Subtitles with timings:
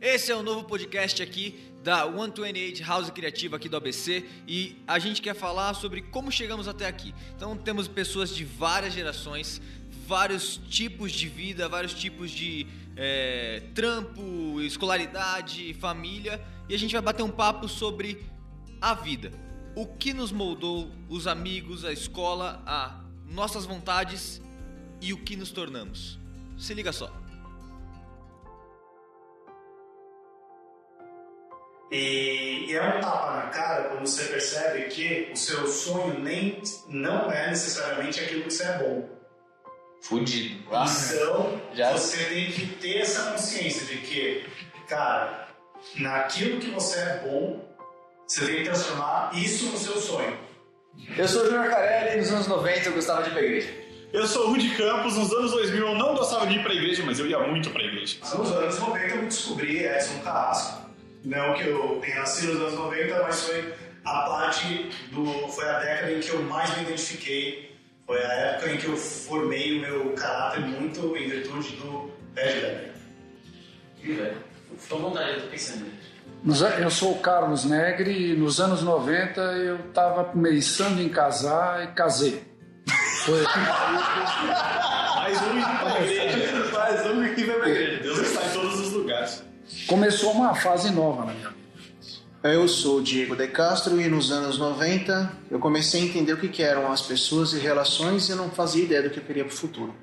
[0.00, 4.96] Esse é o novo podcast aqui da 128 House Criativa aqui do ABC e a
[5.00, 7.12] gente quer falar sobre como chegamos até aqui.
[7.34, 9.60] Então temos pessoas de várias gerações,
[10.06, 12.64] vários tipos de vida, vários tipos de
[12.96, 18.24] é, trampo, escolaridade, família e a gente vai bater um papo sobre
[18.80, 19.32] a vida.
[19.74, 24.40] O que nos moldou, os amigos, a escola, a nossas vontades
[25.00, 26.20] e o que nos tornamos.
[26.56, 27.27] Se liga só.
[31.90, 36.60] E, e é um tapa na cara quando você percebe que o seu sonho nem
[36.88, 39.08] não é necessariamente aquilo que você é bom.
[40.02, 40.62] Fudido.
[41.14, 44.44] Então, Já- você tem que ter essa consciência de que,
[44.86, 45.48] cara,
[45.96, 47.64] naquilo que você é bom,
[48.26, 50.36] você tem que transformar isso no seu sonho.
[51.16, 53.74] Eu sou o Júnior Carelli nos anos 90 eu gostava de ir pra igreja.
[54.12, 57.02] Eu sou o Rudy Campos, nos anos 2000 eu não gostava de ir pra igreja,
[57.04, 58.18] mas eu ia muito pra igreja.
[58.36, 60.87] Nos anos 90 eu descobri Edson Carrasco.
[61.24, 65.24] Não que eu tenha nascido nos anos 90, mas foi a parte do.
[65.48, 67.76] foi a década em que eu mais me identifiquei.
[68.06, 72.54] Foi a época em que eu formei o meu caráter muito em virtude do Ed
[72.54, 72.92] Lever.
[74.02, 74.36] Ih, velho.
[74.90, 75.86] À vontade, eu tô pensando.
[76.44, 81.08] Nos an- Eu sou o Carlos Negri e nos anos 90 eu estava pensando em
[81.08, 82.42] casar e casei.
[83.26, 83.42] Foi.
[85.18, 86.57] Mais um indo pra igreja.
[89.88, 91.58] Começou uma fase nova na minha vida.
[92.42, 96.36] Eu sou o Diego De Castro e nos anos 90 eu comecei a entender o
[96.36, 99.46] que eram as pessoas e relações e eu não fazia ideia do que eu queria
[99.46, 99.94] pro futuro.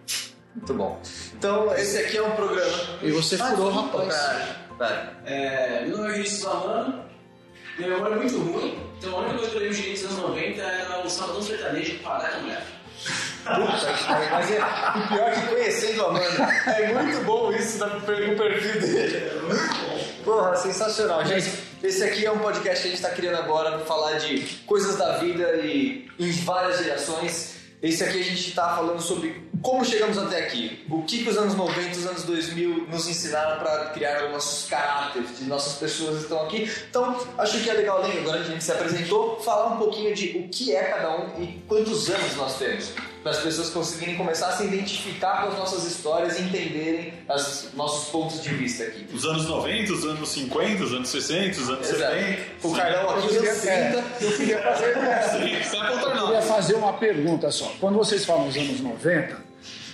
[0.55, 0.99] Muito bom.
[1.37, 2.99] Então, esse aqui é um programa.
[3.03, 4.07] E você furou, rapaz.
[4.75, 5.17] Vai.
[5.23, 7.05] É, meu nome é Vinícius Lamano,
[7.77, 10.17] minha memória é muito ruim, então a única coisa que eu lembro de início dos
[10.17, 12.09] anos 90 era o Sabadão Sertanejo com
[13.45, 14.31] a Gata Mulher.
[14.31, 18.81] Mas é, o pior é que conhecendo a Amanda, é muito bom isso no perfil
[18.81, 19.31] dele.
[20.23, 21.23] Porra, sensacional.
[21.25, 21.51] Gente,
[21.83, 24.97] esse aqui é um podcast que a gente está criando agora para falar de coisas
[24.97, 27.54] da vida e em várias gerações.
[27.81, 30.85] Esse aqui a gente está falando sobre como chegamos até aqui.
[30.89, 34.69] O que, que os anos 90 os anos 2000 nos ensinaram para criar os nossos
[34.69, 36.71] caráteres, de nossas pessoas que estão aqui.
[36.89, 38.13] Então, acho que é legal, né?
[38.19, 41.41] agora que a gente se apresentou, falar um pouquinho de o que é cada um
[41.41, 42.93] e quantos anos nós temos.
[43.25, 47.69] Para as pessoas conseguirem começar a se identificar com as nossas histórias e entenderem os
[47.73, 49.07] nossos pontos de vista aqui.
[49.11, 52.13] Os anos 90, os anos 50, os anos 60, os anos Exato.
[52.13, 52.41] 70.
[52.67, 53.71] O Carlão aqui, os anos 30.
[53.73, 57.73] É, eu queria fazer, apontar eu queria fazer uma pergunta só.
[57.79, 59.37] Quando vocês falam nos anos 90,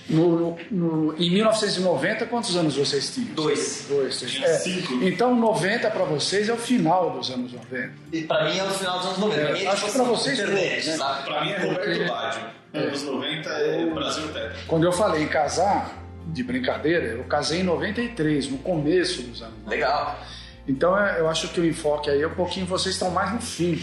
[0.09, 3.33] no, no- em 1990, quantos anos vocês tinham?
[3.33, 3.85] Dois.
[3.87, 4.19] Dois.
[4.19, 4.57] Tinha É.
[4.59, 4.95] cinco.
[5.05, 7.93] Então 90 para vocês é o final dos anos 90.
[8.11, 9.41] E pra mim é o final dos anos 90.
[9.45, 11.21] Pra mim é, Acho tipo que pra assim, vocês internet, todos, né?
[11.23, 12.60] Pra mim é Roberto Baggio.
[12.73, 14.55] Anos 90 é Brasil Tetra.
[14.67, 15.91] Quando eu falei em casar,
[16.27, 19.69] de brincadeira, eu casei em 93, no começo dos anos 90.
[19.69, 20.19] Legal.
[20.67, 23.41] Então é, eu acho que o enfoque aí é um pouquinho, vocês estão mais no
[23.41, 23.81] fim.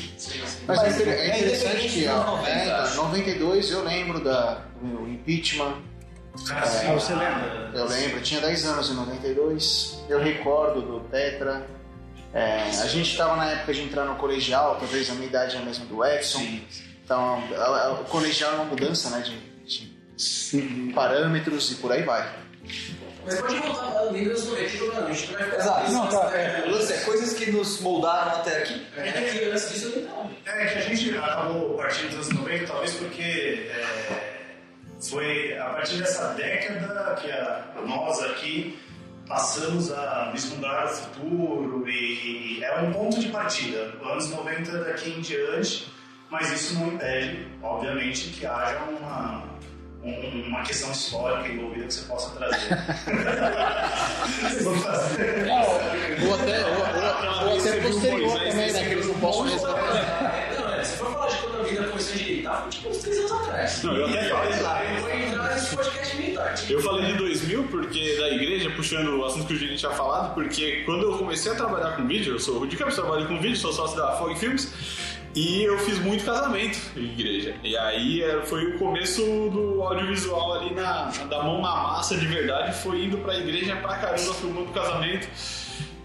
[0.66, 2.96] Mas, Mas é, é é interessante que dos ó, 90, é, acho.
[2.96, 5.74] 92 eu lembro da, do impeachment,
[6.52, 7.70] Ah, você lembra?
[7.74, 11.66] eu lembro, eu tinha 10 anos em 92, eu recordo do Tetra.
[12.32, 15.58] É, a gente estava na época de entrar no colegial, talvez a minha idade é
[15.58, 16.40] a mesma do Edson.
[16.40, 19.38] Então, a- a- o colegial é uma mudança né, de,
[20.16, 22.28] de parâmetros e por aí vai.
[23.24, 25.56] Mas pode voltar para o Windows 90 jogando, a gente não vai ficar.
[25.58, 25.92] Exato.
[25.92, 26.64] Não, tá, é.
[26.66, 28.86] O lance é coisas que nos moldaram até aqui.
[28.96, 30.30] É que antes disso não.
[30.46, 34.44] É que a gente acabou partindo dos anos 90, talvez porque é,
[35.00, 38.78] foi a partir dessa década que a- nós aqui
[39.26, 43.92] passamos a vislumbrar o futuro e é um ponto de partida.
[44.02, 45.86] Anos 90 daqui em diante,
[46.30, 49.42] mas isso não impede, obviamente, que haja uma,
[50.02, 52.76] um- uma questão histórica envolvida que você possa trazer.
[54.62, 55.46] Vou fazer.
[56.26, 58.84] Ou até, ou, ou- ou até posterior também, né?
[58.84, 59.80] Que eles não possam resolver.
[60.58, 62.98] Não, é, se for falar de quando a vida começou a direitar, foi tipo uns
[62.98, 63.82] 3 anos atrás.
[63.82, 64.96] Não, eu até falei.
[64.96, 66.54] Eu vou entrar nesse podcast militar.
[66.68, 70.34] Eu falei de 2000 porque da igreja, puxando o assunto que o Gini tinha falado,
[70.34, 73.40] porque quando eu comecei a trabalhar com vídeo, eu sou o Rudy Campos, trabalho com
[73.40, 74.72] vídeo, sou sócio da Fog Filmes,
[75.34, 77.54] e eu fiz muito casamento em igreja.
[77.62, 82.26] E aí é, foi o começo do audiovisual ali na, da mão na massa de
[82.26, 85.28] verdade, foi indo pra igreja pra caramba, filmando casamento.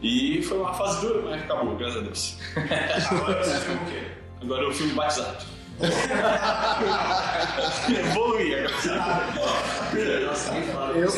[0.01, 2.37] E foi uma fase dura, mas acabou, graças a Deus.
[3.09, 4.01] Agora você filma o quê?
[4.41, 5.45] Agora eu filmo batizado.
[7.89, 8.73] Evoluí agora.
[10.25, 10.91] Nossa, nem fala.
[10.97, 11.11] Eu-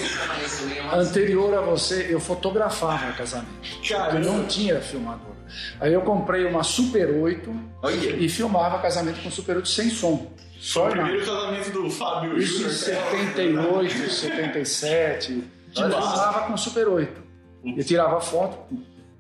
[0.86, 3.50] mas- Anterior a você, eu fotografava casamento.
[3.88, 5.35] Cara, Eu não tinha filmador.
[5.80, 7.54] Aí eu comprei uma Super 8
[7.84, 7.96] Olha.
[7.96, 10.32] e filmava casamento com Super 8 sem som.
[10.60, 12.72] Só o primeiro casamento do Fábio Isso em Júnior.
[12.74, 15.44] 78, 77.
[15.78, 17.24] Olha Filmava com Super 8.
[17.66, 18.58] E tirava foto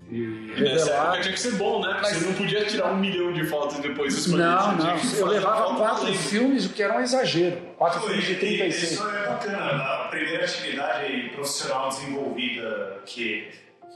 [0.09, 1.19] e revelar.
[1.19, 1.95] tinha que ser bom, né?
[1.99, 4.43] Porque Você não podia tirar um milhão de fotos depois escolher.
[4.43, 4.97] Não, não.
[5.17, 7.57] Eu levava quatro filmes, o que era um exagero.
[7.75, 8.91] Quatro Pô, filmes de e- e 36.
[8.91, 9.83] Isso é bacana.
[9.83, 13.47] A primeira atividade profissional desenvolvida que,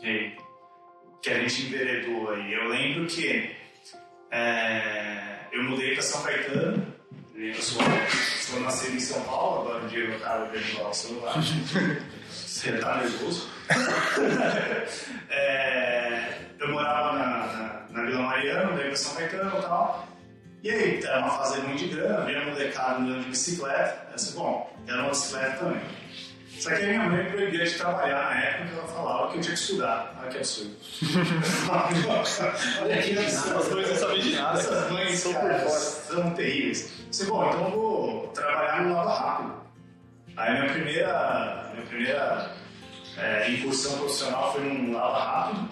[0.01, 0.31] que,
[1.21, 2.53] que a gente enveredou aí.
[2.53, 3.55] Eu lembro que
[4.31, 6.99] é, eu mudei para São Caetano.
[7.35, 7.81] Eu sou,
[8.41, 11.35] sou nascido em São Paulo, agora o Diego acaba de derrubar o celular.
[12.29, 13.49] Você tá nervoso?
[15.31, 20.07] É, eu morava na, na, na Vila Mariana, mudei para São Caetano e tal.
[20.61, 24.07] E aí, era uma fase muito de grana, via molecada andando de bicicleta.
[24.09, 25.81] Eu disse, bom, era uma bicicleta também.
[26.59, 29.53] Só que a minha mãe proibia de trabalhar na época, ela falava que eu tinha
[29.55, 30.15] que estudar.
[30.19, 30.75] Olha que absurdo.
[32.81, 33.57] Olha que absurdo.
[33.59, 34.59] As duas não sabem de nada.
[34.59, 35.69] Essas mães, São por fora.
[35.69, 36.91] são terríveis.
[36.99, 39.53] Eu disse, bom, então eu vou trabalhar no Lava Rápido.
[40.37, 42.51] Aí minha primeira, minha primeira
[43.17, 45.69] é, incursão profissional foi num Lava Rápido,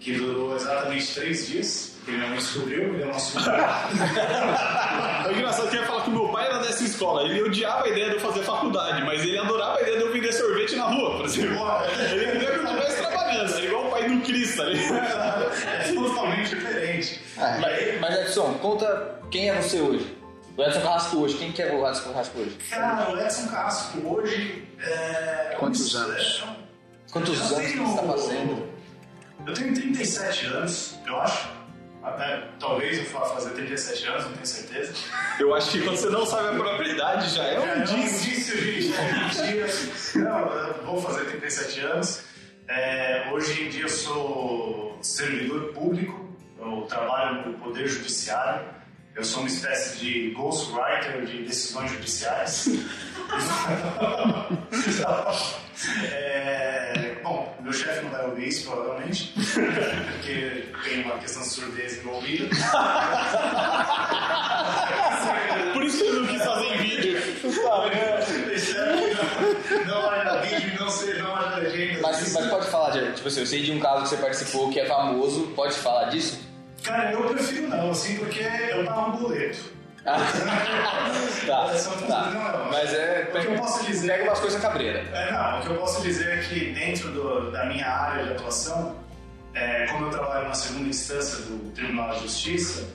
[0.00, 1.95] que durou exatamente três dias.
[2.06, 3.88] Que minha mãe descobriu, me deu uma surra.
[5.26, 7.22] O engraçado é que eu ia falar que o meu pai era dessa escola.
[7.24, 10.12] Ele odiava a ideia de eu fazer faculdade, mas ele adorava a ideia de eu
[10.12, 11.56] vender sorvete na rua, por exemplo.
[12.12, 14.78] Ele queria que eu estivesse trabalhando, era igual o pai do Cristo ali.
[14.84, 17.20] É totalmente diferente.
[17.36, 20.16] Mas, mas Edson, conta quem é você hoje.
[20.56, 21.36] O Edson Carrasco hoje.
[21.38, 22.56] Quem que é o Edson Carrasco hoje?
[22.70, 24.64] Cara, o Edson Carrasco hoje.
[24.80, 25.56] É...
[25.58, 26.44] Quantos é um- anos?
[26.46, 28.66] é Quantos Eu anos que tenho- você está fazendo?
[29.46, 31.55] Eu tenho 37 anos, eu acho.
[32.06, 34.92] Até, talvez eu vá fazer 37 anos, não tenho certeza.
[35.40, 38.30] Eu acho que quando você não sabe a propriedade, já é É um um indício.
[38.32, 39.66] indício de mentira.
[40.30, 42.22] Não, eu vou fazer 37 anos.
[42.68, 48.64] É, hoje em dia eu sou servidor público, eu trabalho no Poder Judiciário.
[49.16, 52.68] Eu sou uma espécie de ghostwriter de decisões judiciais.
[56.04, 61.98] É, bom, meu chefe não vai ouvir isso, provavelmente, porque tem uma questão de surdez
[61.98, 62.48] envolvida.
[65.72, 67.20] Por isso que eu não quis fazer em vídeo.
[69.86, 72.00] Não, não haja vídeo e não seja não haja legenda.
[72.00, 74.70] Mas, mas pode falar, de, tipo assim, eu sei de um caso que você participou
[74.70, 75.48] que é famoso.
[75.48, 76.40] Pode falar disso?
[76.82, 79.76] Cara, eu prefiro não, assim, porque eu pago um boleto.
[81.46, 82.30] tá, Essa é tá.
[82.30, 83.30] não, Mas é.
[83.34, 85.00] O que eu posso dizer- Pega umas coisas cabreira.
[85.12, 88.32] É, não, o que eu posso dizer é que dentro do- da minha área de
[88.32, 88.96] atuação,
[89.54, 92.88] é, como eu trabalho na segunda instância do Tribunal de Justiça,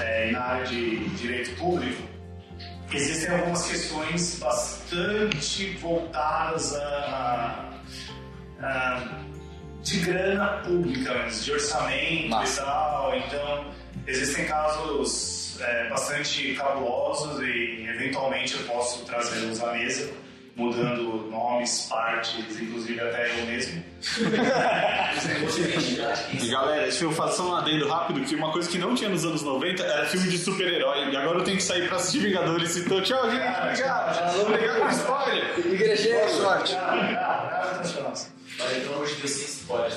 [0.00, 2.02] é, na área de direito público,
[2.92, 7.68] existem algumas questões bastante voltadas a,
[8.62, 9.26] a- a-
[9.82, 13.14] de grana pública, mas de orçamento e tal.
[13.16, 13.66] Então,
[14.06, 20.10] existem casos é, bastante cabulosos e eventualmente eu posso trazê-los à mesa,
[20.54, 23.84] mudando nomes, partes, inclusive até eu mesmo.
[26.40, 29.10] E galera, deixa eu fazer só um adendo rápido, que uma coisa que não tinha
[29.10, 31.10] nos anos 90 era filme de super-herói.
[31.10, 32.76] E agora eu tenho que sair pra assistir Vingadores.
[32.76, 33.42] Então, tchau, gente.
[33.42, 34.40] Obrigado.
[34.40, 35.58] Obrigado por spoiler.
[35.58, 36.74] Igreja, Boa sorte.
[36.74, 38.35] Ah, ah, ah, transformação.
[38.58, 39.90] Mas pelo amor de Deus, sem spoiler.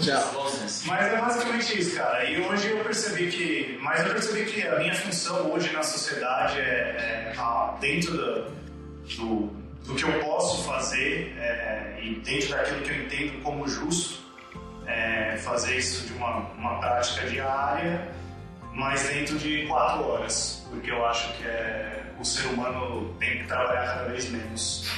[0.00, 0.52] Tchau.
[0.86, 2.24] Mas é basicamente isso, cara.
[2.24, 3.78] E hoje eu percebi que.
[3.80, 8.50] Mas eu percebi que a minha função hoje na sociedade é, é, ah, dentro do,
[9.16, 9.46] do,
[9.84, 14.20] do que eu posso fazer é, e dentro daquilo que eu entendo como justo,
[14.86, 18.08] é, fazer isso de uma, uma prática diária,
[18.74, 20.66] mas dentro de quatro horas.
[20.70, 24.90] Porque eu acho que é, o ser humano tem que trabalhar cada vez menos.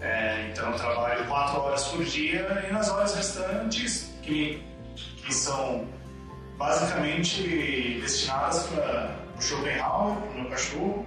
[0.00, 4.62] É, então eu trabalho quatro horas por dia e nas horas restantes, que,
[4.94, 5.86] que são
[6.56, 11.06] basicamente destinadas para o Schopenhauer, para o meu cachorro,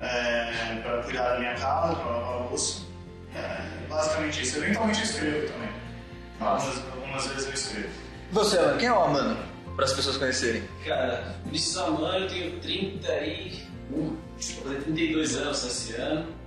[0.00, 2.82] é, para cuidar da minha casa, para lavar o louça.
[3.34, 4.58] É, basicamente isso.
[4.58, 5.68] Eventualmente eu escrevo também.
[6.40, 7.88] Algumas, algumas vezes eu escrevo.
[8.32, 9.36] Você, Alan, quem é o Amano?
[9.76, 10.62] Para as pessoas conhecerem.
[10.84, 16.39] Cara, Vinícius Amano, eu tenho 31, vou fazer 32 anos esse ano.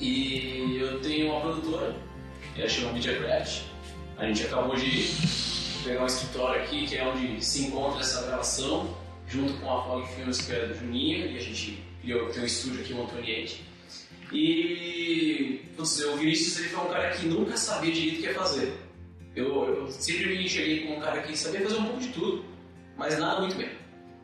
[0.00, 1.94] E eu tenho uma produtora,
[2.56, 3.62] ela chama Media Craft.
[4.16, 5.08] A gente acabou de
[5.84, 8.96] pegar um escritório aqui, que é onde se encontra essa gravação,
[9.28, 12.46] junto com a Fog Films, que é do Juninho, e a gente criou, tem um
[12.46, 13.64] estúdio aqui, um Antoniete.
[14.32, 18.34] E putz, o Vinícius ele foi um cara que nunca sabia direito o que ia
[18.34, 18.72] fazer.
[19.36, 22.44] Eu, eu sempre me enxerguei como um cara que sabia fazer um pouco de tudo,
[22.96, 23.70] mas nada muito bem.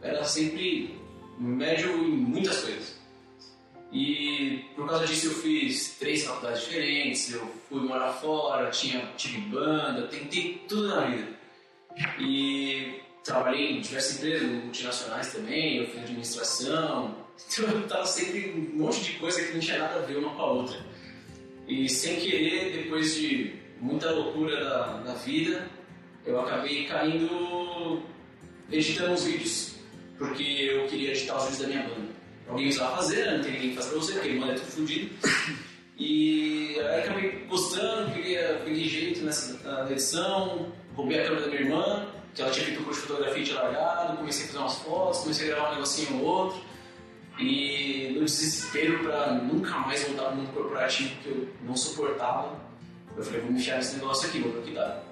[0.03, 0.99] Era sempre
[1.39, 3.00] médio em muitas coisas.
[3.93, 9.41] E por causa disso eu fiz três faculdades diferentes, eu fui morar fora, tinha, tive
[9.49, 11.29] banda, tentei tudo na vida.
[12.21, 17.17] E trabalhei em diversas empresas multinacionais também, eu fiz administração,
[17.51, 20.35] então eu tava sempre um monte de coisa que não tinha nada a ver uma
[20.35, 20.79] com a outra.
[21.67, 25.69] E sem querer, depois de muita loucura da, da vida,
[26.25, 28.03] eu acabei caindo
[28.71, 29.75] editando os vídeos.
[30.19, 32.20] Porque eu queria editar os vídeos da minha banda.
[32.51, 33.37] Alguém precisava fazer, né?
[33.37, 35.11] não tem ninguém que faça pra você, porque a banda é tudo fudido.
[35.97, 41.61] E aí acabei gostando, peguei, peguei jeito nessa na edição, roubei a câmera da minha
[41.61, 44.59] irmã, que ela tinha feito um curso de fotografia e tinha largado, comecei a fazer
[44.61, 46.61] umas fotos, comecei a gravar um negocinho ou outro.
[47.39, 52.59] E no desespero pra nunca mais voltar pro mundo corporativo, que eu não suportava,
[53.15, 55.03] eu falei, vou me enfiar nesse negócio aqui, vou ver o que dá.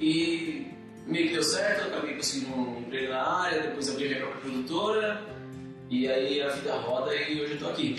[0.00, 0.72] E
[1.06, 5.37] meio que deu certo, acabei conseguindo um emprego na área, depois abri minha própria produtora,
[5.90, 7.96] e aí a vida roda e hoje eu tô aqui.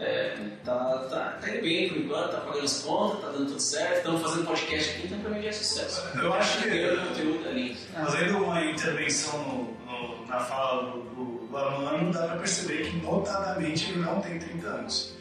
[0.00, 0.74] É, tá,
[1.08, 4.22] tá, tá indo bem por enquanto, tá pagando as contas, tá dando tudo certo, estamos
[4.22, 6.02] fazendo podcast aqui, então pra mim já é sucesso.
[6.18, 7.76] Eu acho que- ganhando conteúdo lindo.
[7.92, 12.96] Fazendo uma intervenção no- no- na fala do, do, do Amano, dá pra perceber que
[12.96, 15.14] notadamente ele não tem 30 anos.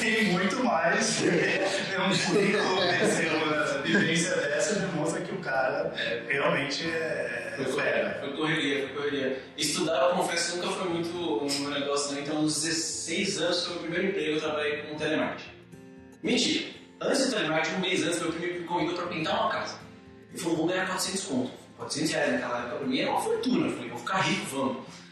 [0.00, 1.22] Tem muito mais.
[1.24, 5.92] É um currículo desse, uma vivência dessa demonstra que o cara
[6.28, 8.18] realmente é, é Foi, fera.
[8.20, 9.42] foi correria, foi correria.
[9.56, 12.20] Estudar, eu confesso, nunca foi muito meu negócio, não.
[12.20, 15.50] Então, aos 16 anos foi o meu primeiro emprego, eu trabalhei com telemarketing.
[16.22, 16.74] Mentira!
[17.00, 19.78] Antes do telemarketing, um mês antes, meu primo me convidou pra pintar uma casa.
[20.30, 21.50] Ele falou, vou ganhar 400 conto.
[21.76, 23.66] 400 reais naquela época pra mim era uma fortuna.
[23.66, 25.03] Eu falei, vou ficar rico, vamos.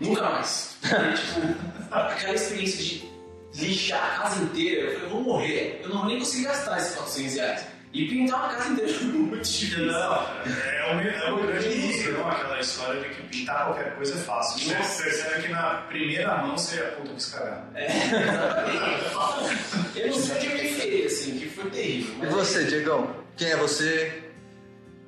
[0.00, 0.76] Nunca mais.
[0.84, 3.12] E, tipo, aquela experiência de
[3.54, 5.80] lixar a casa inteira, eu falei, eu vou morrer.
[5.82, 7.66] Eu não vou nem conseguir gastar esses 400 reais.
[7.92, 9.86] E pintar uma casa inteira foi muito difícil.
[9.86, 12.28] Não, é um, é um grande não?
[12.28, 14.74] Aquela história de que pintar qualquer coisa é fácil.
[14.76, 17.64] Você percebe que na primeira mão você é a puta dos cagados.
[17.74, 19.60] É, exatamente.
[19.96, 22.14] Eu não sei onde eu me enfiei, assim, que foi terrível.
[22.24, 23.14] E você, Diegão?
[23.36, 24.22] Quem é você?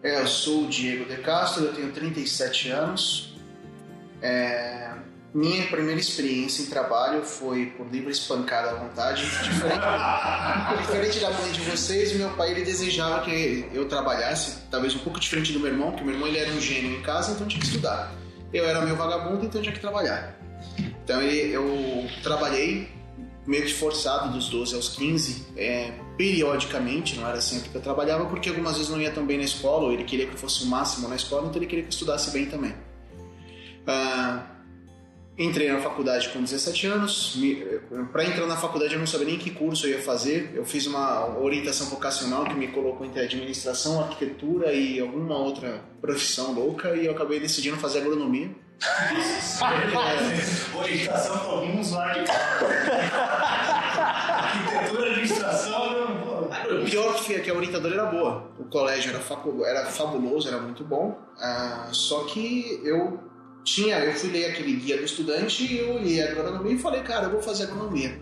[0.02, 3.33] É, eu sou o Diego De Castro, eu tenho 37 anos.
[4.26, 4.90] É,
[5.34, 9.22] minha primeira experiência em trabalho foi por livre espancada à vontade.
[9.22, 15.00] Diferente, diferente da mãe de vocês, meu pai ele desejava que eu trabalhasse, talvez um
[15.00, 17.46] pouco diferente do meu irmão, porque meu irmão ele era um gênio em casa, então
[17.46, 18.12] tinha que estudar.
[18.52, 20.34] Eu era meio vagabundo, então tinha que trabalhar.
[21.04, 22.88] Então ele- eu trabalhei
[23.46, 28.24] meio que forçado dos 12 aos 15, é, periodicamente, não era sempre que eu trabalhava,
[28.24, 30.64] porque algumas vezes não ia tão bem na escola, ou ele queria que eu fosse
[30.64, 32.72] o máximo na escola, então ele queria que eu estudasse bem também.
[33.86, 34.42] Ah,
[35.36, 37.36] entrei na faculdade com 17 anos,
[38.12, 40.86] para entrar na faculdade eu não sabia nem que curso eu ia fazer, eu fiz
[40.86, 47.06] uma orientação vocacional que me colocou entre administração, arquitetura e alguma outra profissão louca, e
[47.06, 48.50] eu acabei decidindo fazer agronomia.
[50.76, 52.12] Orientação para alguns lá
[54.44, 55.84] Arquitetura, administração.
[56.80, 58.50] O pior que é que a orientadora era boa.
[58.58, 61.18] O colégio era, facu- era fabuloso, era muito bom.
[61.38, 63.18] Ah, só que eu
[63.64, 67.26] tinha, eu fui ler aquele guia do estudante e eu olhei agronomia e falei, cara,
[67.26, 68.20] eu vou fazer agronomia.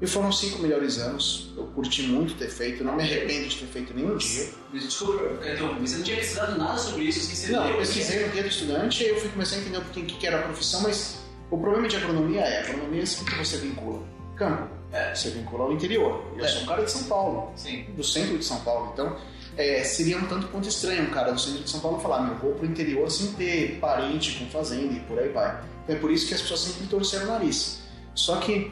[0.00, 1.52] E foram cinco melhores anos.
[1.56, 4.48] Eu curti muito ter feito, não me arrependo de ter feito nenhum dia.
[4.72, 8.32] Desculpa, então, você não tinha pesquisado nada sobre isso, assim, você Não, eu pesquisei no
[8.32, 10.82] guia do estudante e eu fui começar a entender o que, que era a profissão,
[10.82, 11.18] mas
[11.50, 14.00] o problema de agronomia é, agronomia é o que você vincula.
[14.36, 15.12] Campo, É.
[15.14, 16.24] você vincula ao interior.
[16.36, 16.48] Eu É.
[16.48, 17.52] sou um cara de São Paulo.
[17.56, 17.84] Sim.
[17.96, 18.90] do centro de São Paulo.
[18.94, 19.16] Então,
[19.58, 22.36] é, seria um tanto quanto estranho um cara do centro de São Paulo falar, meu,
[22.36, 25.60] vou pro interior sem ter parente com fazenda e por aí vai.
[25.82, 27.80] Então, é por isso que as pessoas sempre torceram o nariz.
[28.14, 28.70] Só que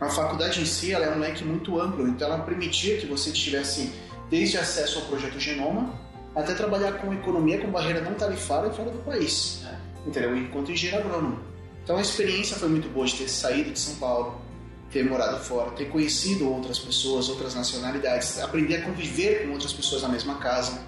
[0.00, 3.30] a faculdade em si, ela é um leque muito amplo, então ela permitia que você
[3.30, 3.92] tivesse
[4.28, 5.94] desde acesso ao projeto Genoma
[6.34, 9.62] até trabalhar com economia com barreira não tarifária fora do país.
[10.04, 10.36] Entendeu?
[10.36, 11.38] Enquanto engenheiro agrônomo.
[11.84, 14.40] Então a experiência foi muito boa de ter saído de São Paulo,
[14.90, 20.02] ter morado fora, ter conhecido outras pessoas, outras nacionalidades, aprender a conviver com outras pessoas
[20.02, 20.82] na mesma casa.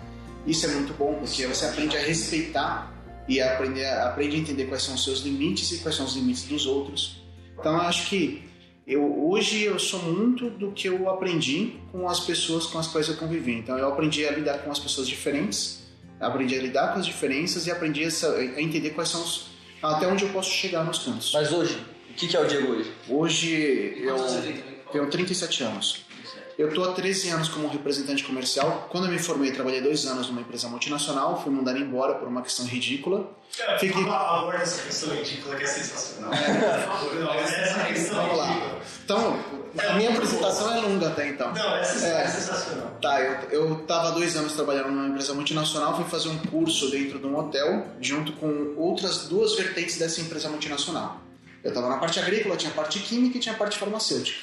[0.47, 2.95] Isso é muito bom, porque você aprende a respeitar
[3.29, 6.15] e a aprender, aprende a entender quais são os seus limites e quais são os
[6.15, 7.23] limites dos outros.
[7.59, 8.43] Então eu acho que
[8.87, 13.07] eu, hoje eu sou muito do que eu aprendi com as pessoas com as quais
[13.09, 13.53] eu convivi.
[13.53, 15.83] Então eu aprendi a lidar com as pessoas diferentes,
[16.19, 19.51] aprendi a lidar com as diferenças e aprendi a, a entender quais são os
[19.83, 21.33] até onde eu posso chegar nos cantos.
[21.33, 21.79] Mas hoje,
[22.21, 22.93] que, que é o Diego hoje?
[23.09, 24.17] Hoje eu
[24.93, 26.05] tenho 37 anos.
[26.59, 28.87] Eu estou há 13 anos como representante comercial.
[28.91, 32.43] Quando eu me formei, trabalhei dois anos numa empresa multinacional, fui mandado embora por uma
[32.43, 33.31] questão ridícula.
[33.79, 36.31] Fiquei- Aborda essa questão ridícula que é sensacional.
[37.19, 38.47] Não, essa questão Vamos lá.
[38.49, 38.81] ridícula.
[39.05, 39.39] Então,
[39.89, 41.51] a minha apresentação é longa até então.
[41.55, 42.25] Não, essa É.
[42.25, 42.99] é sensacional.
[43.01, 46.91] Tá, eu, eu tava há dois anos trabalhando numa empresa multinacional, fui fazer um curso
[46.91, 51.23] dentro de um hotel, junto com outras duas vertentes dessa empresa multinacional.
[51.63, 54.39] Eu tava na parte agrícola, tinha parte química e tinha a parte farmacêutica.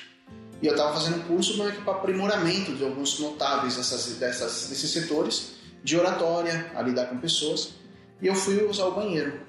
[0.62, 5.52] E eu tava fazendo um curso para aprimoramento de alguns notáveis dessas, dessas, desses setores,
[5.84, 7.74] de oratória, a lidar com pessoas.
[8.22, 9.40] E eu fui usar o banheiro.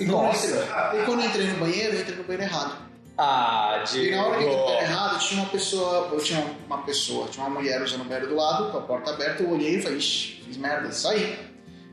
[0.00, 0.46] E quando, eu Nossa.
[0.46, 2.84] entrei, e quando eu entrei no banheiro, eu entrei no banheiro errado.
[3.16, 4.16] Ah, E Diego.
[4.16, 7.80] na hora que deu errado, tinha uma pessoa, eu tinha uma pessoa, tinha uma mulher
[7.80, 10.56] usando o banheiro do lado, com a porta aberta, eu olhei e falei, ixi, fiz
[10.56, 11.38] merda, saí.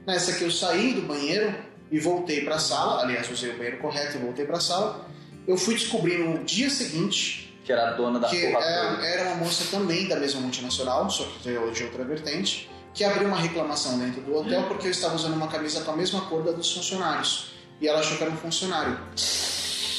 [0.07, 1.53] Nessa que eu saí do banheiro
[1.91, 5.05] e voltei pra sala, aliás, usei o banheiro correto e voltei pra sala,
[5.47, 9.05] eu fui descobrir no dia seguinte Que era a dona da que porra era, toda.
[9.05, 13.27] era uma moça também da mesma multinacional, só que veio de outra vertente, que abriu
[13.27, 16.43] uma reclamação dentro do hotel porque eu estava usando uma camisa com a mesma cor
[16.43, 17.51] da dos funcionários.
[17.79, 18.97] E ela achou que era um funcionário.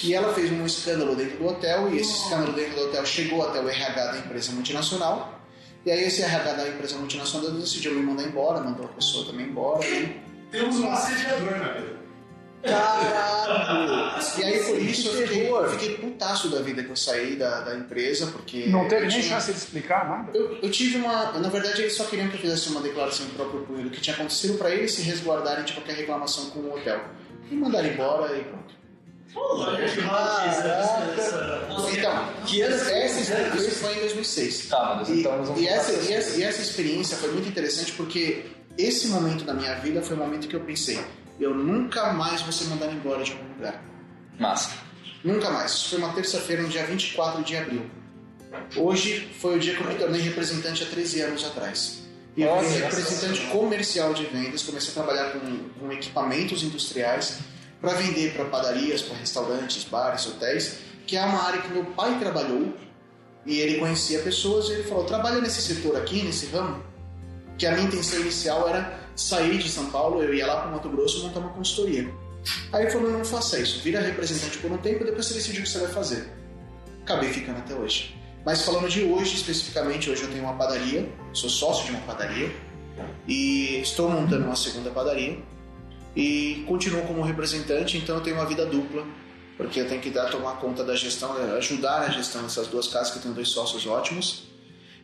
[0.04, 3.46] E ela fez um escândalo dentro do hotel, e esse escândalo dentro do hotel chegou
[3.46, 5.40] até o RH da empresa multinacional.
[5.84, 9.46] E aí esse RH da empresa multinacional decidiu me mandar embora, mandou a pessoa também
[9.46, 9.84] embora.
[9.86, 10.31] E...
[10.52, 11.92] Temos um assediador na vida.
[12.62, 14.12] Caralho!
[14.38, 17.34] E aí por isso eu Que fiquei, eu fiquei putaço da vida que eu saí
[17.34, 18.66] da, da empresa, porque.
[18.66, 20.30] Não teve nem tinha- chance de explicar nada.
[20.38, 21.32] Eu, eu tive uma.
[21.32, 24.00] Na verdade, eles só queriam que eu fizesse uma declaração de próprio punho do que
[24.00, 27.00] tinha acontecido para eles se resguardarem de qualquer reclamação com o hotel.
[27.50, 28.72] E mandaram embora e pronto.
[31.90, 33.56] Então, Que essa, foi essa, isso?
[33.56, 34.66] isso foi em 2006.
[34.68, 37.48] Tá, mas E, então nós vamos e, essa, e, essa, e essa experiência foi muito
[37.48, 38.44] interessante porque
[38.76, 40.98] esse momento da minha vida foi o momento que eu pensei:
[41.40, 43.82] eu nunca mais vou ser mandado embora de algum lugar.
[44.38, 44.70] Massa.
[45.22, 45.84] Nunca mais.
[45.84, 47.90] Foi uma terça-feira, no dia 24 de abril.
[48.76, 52.02] Hoje foi o dia que eu me tornei representante há 13 anos atrás.
[52.36, 55.40] E eu fui representante comercial de vendas, comecei a trabalhar com,
[55.78, 57.38] com equipamentos industriais
[57.80, 62.18] para vender para padarias, para restaurantes, bares, hotéis, que é uma área que meu pai
[62.18, 62.74] trabalhou
[63.44, 66.82] e ele conhecia pessoas e ele falou: trabalha nesse setor aqui, nesse ramo,
[67.58, 70.88] que a minha intenção inicial era sair de São Paulo, eu ia lá para Mato
[70.88, 72.12] Grosso montar uma consultoria.
[72.72, 75.60] Aí ele falou: não faça isso, vira representante por um tempo e depois você decide
[75.60, 76.28] o que você vai fazer.
[77.02, 78.16] Acabei ficando até hoje.
[78.44, 82.50] Mas falando de hoje especificamente, hoje eu tenho uma padaria, sou sócio de uma padaria
[83.26, 85.38] e estou montando uma segunda padaria
[86.14, 89.06] e continuo como representante, então eu tenho uma vida dupla,
[89.56, 93.12] porque eu tenho que dar tomar conta da gestão, ajudar na gestão dessas duas casas
[93.12, 94.44] que eu tenho dois sócios ótimos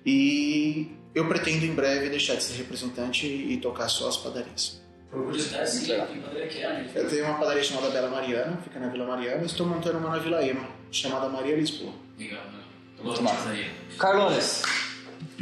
[0.04, 4.80] e eu pretendo em breve deixar de ser representante e tocar só as padarias.
[5.10, 6.90] Por curiosidade, sim, que padaria que é, né?
[6.94, 10.10] Eu tenho uma padaria chamada Bela Mariana, fica na Vila Mariana, e estou montando uma
[10.10, 11.92] na Vila Ema, chamada Maria Lisboa.
[12.18, 12.60] Legal, né?
[13.24, 13.70] Padaria.
[13.98, 14.62] Carlones.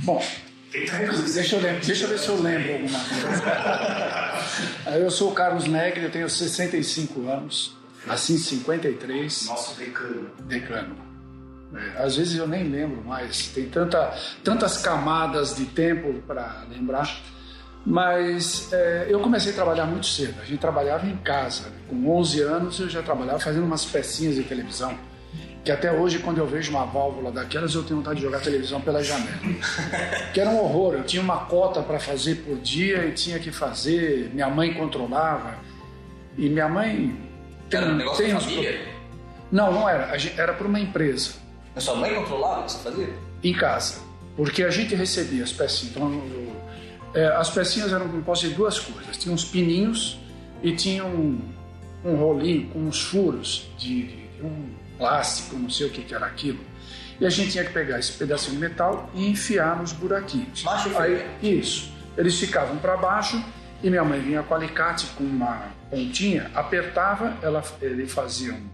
[0.04, 0.22] Bom,
[0.70, 4.98] deixa eu, lem- deixa eu ver se eu lembro alguma coisa.
[4.98, 10.30] Eu sou o Carlos Negri, eu tenho 65 anos, nasci em 53, Nosso decano.
[10.44, 10.96] decano.
[11.74, 17.10] É, às vezes eu nem lembro mais, tem tanta, tantas camadas de tempo para lembrar.
[17.84, 20.34] Mas é, eu comecei a trabalhar muito cedo.
[20.42, 21.68] A gente trabalhava em casa.
[21.88, 24.96] Com 11 anos eu já trabalhava fazendo umas pecinhas de televisão.
[25.64, 28.80] Que até hoje, quando eu vejo uma válvula daquelas, eu tenho vontade de jogar televisão
[28.80, 29.38] pela janela.
[30.34, 30.94] que era um horror.
[30.94, 34.30] Eu tinha uma cota para fazer por dia e tinha que fazer.
[34.32, 35.54] Minha mãe controlava.
[36.36, 37.16] E minha mãe.
[37.70, 38.72] Era um negócio da uns família?
[38.72, 38.92] pro-
[39.52, 40.10] Não, não era.
[40.36, 41.34] Era para uma empresa
[41.76, 43.08] A sua mãe controlava o que você fazia?
[43.44, 44.00] em casa,
[44.34, 45.94] porque a gente recebia as pecinhas.
[45.94, 46.56] Então, eu-
[47.14, 50.18] é, as pecinhas eram compostas de duas coisas: tinha uns pininhos
[50.62, 51.38] e tinha um,
[52.04, 56.14] um rolinho com uns furos de, de- de um plástico, não sei o que, que
[56.14, 56.58] era aquilo.
[57.20, 60.62] E a gente tinha que pegar esse pedacinho de metal e enfiar nos buraquinhos.
[60.64, 61.90] Macho Aí, isso.
[62.16, 63.42] Eles ficavam para baixo
[63.82, 68.66] e minha mãe vinha com alicate com uma pontinha, apertava, ela, ele fazia um-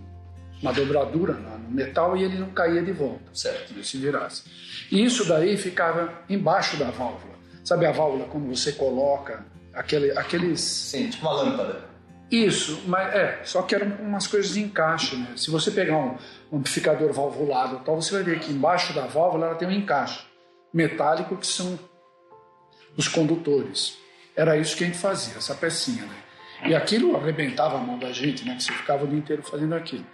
[0.63, 3.73] uma dobradura na- no metal e ele não caía de volta Certo.
[3.73, 4.43] ele se virasse.
[4.91, 7.35] E isso daí ficava embaixo da válvula.
[7.65, 10.61] Sabe a válvula quando você coloca aquele, aqueles.
[10.61, 11.93] Sim, tipo uma lâmpada.
[12.31, 15.29] Isso, mas é, só que eram umas coisas de encaixe, né?
[15.37, 16.17] Se você pegar um,
[16.51, 20.25] um amplificador valvulado tal, você vai ver que embaixo da válvula ela tem um encaixe
[20.73, 21.79] metálico que são
[22.97, 23.99] os condutores.
[24.35, 26.17] Era isso que a gente fazia, essa pecinha, né?
[26.65, 28.57] E aquilo arrebentava a mão da gente, né?
[28.57, 30.07] Que você ficava o dia inteiro fazendo aquilo.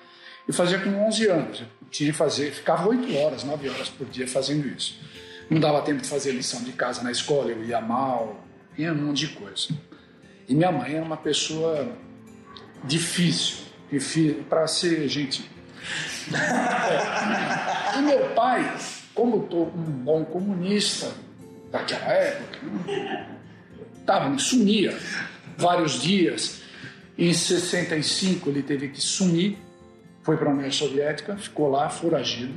[0.48, 1.60] E fazia com 11 anos.
[1.60, 4.98] Eu tinha que fazer, ficava 8 horas, 9 horas por dia fazendo isso.
[5.50, 8.44] Não dava tempo de fazer lição de casa na escola, eu ia mal,
[8.76, 9.68] ia um monte de coisa.
[10.48, 11.90] E minha mãe era uma pessoa
[12.84, 15.44] difícil, difícil para ser gentil.
[16.32, 17.68] É.
[17.98, 18.76] E meu pai,
[19.12, 21.10] como tô um bom comunista
[21.72, 22.60] daquela época,
[24.06, 24.96] tava, sumia
[25.56, 26.60] vários dias.
[27.16, 29.58] Em 65 ele teve que sumir,
[30.28, 32.52] foi para a União Soviética, ficou lá foragido,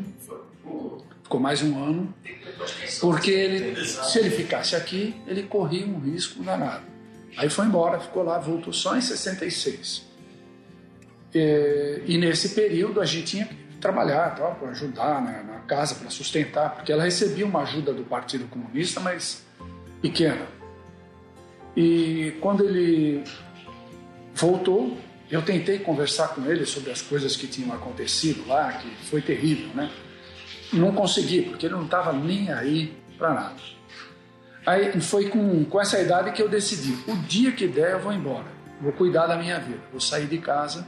[1.23, 2.13] ficou mais um ano,
[2.99, 6.83] porque ele, se ele ficasse aqui, ele corria um risco danado.
[7.37, 10.05] Aí foi embora, ficou lá, voltou só em 66.
[11.33, 16.09] E, e nesse período a gente tinha que trabalhar para ajudar né, na casa, para
[16.09, 19.45] sustentar, porque ela recebia uma ajuda do Partido Comunista, mas
[20.01, 20.45] pequena.
[21.77, 23.23] E quando ele
[24.35, 24.97] voltou,
[25.31, 29.69] Eu tentei conversar com ele sobre as coisas que tinham acontecido lá, que foi terrível,
[29.73, 29.89] né?
[30.73, 33.55] Não consegui, porque ele não estava nem aí para nada.
[34.65, 38.11] Aí foi com, com essa idade que eu decidi: o dia que der, eu vou
[38.11, 38.45] embora.
[38.81, 39.81] Vou cuidar da minha vida.
[39.91, 40.87] Vou sair de casa.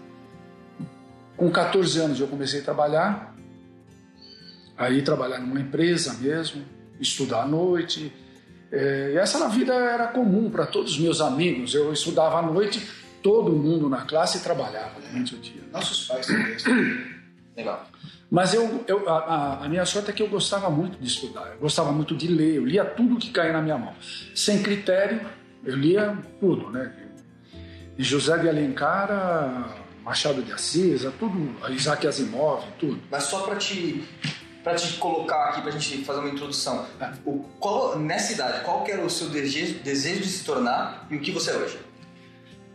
[1.37, 3.35] Com 14 anos eu comecei a trabalhar.
[4.77, 6.63] Aí trabalhar numa empresa mesmo,
[6.99, 8.11] estudar à noite.
[8.71, 11.73] É, essa vida era comum para todos os meus amigos.
[11.75, 12.85] Eu estudava à noite,
[13.23, 15.63] todo mundo na classe trabalhava durante o dia.
[15.71, 16.55] Nossos pais também.
[17.57, 17.87] Legal.
[18.29, 21.51] Mas eu, eu a, a- a minha sorte é que eu gostava muito de estudar,
[21.53, 23.93] eu gostava muito de ler, eu lia tudo que caía na minha mão.
[24.35, 25.21] Sem critério,
[25.63, 26.91] eu lia tudo, né?
[27.95, 32.99] De José de Alencar a Machado de Assis, a tudo, a Isaac Asimov, tudo.
[33.11, 34.03] Mas só pra te,
[34.63, 36.87] pra te colocar aqui, pra gente fazer uma introdução.
[37.23, 41.15] O, qual, nessa idade, qual que era o seu desejo, desejo de se tornar e
[41.17, 41.77] o que você é hoje?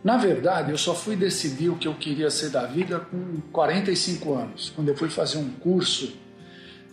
[0.03, 4.33] Na verdade, eu só fui decidir o que eu queria ser da vida com 45
[4.33, 6.13] anos, quando eu fui fazer um curso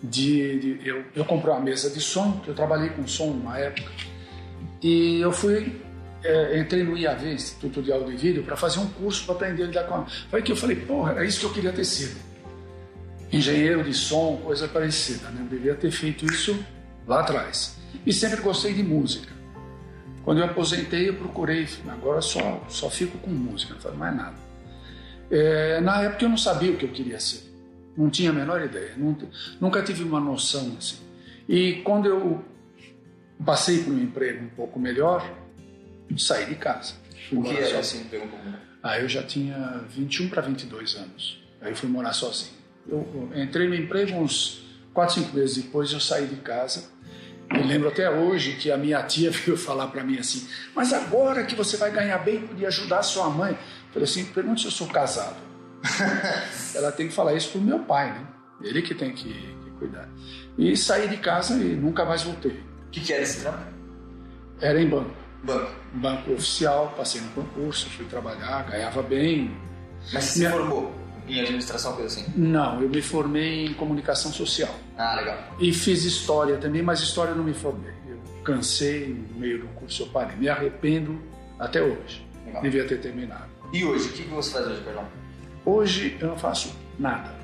[0.03, 0.59] de.
[0.79, 3.90] de- eu, eu comprei uma mesa de som, que eu trabalhei com som numa época,
[4.83, 5.81] e eu fui.
[6.25, 9.62] é, entrei no IAV, Instituto de Áudio e Vídeo, para fazer um curso para aprender
[9.62, 10.07] a lidar com a.
[10.29, 12.16] Foi que eu falei, porra, é isso que eu queria ter sido.
[13.33, 15.42] Engenheiro de som, coisa parecida, né?
[15.42, 16.59] Eu devia ter feito isso
[17.07, 17.77] lá atrás.
[18.05, 19.33] E sempre gostei de música.
[20.27, 24.35] Quando eu aposentei, eu procurei, agora só, só fico com música, não faço mais nada.
[25.31, 27.49] É, na época eu não sabia o que eu queria ser,
[27.97, 29.29] não tinha a menor ideia, nunca,
[29.61, 30.97] nunca tive uma noção assim.
[31.49, 32.45] E quando eu
[33.45, 35.33] passei por um emprego um pouco melhor,
[36.19, 36.95] saí de casa.
[37.31, 38.05] O que era assim?
[38.83, 41.41] Aí eu já tinha 21 para 22 anos.
[41.61, 42.51] Aí fui morar sozinho.
[42.89, 46.96] Eu eu entrei no emprego uns 4, 5 meses depois, eu saí de casa.
[47.53, 51.45] Me lembro até hoje que a minha tia veio falar para mim assim: Mas agora
[51.45, 53.53] que você vai ganhar bem, podia ajudar sua mãe.
[53.53, 55.37] Eu falei assim: pergunte se eu sou casado.
[56.75, 58.27] Ela tem que falar isso pro meu pai, né?
[58.63, 60.09] Ele que tem que, que cuidar.
[60.59, 62.53] E saí de casa e nunca mais voltei.
[62.87, 63.59] O que, que era esse trampo?
[64.61, 65.15] Era em banco.
[65.45, 65.71] Banco.
[65.93, 69.55] Banco oficial, passei no concurso, fui trabalhar, ganhava bem,
[70.13, 70.95] Mas você Minha- se formou
[71.29, 72.27] em administração, coisa assim?
[72.37, 74.75] Não, eu me formei em comunicação social.
[74.97, 75.39] Ah, legal.
[75.59, 77.93] E fiz história também, mas história eu não me formei.
[78.09, 80.37] Eu cansei, no meio do curso eu parei.
[80.37, 81.21] Me arrependo
[81.59, 82.27] até hoje.
[82.47, 82.62] Legal.
[82.62, 83.45] Devia ter terminado.
[83.73, 85.05] E hoje, o que, que você faz hoje, perdão?
[85.65, 87.35] Hoje eu não faço nada.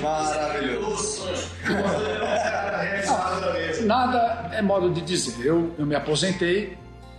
[0.00, 1.28] Maravilhoso.
[1.64, 3.84] Realizado da mesa.
[3.86, 5.44] Nada é modo de dizer.
[5.46, 6.76] Eu, eu me aposentei.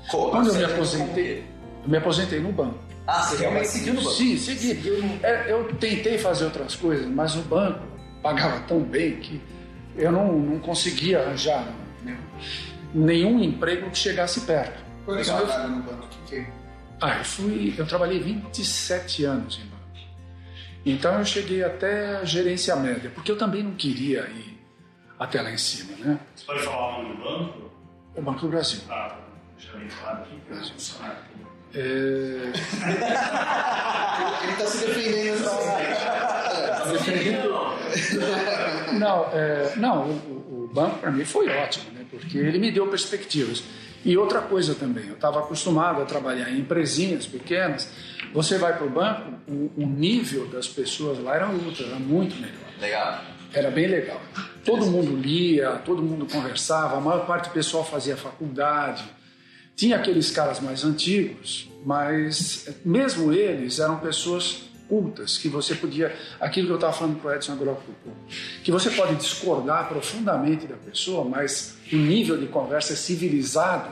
[0.09, 0.31] Como?
[0.31, 1.45] Quando eu me Você- aposentei,
[1.83, 2.79] eu me aposentei no banco.
[3.07, 4.15] Ah, você realmente seguiu no banco?
[4.15, 5.19] Sim, segui.
[5.23, 7.81] É, Eu tentei fazer outras coisas, mas o banco
[8.21, 9.41] pagava tão bem que
[9.97, 11.65] eu não, não conseguia arranjar
[12.03, 12.17] né,
[12.93, 14.79] nenhum emprego que chegasse perto.
[15.05, 16.47] Quando você eu- trabalha no banco, o que que
[17.01, 17.73] Ah, eu fui.
[17.77, 19.81] Eu trabalhei 27 anos em banco.
[20.85, 24.59] Então eu cheguei até a gerência média, porque eu também não queria ir
[25.19, 26.19] até lá em cima, né?
[26.35, 27.71] Você pode falar o nome do banco?
[28.15, 28.81] O Banco do Brasil.
[28.89, 29.15] Ah,
[29.57, 30.71] já bem claro aqui.
[30.71, 31.17] Funcionário.
[31.73, 32.51] É,
[34.43, 35.57] Ele tá se defendendo então.
[38.99, 40.11] Não, é, não o,
[40.65, 42.05] o- banco para mim foi ótimo, né?
[42.09, 43.61] porque ele me deu perspectivas.
[44.05, 47.89] E outra coisa também, eu estava acostumado a trabalhar em empresinhas pequenas.
[48.33, 52.35] Você vai para o banco, o, o nível das pessoas lá era outro, era muito
[52.37, 52.55] melhor.
[52.79, 53.21] Legal.
[53.53, 54.19] Era bem legal.
[54.63, 59.03] Todo mundo lia, todo mundo conversava, a maior parte do pessoal fazia faculdade.
[59.75, 66.15] Tinha aqueles caras mais antigos, mas mesmo eles eram pessoas cultas, que você podia.
[66.39, 67.77] Aquilo que eu estava falando para o Edson agora
[68.63, 73.89] que você pode discordar profundamente da pessoa, mas o nível de conversa é civilizado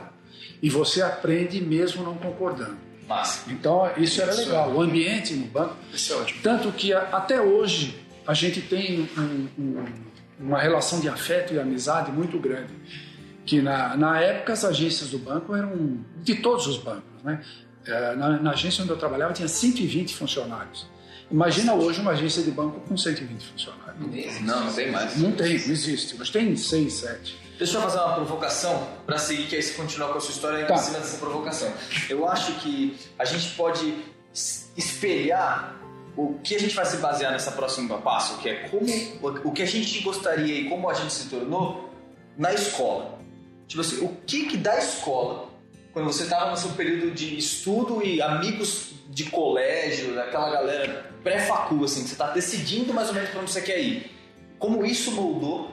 [0.62, 2.76] e você aprende mesmo não concordando.
[3.08, 3.50] Massa.
[3.50, 4.70] Então, isso era legal.
[4.72, 5.74] O ambiente no banco.
[5.92, 6.40] Isso é ótimo.
[6.42, 9.84] Tanto que a- até hoje a gente tem um- um-
[10.38, 12.72] uma relação de afeto e amizade muito grande.
[13.50, 17.02] Que na, na época as agências do banco eram de todos os bancos.
[17.24, 17.42] Né?
[17.84, 20.86] Eh, Na, na agência onde eu trabalhava tinha 120 funcionários.
[21.28, 24.40] Imagina hoje uma agência de banco com 120 funcionários.
[24.42, 25.16] Não, não tem mais.
[25.16, 26.20] Não tem, não existe.
[26.20, 27.38] Hoje tem 6, 7.
[27.58, 30.64] Deixa eu fazer uma provocação para seguir, que aí você continuar com a sua história
[30.66, 30.74] Tá.
[30.74, 31.72] em cima dessa provocação.
[32.08, 33.94] Eu acho que a gente pode
[34.76, 35.76] espelhar
[36.16, 38.86] o que a gente vai se basear nessa próxima passo, que é como
[39.44, 41.90] o que a gente gostaria e como a gente se tornou
[42.36, 43.19] na escola.
[43.70, 45.48] Tipo assim, o que que da escola,
[45.92, 51.84] quando você estava no seu período de estudo e amigos de colégio, daquela galera pré-facu,
[51.84, 54.10] assim, que você está decidindo mais ou menos para onde você quer ir,
[54.58, 55.70] como isso moldou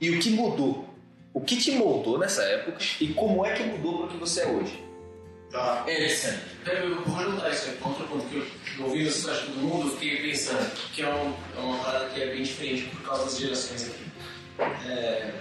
[0.00, 0.86] e o que mudou?
[1.32, 4.40] O que te moldou nessa época e como é que mudou para o que você
[4.40, 4.84] é hoje?
[5.52, 5.84] Tá.
[5.86, 6.34] Edson.
[6.66, 8.38] Eu vou juntar isso aí, contra ponto que
[8.76, 11.78] eu ouvindo essa história de todo mundo, eu fiquei pensando que é, um, é uma
[11.78, 14.04] parada que é bem diferente por causa das gerações aqui.
[14.88, 15.32] É,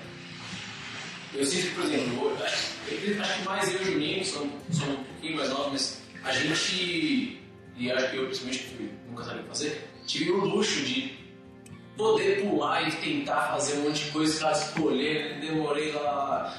[1.38, 4.26] eu sinto que, por exemplo, eu acho, eu acho que mais eu e o Juninho
[4.26, 7.42] somos, somos um pouquinho mais novos, mas a gente,
[7.78, 11.14] e acho que eu principalmente que nunca sabia fazer, tive o luxo de
[11.98, 16.58] poder pular e tentar fazer um monte de coisa, cara, escolher, demorei lá.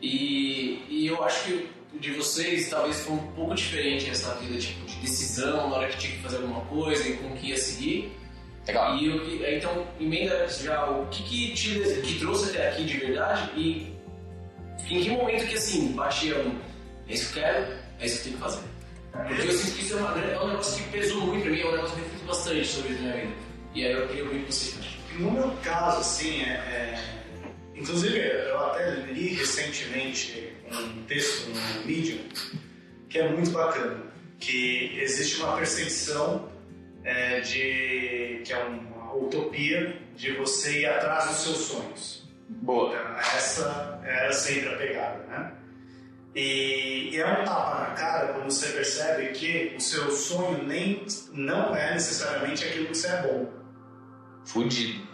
[0.00, 1.68] E, e eu acho que
[2.00, 5.98] de vocês talvez foi um pouco diferente essa vida tipo, de decisão na hora que
[5.98, 8.12] tinha que fazer alguma coisa e com que ia seguir.
[8.66, 8.96] Legal.
[8.96, 13.50] E eu, então, emenda já o que, que te que trouxe até aqui de verdade
[13.56, 13.91] e
[14.98, 16.58] em que momento que assim, baixei um,
[17.08, 17.66] é isso que eu quero,
[18.00, 18.62] é isso que eu tenho que fazer.
[19.12, 21.60] Porque eu sinto que isso é, uma, é um negócio que pesou muito pra mim,
[21.60, 23.34] é um negócio que eu reflito bastante sobre isso na minha vida.
[23.74, 24.86] E aí eu queria ouvir vocês.
[25.18, 27.22] No meu caso, assim, é, é-
[27.74, 32.18] inclusive eu até li recentemente um texto no Medium
[33.08, 34.02] que é muito bacana,
[34.40, 36.48] que existe uma percepção
[37.04, 42.21] é, de que é uma utopia de você ir atrás dos seus sonhos.
[42.60, 42.94] Boa.
[42.94, 45.52] Então, essa era sempre a pegada, né?
[46.34, 51.04] E, e é um tapa na cara quando você percebe que o seu sonho nem
[51.32, 53.50] não é necessariamente aquilo que você é bom.
[54.44, 55.06] Fudido.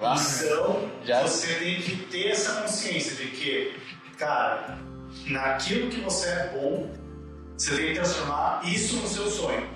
[0.44, 3.74] Então, Já- você tem que ter essa consciência de que,
[4.16, 4.78] cara,
[5.26, 6.90] naquilo que você é bom,
[7.56, 9.68] você tem que transformar isso no seu sonho.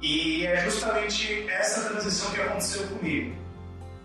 [0.00, 3.36] E é justamente essa transição que aconteceu comigo.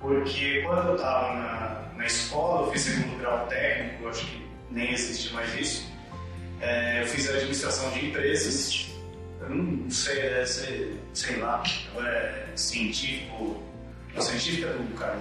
[0.02, 1.63] Porque quando eu estava na,
[2.04, 5.90] na escola, eu fiz segundo grau técnico, acho que nem existe mais isso.
[6.60, 8.90] É, eu fiz administração de empresas.
[9.40, 13.64] Eu não sei, deve ser, sei lá, agora é científico,
[14.14, 15.18] não, científico é do cara.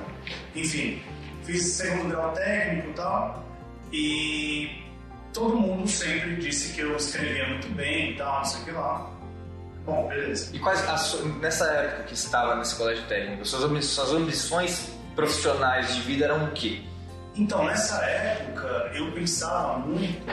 [0.57, 1.01] Enfim,
[1.45, 3.47] fiz segundo grau técnico e tal.
[3.92, 4.83] E
[5.33, 8.71] todo mundo sempre disse que eu escrevia muito bem e tal, não sei o que
[8.73, 9.11] lá.
[9.85, 10.55] Bom, beleza.
[10.55, 16.25] E quais, a nessa época que estava nesse colégio técnico, suas ambições profissionais de vida
[16.25, 16.83] eram o quê?
[17.35, 20.27] Então, nessa época, eu pensava muito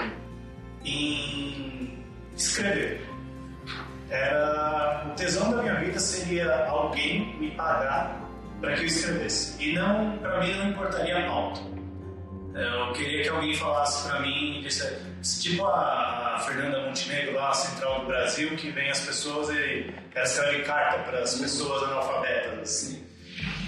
[0.83, 2.03] em
[2.35, 3.07] escrever.
[4.09, 8.19] Era, o tesão da minha vida seria alguém me pagar
[8.59, 9.63] para que eu escrevesse.
[9.63, 11.61] E não, para mim, não importaria a pauta.
[12.53, 14.65] Eu queria que alguém falasse para mim,
[15.39, 20.25] tipo a, a Fernanda Montenegro lá, Central do Brasil, que vem as pessoas e ela
[20.25, 22.59] escreve carta para as pessoas analfabetas.
[22.61, 23.08] Assim.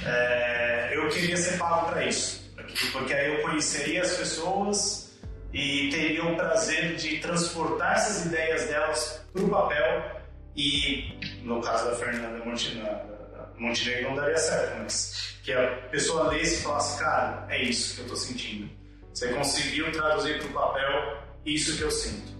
[0.05, 2.51] É, eu queria ser pago para isso,
[2.91, 5.11] porque- aí eu conheceria as pessoas
[5.53, 10.21] e teria o prazer de transportar essas ideias delas para o papel
[10.55, 16.63] e, no caso da Fernanda Montenegro não daria certo, mas que a pessoa lesse e
[16.63, 18.69] falasse, cara, é isso que eu estou sentindo.
[19.13, 22.31] Você conseguiu traduzir para o papel isso que eu sinto.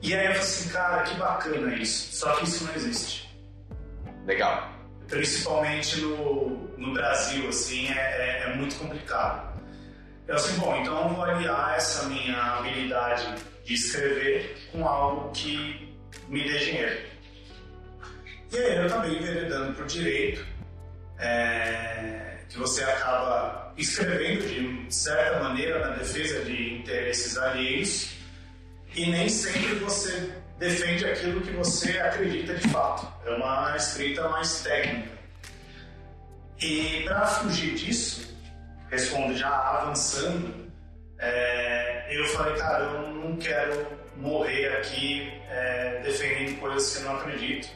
[0.00, 2.16] E aí eu falei assim, cara, que bacana isso.
[2.16, 3.30] Só que isso não existe
[4.26, 4.71] Legal.
[5.12, 9.60] Principalmente no, no Brasil, assim, é, é- é muito complicado.
[10.26, 15.94] Eu assim, bom, então eu vou aliar essa minha habilidade de escrever com algo que
[16.28, 16.98] me dê dinheiro.
[18.52, 20.46] E aí eu também enveredando por direito,
[21.18, 24.48] é, que você acaba escrevendo
[24.88, 28.14] de certa maneira na defesa de interesses alheios
[28.94, 33.12] e nem sempre você defende aquilo que você acredita de fato.
[33.26, 35.10] É uma escrita mais técnica.
[36.60, 38.32] E para fugir disso,
[38.88, 40.70] respondo já avançando,
[41.18, 43.84] é, eu falei, cara, eu não quero
[44.16, 47.68] morrer aqui é, defendendo coisas que eu não acredito.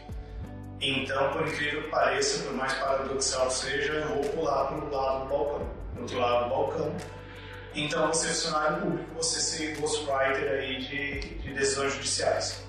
[0.81, 5.25] Então, por incrível que pareça, por mais paradoxal seja, eu vou pular para o lado
[5.25, 6.97] do balcão, pro outro lado do balcão.
[7.75, 12.66] Então, vou ser funcionário público, você ser ghostwriter aí de, de decisões judiciais.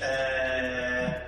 [0.00, 1.20] É,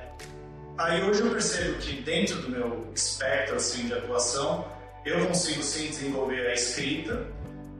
[0.78, 4.64] Aí hoje eu percebo que dentro do meu espectro assim, de atuação,
[5.04, 7.26] eu consigo sim desenvolver a escrita.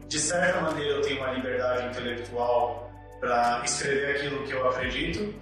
[0.07, 5.35] De certa maneira eu tenho uma liberdade intelectual para escrever aquilo que eu acredito.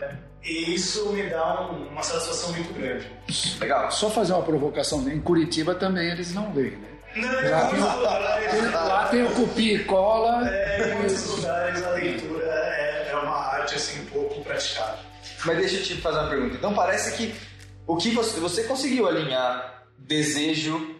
[0.44, 3.11] E isso me dá um- uma satisfação muito grande.
[3.61, 3.90] Legal.
[3.90, 5.12] Só fazer uma provocação, né?
[5.14, 6.88] em Curitiba também eles não leem, né?
[7.16, 10.48] Não, Lá tem, não, lá tem o cupim e cola.
[10.48, 15.08] É, em muitos lugares a leitura é, é uma arte assim pouco praticada.
[15.44, 16.57] Mas deixa eu te fazer uma pergunta.
[16.57, 17.35] Então parece que
[17.87, 20.96] o que você, você conseguiu alinhar desejo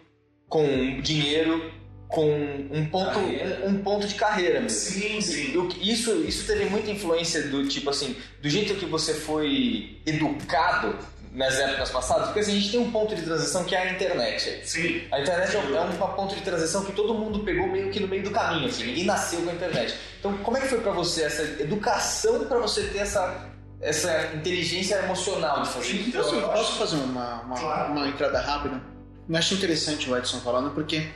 [0.47, 1.71] com dinheiro,
[2.07, 2.27] com
[2.71, 4.77] um ponto, um, um ponto de carreira mesmo.
[4.77, 5.69] Sim, sim.
[5.79, 10.97] Isso, isso teve muita influência do tipo assim, do jeito que você foi educado
[11.31, 12.25] nas épocas passadas?
[12.25, 14.61] Porque assim, a gente tem um ponto de transição que é a internet.
[14.63, 15.03] Sim.
[15.11, 17.99] A internet é um, é um ponto de transição que todo mundo pegou meio que
[17.99, 19.93] no meio do caminho, assim, ninguém nasceu com a internet.
[20.19, 23.48] Então, como é que foi pra você essa educação pra você ter essa,
[23.81, 26.09] essa inteligência emocional de fazer isso?
[26.09, 27.91] Então, Posso, eu posso fazer uma, uma, Claro.
[27.93, 28.81] uma entrada rápida?
[29.29, 31.07] Eu acho interessante o Edson falando, porque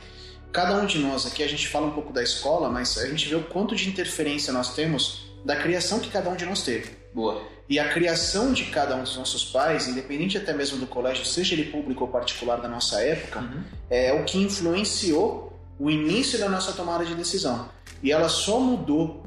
[0.52, 3.28] cada um de nós aqui, a gente fala um pouco da escola, mas a gente
[3.28, 6.90] vê o quanto de interferência nós temos da criação que cada um de nós teve.
[7.12, 7.42] Boa.
[7.68, 11.54] E a criação de cada um dos nossos pais, independente até mesmo do colégio, seja
[11.54, 13.42] ele público ou particular da nossa época,
[13.90, 17.68] é o que influenciou o início da nossa tomada de decisão.
[18.02, 19.23] E ela só mudou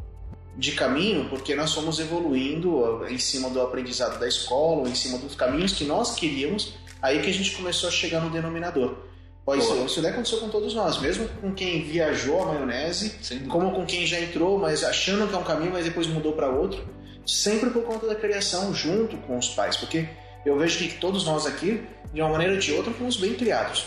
[0.57, 5.35] de caminho porque nós fomos evoluindo em cima do aprendizado da escola, em cima dos
[5.35, 8.97] caminhos que nós queríamos, aí que a gente começou a chegar no denominador.
[9.45, 9.85] Pois Boa.
[9.85, 13.15] isso daí aconteceu com todos nós, mesmo com quem viajou a maionese,
[13.47, 16.49] como com quem já entrou, mas achando que é um caminho, mas depois mudou para
[16.49, 16.83] outro,
[17.25, 20.05] sempre por conta da criação junto com os pais, porque
[20.45, 21.81] eu vejo que todos nós aqui,
[22.13, 23.85] de uma maneira ou de outra, fomos bem criados.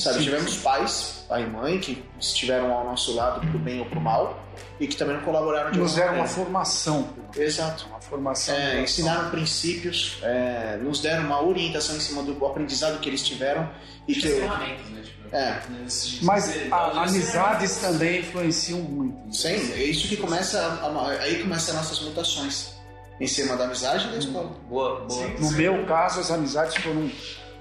[0.00, 0.24] Sabe, Sim.
[0.24, 4.42] tivemos pais, pai e mãe, que estiveram ao nosso lado pro bem ou pro mal,
[4.80, 7.08] e que também não colaboraram de Nos deram uma formação.
[7.36, 7.86] Exato.
[7.88, 8.54] Uma formação.
[8.54, 13.68] É, ensinaram princípios, é, nos deram uma orientação em cima do aprendizado que eles tiveram
[14.08, 15.02] e que ferramentas, né?
[15.02, 15.62] Tipo, É.
[16.22, 19.32] Mas a- amizades também influenciam muito.
[19.36, 22.74] Sim, é isso que começa, a- a- aí começam as nossas mutações
[23.20, 24.50] em cima da amizade e da escola.
[24.68, 25.10] Boa, boa.
[25.26, 25.36] Sim.
[25.38, 27.08] No meu caso, as amizades foram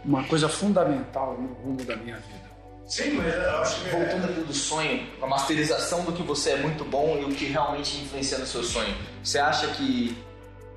[0.04, 2.50] uma coisa fundamental no rumo da minha vida.
[2.86, 3.90] Sim, mas eu acho que.
[3.90, 7.46] Voltando aqui do sonho, a masterização do que você é muito bom e o que
[7.46, 8.96] realmente influencia no seu sonho.
[9.24, 10.18] Você acha que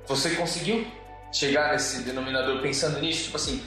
[0.05, 0.85] você conseguiu
[1.31, 3.23] chegar nesse denominador pensando nisso?
[3.23, 3.63] Tipo assim,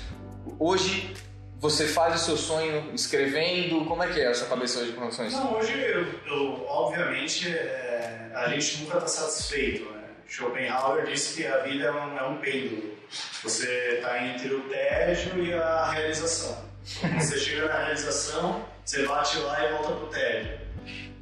[0.60, 1.12] hoje
[1.58, 5.08] você faz o seu sonho escrevendo, como é que é a sua cabeça hoje com
[5.08, 5.22] isso?
[5.22, 9.90] Não, hoje, eu, eu, obviamente, é, a gente nunca está satisfeito.
[9.90, 10.04] Né?
[10.28, 12.95] Schopenhauer disse que a vida é um, é um pêndulo.
[13.42, 16.64] Você está entre o tédio e a realização.
[17.00, 20.58] Quando você chega na realização, você bate lá e volta pro tédio.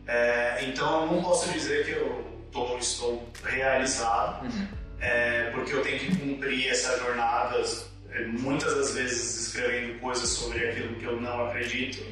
[0.06, 4.46] É, então, eu não posso dizer que eu tô, estou realizado,
[5.00, 7.62] é, porque eu tenho que cumprir essa jornada,
[8.10, 12.04] é, muitas das vezes escrevendo coisas sobre aquilo que eu não acredito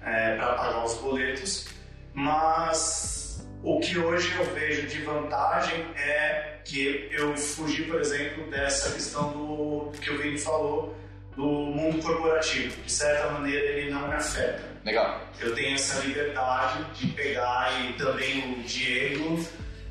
[0.00, 1.68] para pagar os boletos,
[2.12, 3.21] mas
[3.62, 9.30] o que hoje eu vejo de vantagem é que eu fugi, por exemplo, dessa questão
[9.32, 10.96] do que o Vini falou
[11.36, 12.82] do mundo corporativo.
[12.82, 14.62] De certa maneira, ele não me afeta.
[14.84, 15.20] Legal.
[15.40, 19.44] Eu tenho essa liberdade de pegar e também o Diego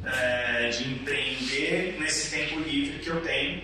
[0.06, 3.64] é, de empreender nesse tempo livre que eu tenho.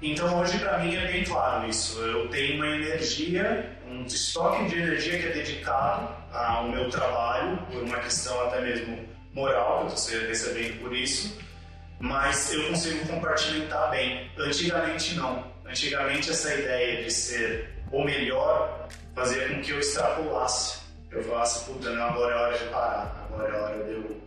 [0.00, 1.98] Então hoje para mim é bem claro isso.
[2.00, 7.82] Eu tenho uma energia, um estoque de energia que é dedicado ao meu trabalho, por
[7.82, 9.07] uma questão até mesmo
[9.38, 11.38] moral, que eu estou recebendo por isso,
[12.00, 14.30] mas eu consigo compartimentar bem.
[14.38, 15.44] Antigamente não.
[15.64, 20.78] Antigamente essa ideia de ser o melhor fazia com que eu extrapolasse.
[21.10, 24.20] Eu falasse, puta, não, agora é hora de parar, agora é hora de eu,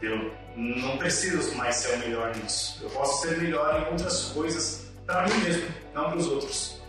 [0.00, 2.78] de eu não preciso mais ser o melhor nisso.
[2.82, 6.80] Eu posso ser melhor em outras coisas para mim mesmo, não para os outros.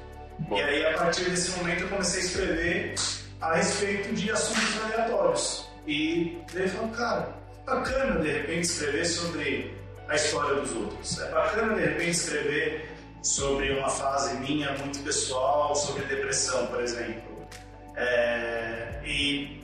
[0.52, 2.96] E aí, a partir desse momento, eu comecei a escrever
[3.42, 5.68] a respeito de assuntos aleatórios.
[5.88, 7.34] E daí eu falo, cara,
[7.66, 9.74] bacana de repente escrever sobre
[10.08, 11.20] a história dos outros.
[11.20, 12.90] É bacana de repente escrever
[13.22, 17.48] sobre uma fase minha muito pessoal, sobre depressão, por exemplo.
[17.96, 19.62] É, e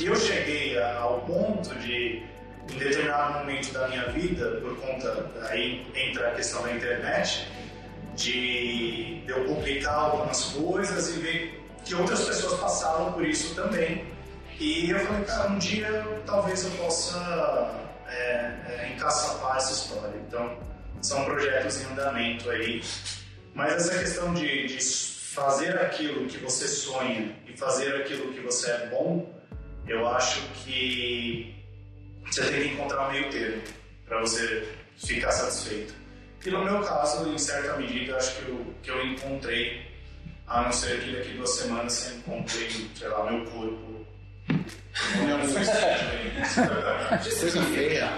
[0.00, 2.22] eu cheguei ao ponto de,
[2.72, 7.46] em determinado momento da minha vida, por conta, aí entra a questão da internet,
[8.16, 14.04] de eu publicar algumas coisas e ver que outras pessoas passavam por isso também.
[14.60, 17.18] E eu falei, cara, um dia talvez eu possa
[18.06, 18.12] é,
[18.68, 20.14] é, encaçapar essa história.
[20.28, 20.58] Então,
[21.00, 22.82] são projetos em andamento aí.
[23.54, 28.70] Mas essa questão de, de fazer aquilo que você sonha e fazer aquilo que você
[28.70, 29.34] é bom,
[29.88, 31.56] eu acho que
[32.26, 33.62] você tem que encontrar meio termo
[34.04, 34.68] para você
[34.98, 35.94] ficar satisfeito.
[36.44, 39.86] E no meu caso, em certa medida, acho que eu, que eu encontrei,
[40.46, 43.99] a não ser que daqui duas semanas eu encontrei, sei lá, meu corpo.
[45.26, 45.38] Não,
[47.40, 48.12] Coisa feia.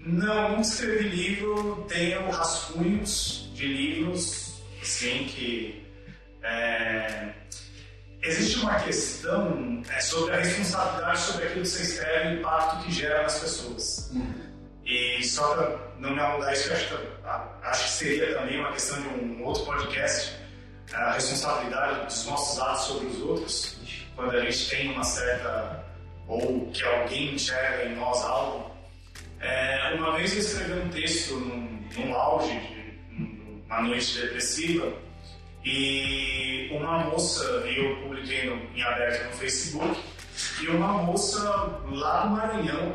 [0.00, 5.86] não, escrevi livro, tenho rascunhos de livros, assim, que.
[6.42, 7.28] é,
[8.22, 12.84] Existe uma questão é, sobre a responsabilidade sobre aquilo que você escreve e o impacto
[12.84, 14.10] que gera nas pessoas.
[14.84, 16.98] E só para não me alongar isso, acho
[17.62, 20.32] acho que seria também uma questão de um outro podcast,
[20.92, 23.76] a responsabilidade dos nossos atos sobre os outros,
[24.16, 25.75] quando a gente tem uma certa.
[26.28, 28.70] Ou que alguém enxerga em nós algo.
[29.40, 34.92] É, uma vez eu escrevi um texto num, num auge, de, numa noite depressiva,
[35.64, 40.00] e uma moça, eu publiquei no, em aberto no Facebook,
[40.62, 41.42] e uma moça
[41.90, 42.92] lá do Maranhão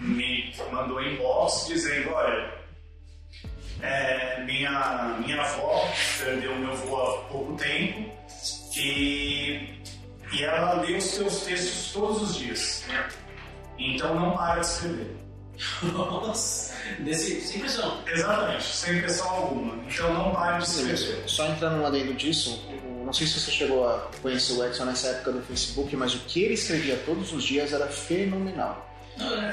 [0.00, 2.62] me mandou inbox dizendo, olha,
[3.80, 5.88] é, minha, minha avó
[6.18, 8.12] perdeu meu avô há pouco tempo
[8.76, 9.80] e,
[10.32, 12.84] e ela lê os teus textos todos os dias.
[13.78, 15.16] Então não para de escrever.
[15.92, 18.02] Nossa, desse, sem pressão.
[18.06, 19.84] Exatamente, sem pressão alguma.
[19.84, 21.22] Então não pare de escrever.
[21.26, 22.64] Só entrando no adendo disso,
[23.04, 26.20] não sei se você chegou a conhecer o Edson nessa época do Facebook, mas o
[26.20, 28.91] que ele escrevia todos os dias era fenomenal.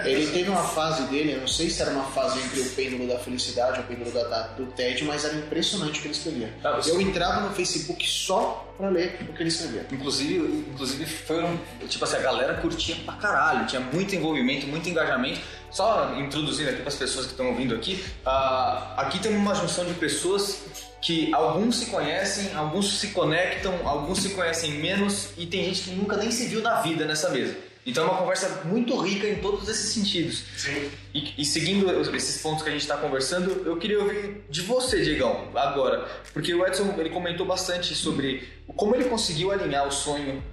[0.05, 3.07] Ele teve uma fase dele, eu não sei se era uma fase entre o pêndulo
[3.07, 6.53] da felicidade ou o pêndulo da, do tédio, mas era impressionante o que ele escrevia.
[6.63, 9.85] Ah, Eu entrava no Facebook só pra ler o que ele escrevia.
[9.91, 10.35] Inclusive,
[10.71, 15.41] inclusive foram, tipo assim, a galera curtia pra caralho, tinha muito envolvimento, muito engajamento.
[15.71, 19.85] Só introduzindo aqui para as pessoas que estão ouvindo aqui, ah, aqui tem uma junção
[19.85, 20.63] de pessoas
[21.01, 25.91] que alguns se conhecem, alguns se conectam, alguns se conhecem menos e tem gente que
[25.91, 27.55] nunca nem se viu na vida nessa mesa.
[27.85, 30.43] Então é uma conversa muito rica em todos esses sentidos.
[30.57, 30.91] Sim.
[31.13, 35.01] E, e seguindo esses pontos que a gente está conversando, eu queria ouvir de você,
[35.01, 36.07] Diegão, agora.
[36.33, 40.43] Porque o Edson ele comentou bastante sobre como ele conseguiu alinhar o sonho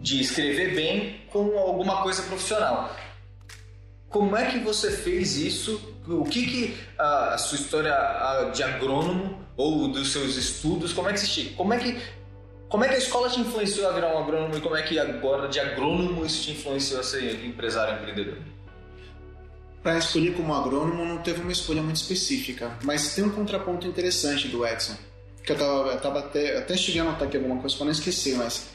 [0.00, 2.94] de escrever bem com alguma coisa profissional.
[4.08, 5.80] Como é que você fez isso?
[6.06, 11.08] O que, que a, a sua história a, de agrônomo ou dos seus estudos, como
[11.08, 11.98] é que como é que
[12.68, 14.98] como é que a escola te influenciou a virar um agrônomo e como é que
[14.98, 18.38] agora de agrônomo isso te influenciou a ser empresário empreendedor?
[19.82, 24.48] Para escolher como agrônomo não teve uma escolha muito específica, mas tem um contraponto interessante
[24.48, 24.96] do Edson,
[25.44, 27.92] que eu tava, eu tava até, até cheguei a anotar aqui alguma coisa para não
[27.92, 28.68] esquecer, mas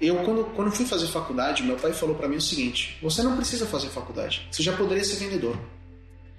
[0.00, 3.36] eu quando, quando fui fazer faculdade, meu pai falou para mim o seguinte: você não
[3.36, 5.58] precisa fazer faculdade, você já poderia ser vendedor.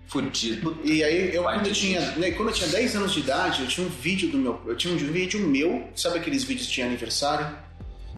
[0.07, 0.79] Fudido.
[0.83, 3.67] E aí eu quando eu tinha, né, quando eu tinha 10 anos de idade, eu
[3.67, 7.47] tinha um vídeo do meu, eu tinha um vídeo meu, sabe aqueles vídeos de aniversário?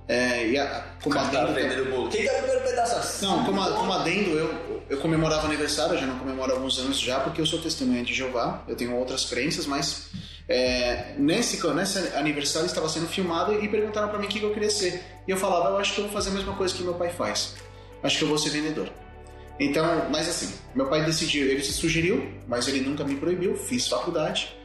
[0.07, 2.09] É, e a, como Cara, adendo, vendendo bolo.
[2.09, 3.45] Quem o primeiro pedaço não,
[3.93, 7.45] adendo, eu, eu comemorava aniversário, eu já não comemoro há alguns anos já, porque eu
[7.45, 10.09] sou testemunha de Jeová, eu tenho outras crenças, mas
[10.47, 14.71] é, nesse, nesse aniversário estava sendo filmado e perguntaram pra mim o que eu queria
[14.71, 15.03] ser.
[15.27, 17.09] E eu falava, eu acho que eu vou fazer a mesma coisa que meu pai
[17.09, 17.55] faz.
[18.01, 18.91] Acho que eu vou ser vendedor.
[19.59, 23.87] Então, mas assim, meu pai decidiu, ele se sugeriu, mas ele nunca me proibiu, fiz
[23.87, 24.55] faculdade.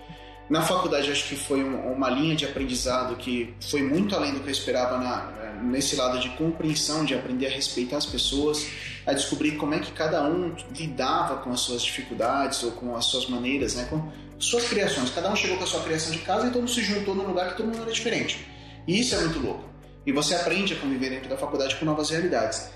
[0.49, 4.41] Na faculdade, acho que foi um- uma linha de aprendizado que foi muito além do
[4.41, 8.67] que eu esperava na- nesse lado de compreensão, de aprender a respeitar as pessoas,
[9.07, 13.07] a descobrir como é que cada um lidava com as suas dificuldades ou com as
[13.07, 15.11] suas maneiras, né, com suas criações.
[15.11, 17.27] Cada um chegou com a sua criação de casa e todo mundo se juntou num
[17.27, 18.47] lugar que todo mundo era diferente.
[18.87, 19.65] E isso é muito louco.
[20.07, 22.69] E você aprende a conviver dentro da faculdade com novas realidades.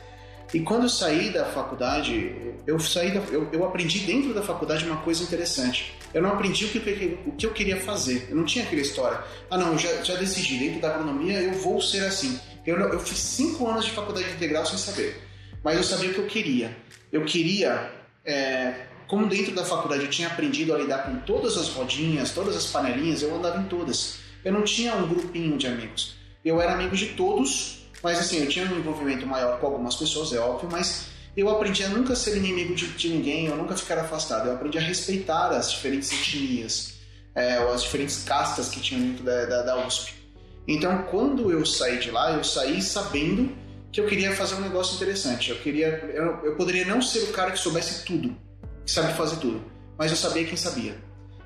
[0.53, 4.84] E quando eu saí da faculdade, eu saí da, eu, eu aprendi dentro da faculdade
[4.84, 5.94] uma coisa interessante.
[6.14, 8.28] Eu não aprendi o que, o que eu queria fazer.
[8.30, 9.20] Eu não tinha aquela história.
[9.51, 12.40] Ah, não, já, já decidi, dentro da agronomia eu vou ser assim.
[12.66, 15.20] Eu, eu fiz cinco anos de faculdade integral sem saber.
[15.62, 16.76] Mas eu sabia o que eu queria.
[17.12, 17.90] Eu queria,
[18.24, 22.57] é, como dentro da faculdade eu tinha aprendido a lidar com todas as rodinhas, todas
[22.57, 24.18] as panelinhas, eu andava em todas.
[24.44, 26.16] Eu não tinha um grupinho de amigos.
[26.44, 30.32] Eu era amigo de todos, mas assim, eu tinha um envolvimento maior com algumas pessoas,
[30.32, 33.99] é óbvio, mas eu aprendi a nunca ser inimigo de, de ninguém, eu nunca ficar
[33.99, 34.49] afastado.
[34.49, 36.94] Eu aprendi a respeitar as diferentes etnias,
[37.34, 40.14] é, ou as diferentes castas que tinham dentro da, da, da USP.
[40.66, 43.57] Então, quando eu saí de lá, eu saí sabendo
[43.92, 45.51] que eu queria fazer um negócio interessante.
[45.51, 48.36] Eu queria, eu, eu poderia não ser o cara que soubesse tudo,
[48.84, 49.62] que sabe fazer tudo,
[49.96, 50.96] mas eu sabia quem sabia.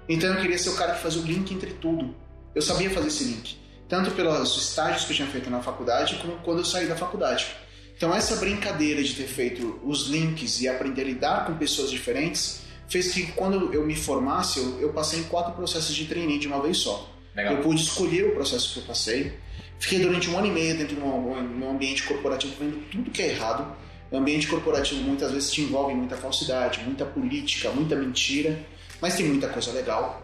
[0.09, 2.15] Então, eu queria ser o cara que fazia o link entre tudo.
[2.55, 3.59] Eu sabia fazer esse link,
[3.93, 7.49] tanto pelos estágios que eu tinha feito na faculdade, como quando eu saí da faculdade.
[7.95, 12.63] Então, essa brincadeira de ter feito os links e aprender a lidar com pessoas diferentes
[12.89, 16.49] fez que quando eu me formasse, eu, eu passei em quatro processos de trainee de
[16.49, 17.07] uma vez só.
[17.37, 17.53] Legal.
[17.53, 19.39] Eu pude escolher o processo que eu passei.
[19.79, 23.21] Fiquei durante um ano e meio dentro de um, um ambiente corporativo vendo tudo que
[23.21, 23.77] é errado.
[24.11, 28.59] O ambiente corporativo muitas vezes te envolve muita falsidade, muita política, muita mentira,
[29.03, 30.22] mas tem muita coisa legal.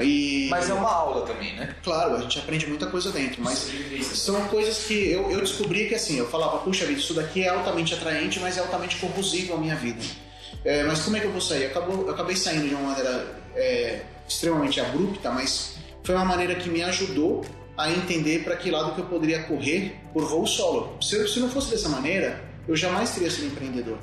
[0.00, 1.74] E, Mas é uma aula também, né?
[1.82, 3.70] claro, a gente aprende muita coisa dentro, mas
[4.14, 7.48] são coisas que eu, eu descobri que assim, eu falava, puxa vida, isso daqui é
[7.48, 10.02] altamente atraente, mas é altamente corrosivo à minha vida.
[10.64, 11.66] É, mas como é que eu vou sair?
[11.66, 16.68] Acabou, eu acabei saindo de uma maneira é, extremamente abrupta, mas foi uma maneira que
[16.68, 17.44] me ajudou
[17.76, 20.96] a entender para que lado que eu poderia correr por voo solo.
[21.00, 23.98] Se, se não fosse dessa maneira, eu jamais teria sido empreendedor.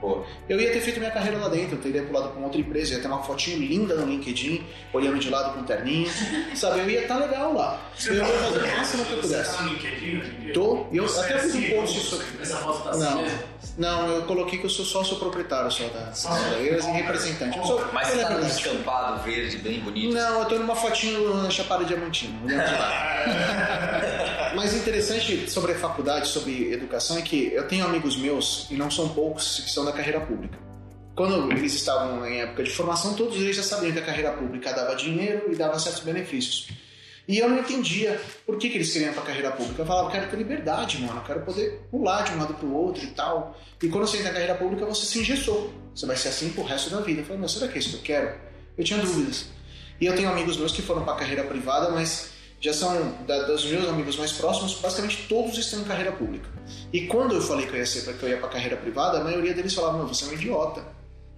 [0.00, 2.94] Pô, Eu ia ter feito minha carreira lá dentro, eu teria pulado para outra empresa,
[2.94, 6.08] ia ter uma fotinho linda no LinkedIn, olhando de lado com um terninho,
[6.54, 6.80] sabe?
[6.80, 7.80] Eu ia estar legal lá.
[8.04, 9.56] Eu ia fazer o máximo que eu Você pudesse.
[9.56, 10.52] tá no LinkedIn hoje em dia?
[10.54, 12.26] Tô, e eu Você até é fiz um post sobre.
[12.42, 13.22] Essa foto tá assim Não.
[13.22, 13.38] mesmo?
[13.78, 16.12] Não, eu coloquei que eu sou sócio proprietário só da
[16.58, 17.58] eu e representante.
[17.58, 18.58] Eu sou, Mas você tá num disso.
[18.68, 20.14] estampado verde bem bonito.
[20.14, 22.38] Não, eu tô numa fotinho na Chapada Diamantina.
[22.44, 24.15] olhando de lá.
[24.56, 28.90] Mas interessante sobre a faculdade, sobre educação, é que eu tenho amigos meus, e não
[28.90, 30.58] são poucos, que são da carreira pública.
[31.14, 34.72] Quando eles estavam em época de formação, todos eles já sabiam que a carreira pública
[34.72, 36.68] dava dinheiro e dava certos benefícios.
[37.28, 39.82] E eu não entendia por que, que eles queriam ir pra carreira pública.
[39.82, 42.72] Eu falava, eu quero ter liberdade, mano, eu quero poder pular de um lado pro
[42.72, 43.58] outro e tal.
[43.82, 45.70] E quando você entra na carreira pública, você se engessou.
[45.94, 47.20] Você vai ser assim pro resto da vida.
[47.20, 48.38] Eu falei, meu, será que é isso que eu quero?
[48.78, 49.48] Eu tinha dúvidas.
[50.00, 53.64] E eu tenho amigos meus que foram pra carreira privada, mas já são da, dos
[53.66, 56.48] meus amigos mais próximos, basicamente todos estão em carreira pública.
[56.92, 59.24] E quando eu falei que eu ia ser que eu ia pra carreira privada, a
[59.24, 60.82] maioria deles falava, meu, você é um idiota.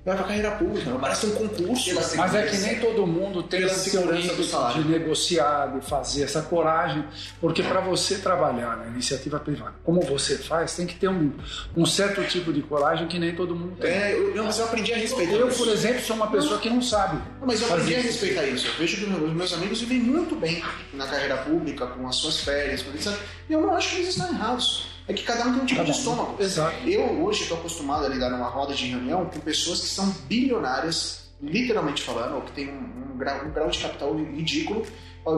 [0.09, 1.94] Vai pra carreira pública, não parece um concurso.
[2.16, 7.04] Mas é que nem todo mundo tem esse segurança de negociar, de fazer essa coragem,
[7.38, 11.30] porque para você trabalhar na iniciativa privada, como você faz, tem que ter um,
[11.76, 13.90] um certo tipo de coragem que nem todo mundo tem.
[13.90, 15.59] É, eu, mas eu aprendi a respeitar Eu, isso.
[15.59, 17.20] por exemplo, sou uma pessoa que não sabe.
[17.38, 18.66] Não, Mas eu aprendi a respeitar isso.
[18.66, 22.40] Eu vejo que os meus amigos vivem muito bem na carreira pública, com as suas
[22.40, 23.14] férias, com isso.
[23.46, 24.97] E eu não acho que eles estão errados.
[25.09, 25.98] É que cada um tem um tipo Cada de um.
[26.00, 26.36] estômago.
[26.42, 26.76] Exato.
[26.86, 31.30] Eu hoje estou acostumado a lidar numa roda de reunião com pessoas que são bilionárias,
[31.42, 34.86] literalmente falando, ou que têm um, um grau, um grau de capital ridículo,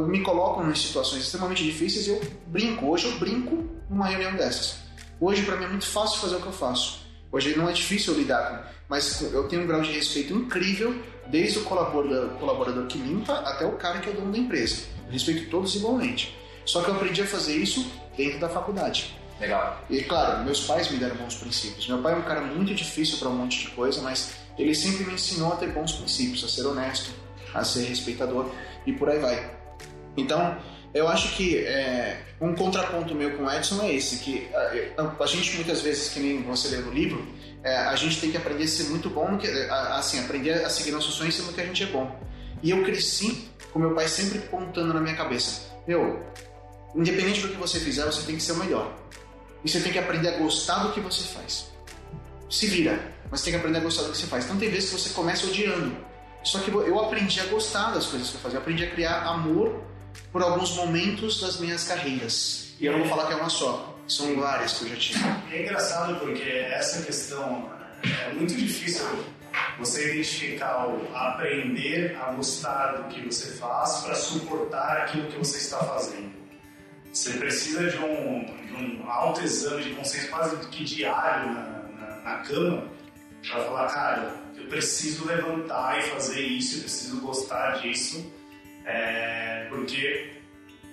[0.08, 2.86] me colocam em situações extremamente difíceis e eu brinco.
[2.86, 4.78] Hoje eu brinco numa reunião dessas.
[5.20, 7.00] Hoje para mim é muito fácil fazer o que eu faço.
[7.32, 10.94] Hoje não é difícil lidar com, mas eu tenho um grau de respeito incrível,
[11.28, 14.82] desde o colaborador, colaborador que limpa até o cara que é o dono da empresa.
[15.06, 16.36] Eu respeito todos igualmente.
[16.64, 19.16] Só que eu aprendi a fazer isso dentro da faculdade.
[19.40, 19.80] Legal.
[19.88, 21.88] E claro, meus pais me deram bons princípios.
[21.88, 25.04] Meu pai é um cara muito difícil para um monte de coisa, mas ele sempre
[25.04, 27.10] me ensinou a ter bons princípios, a ser honesto,
[27.54, 28.50] a ser respeitador
[28.86, 29.50] e por aí vai.
[30.16, 30.58] Então,
[30.92, 34.48] eu acho que é, um contraponto meu com o Edson é esse, que
[34.98, 37.26] a, a gente muitas vezes, que nem você lê no livro,
[37.62, 40.68] é, a gente tem que aprender a ser muito bom, que, a- assim, aprender a
[40.68, 42.14] seguir nossos sonhos sendo que a gente é bom.
[42.62, 46.22] E eu cresci com meu pai sempre pontando na minha cabeça, meu,
[46.94, 48.92] independente do que você fizer, você tem que ser o melhor.
[49.64, 51.70] E você tem que aprender a gostar do que você faz.
[52.48, 53.00] Se vira,
[53.30, 54.44] mas tem que aprender a gostar do que você faz.
[54.44, 55.96] Então tem vezes que você começa odiando.
[56.42, 58.56] Só que eu aprendi a gostar das coisas que eu fazia.
[58.56, 59.82] Eu aprendi a criar amor
[60.32, 62.74] por alguns momentos das minhas carreiras.
[62.80, 63.94] E eu não vou falar que é uma só.
[64.08, 65.20] São várias que eu já tive.
[65.52, 67.70] É engraçado porque essa questão
[68.02, 69.06] é muito difícil
[69.78, 75.58] você identificar o aprender a gostar do que você faz para suportar aquilo que você
[75.58, 76.39] está fazendo.
[77.12, 81.62] Você precisa de um, de um alto exame de consciência quase que diário na,
[81.98, 82.88] na, na cama
[83.48, 88.32] para falar, cara, eu preciso levantar e fazer isso, eu preciso gostar disso,
[88.86, 90.30] é, porque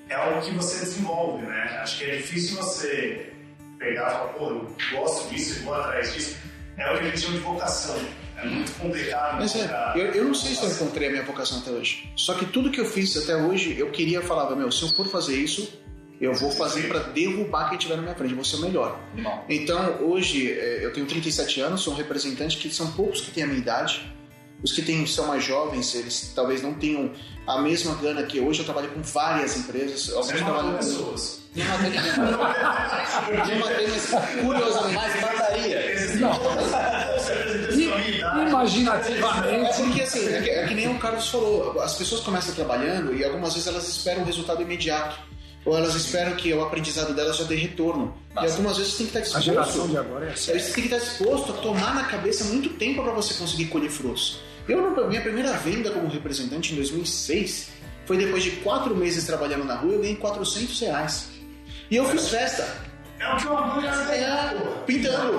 [0.10, 1.80] é algo que você desenvolve, né?
[1.82, 3.34] Acho que é difícil você
[3.78, 6.38] pegar e falar, pô, eu gosto disso e vou atrás disso.
[6.78, 8.00] É o que a gente chama de vocação.
[8.38, 9.38] É muito complicado.
[9.38, 12.12] Mas é, encontrar eu, eu não sei se eu encontrei a minha vocação até hoje.
[12.16, 15.08] Só que tudo que eu fiz até hoje, eu queria, falava, meu, se eu for
[15.08, 15.82] fazer isso,
[16.20, 19.00] eu vou fazer para derrubar quem estiver na minha frente, vou ser o melhor.
[19.14, 19.46] Animal.
[19.48, 23.44] Então, hoje, é, eu tenho 37 anos, sou um representante que são poucos que têm
[23.44, 24.14] a minha idade.
[24.64, 27.12] Os que têm, são mais jovens, eles talvez não tenham
[27.46, 28.60] a mesma gana que hoje.
[28.62, 30.10] Eu trabalho com várias empresas.
[30.12, 30.78] Alguns matou trabalham com...
[30.78, 31.48] pessoas.
[31.58, 33.52] Não matei.
[33.54, 34.10] Não matei, mas
[34.42, 34.96] curiosamente...
[34.96, 35.80] Mas mataria.
[36.20, 36.34] Não.
[36.34, 38.40] Você representa a sua I- idade.
[38.40, 42.54] É imaginativamente, porque assim, é que, é que nem o Carlos falou, as pessoas começam
[42.54, 45.20] trabalhando e algumas vezes elas esperam um resultado imediato.
[45.68, 48.16] Ou elas esperam que o aprendizado delas já dê retorno.
[48.32, 49.44] E Mas- algumas vezes tem que estar a disposto.
[49.46, 50.58] geração de agora é assim.
[50.58, 53.90] Você tem que estar disposto a tomar na cabeça muito tempo para você conseguir colher
[53.92, 54.40] frutos.
[54.66, 57.68] Eu, minha primeira venda como representante em 2006
[58.06, 61.28] foi depois de quatro meses trabalhando na rua, eu ganhei 400 reais.
[61.92, 62.66] E eu fiz festa.
[63.20, 64.54] É o que eu amo de É,
[64.86, 65.34] pintando.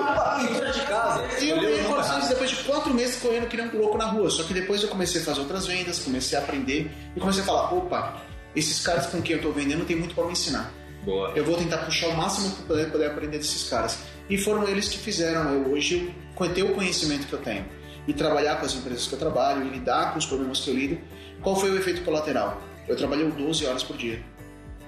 [0.47, 1.23] Pintura de casa.
[1.41, 3.97] E eu ganhei o nome 400 depois de quatro meses correndo que nem um louco
[3.97, 4.29] na rua.
[4.29, 7.45] Só que depois eu comecei a fazer outras vendas, comecei a aprender e comecei a
[7.45, 8.21] falar: opa,
[8.55, 10.73] esses caras com quem eu tô vendendo tem muito para me ensinar.
[11.03, 11.31] Boa.
[11.35, 13.99] Eu vou tentar puxar o máximo para poder, poder aprender desses caras.
[14.29, 16.13] E foram eles que fizeram eu hoje
[16.53, 17.65] ter o conhecimento que eu tenho
[18.07, 20.73] e trabalhar com as empresas que eu trabalho e lidar com os problemas que eu
[20.73, 20.97] lido.
[21.41, 22.61] Qual foi o efeito colateral?
[22.87, 24.23] Eu trabalhei 12 horas por dia.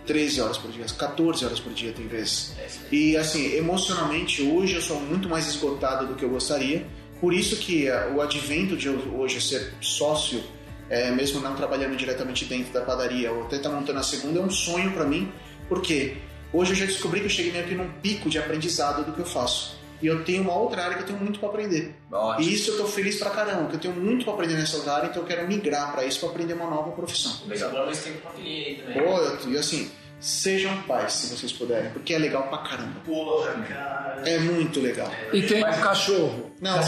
[0.05, 2.55] 13 horas por dia, 14 horas por dia tem vezes.
[2.91, 6.85] E assim, emocionalmente, hoje eu sou muito mais esgotado do que eu gostaria.
[7.19, 10.43] Por isso que eh, o advento de hoje ser sócio,
[10.91, 14.43] eh, mesmo não trabalhando diretamente dentro da padaria, ou até estar montando a segunda, é
[14.43, 15.31] um sonho para mim.
[15.67, 16.17] Porque
[16.53, 19.19] hoje eu já descobri que eu cheguei meio que num pico de aprendizado do que
[19.19, 19.79] eu faço.
[20.01, 21.95] E eu tenho uma outra área que eu tenho muito para aprender.
[22.11, 22.47] Ótimo.
[22.49, 24.93] E isso eu tô feliz pra caramba, que eu tenho muito para aprender nessa outra
[24.93, 27.31] área, então eu quero migrar para isso para aprender uma nova profissão.
[27.47, 28.93] Mas agora nós temos uma filhinha aí também.
[29.03, 29.91] Pô, eu- e assim,
[30.21, 33.01] sejam pais, se vocês puderem, porque é legal pra caramba.
[33.03, 34.21] Porra, cara.
[34.25, 35.11] É muito legal.
[35.33, 36.51] E tem um cachorro.
[36.61, 36.79] Não,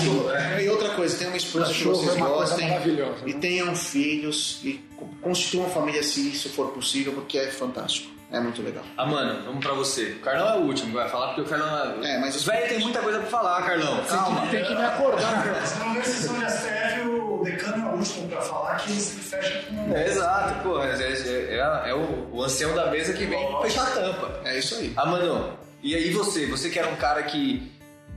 [0.61, 3.39] e outra coisa, tenha uma esposa que Cachorro vocês é gostem maravilhosa, e né?
[3.39, 4.79] tenham filhos e
[5.19, 8.12] constituam família se isso for possível, porque é fantástico.
[8.33, 8.83] É muito legal.
[8.97, 10.13] Ah, mano, vamos pra você.
[10.13, 12.15] O Carlão é o último que vai falar, porque o Carlão é.
[12.15, 14.03] É, mas Os os- velhos tem muita coisa pra falar, Carlão.
[14.05, 14.47] Calma.
[14.47, 15.43] Tem que me acordar.
[15.43, 15.65] cara.
[15.65, 19.63] Se não sessão de STF, o decano é o último pra falar que ele fecha
[19.69, 19.95] com.
[19.95, 20.81] É, exato, pô.
[20.81, 24.41] É, é- é- é o, o ancião da mesa que vem fechar a tampa.
[24.45, 24.91] É isso aí.
[24.97, 25.53] Ah, mano,
[25.83, 26.47] e aí você?
[26.47, 27.71] Você que era um cara que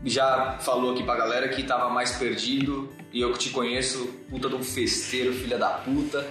[0.05, 4.49] já falou aqui pra galera que tava mais perdido e eu que te conheço, puta
[4.49, 6.25] de um festeiro, filha da puta.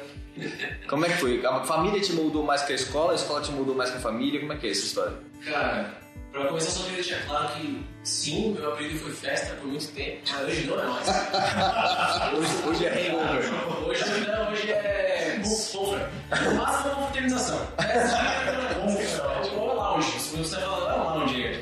[0.88, 1.46] Como é que foi?
[1.46, 4.02] A família te moldou mais que a escola, a escola te moldou mais que a
[4.02, 4.40] família?
[4.40, 5.18] Como é que é essa história?
[5.46, 5.98] Cara,
[6.32, 10.22] pra começar só queria deixar claro que sim, meu apelido foi festa por muito tempo,
[10.30, 11.08] mas hoje não é mais.
[12.36, 13.88] Hoje, hoje é hangover.
[13.88, 15.42] Hoje não, hoje é
[15.76, 16.10] over.
[16.44, 17.68] No máximo é uma fraternização.
[17.80, 21.60] É ou lounge, se você falar, é lounge.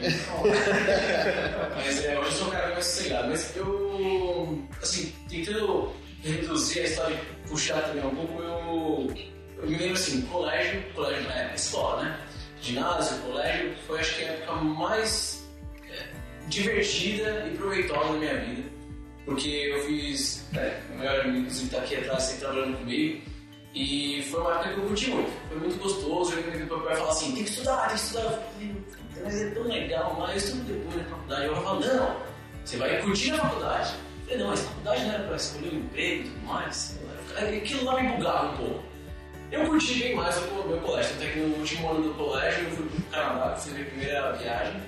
[1.76, 3.30] Mas é, hoje eu sou um cara mais sossegado.
[3.30, 5.94] Mas eu, assim, tentando
[6.24, 7.20] reduzir a história
[7.54, 9.14] puxar também um pouco, eu,
[9.58, 12.20] eu me lembro assim, colégio, colégio na época, escola, né?
[12.62, 15.48] Ginásio, colégio, foi acho que a época mais
[15.88, 16.08] é,
[16.48, 18.64] divertida e proveitosa da minha vida.
[19.26, 23.22] Porque eu fiz, é, o melhor amigo inclusive tá aqui atrás, sempre trabalhando comigo.
[23.76, 25.32] E foi uma época que eu curti muito.
[25.50, 26.34] Foi muito gostoso.
[26.34, 28.54] Eu lembro que o papai falava assim: tem que estudar, tem que estudar.
[29.24, 31.46] Mas é tão legal, mas eu estudo depois na faculdade.
[31.46, 32.18] Eu falava: não,
[32.64, 33.94] você vai curtir a faculdade.
[33.94, 37.00] Eu falei: não, mas faculdade não era pra escolher um emprego e tudo mais.
[37.38, 38.84] Aquilo lá me bugava um pouco.
[39.52, 42.72] Eu curti bem mais o meu colégio, até que no último ano do colégio eu
[42.72, 44.82] fui pro Canadá, fiz a minha primeira viagem.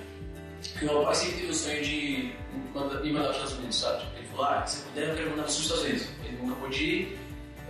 [0.80, 2.32] E meu pai sempre teve o sonho de
[2.74, 4.02] manda- me mandar para os Estados Unidos, sabe?
[4.16, 6.06] Ele falou, ah, se puder, eu quero mandar para os Estados Unidos.
[6.24, 7.18] Ele nunca pôde ir,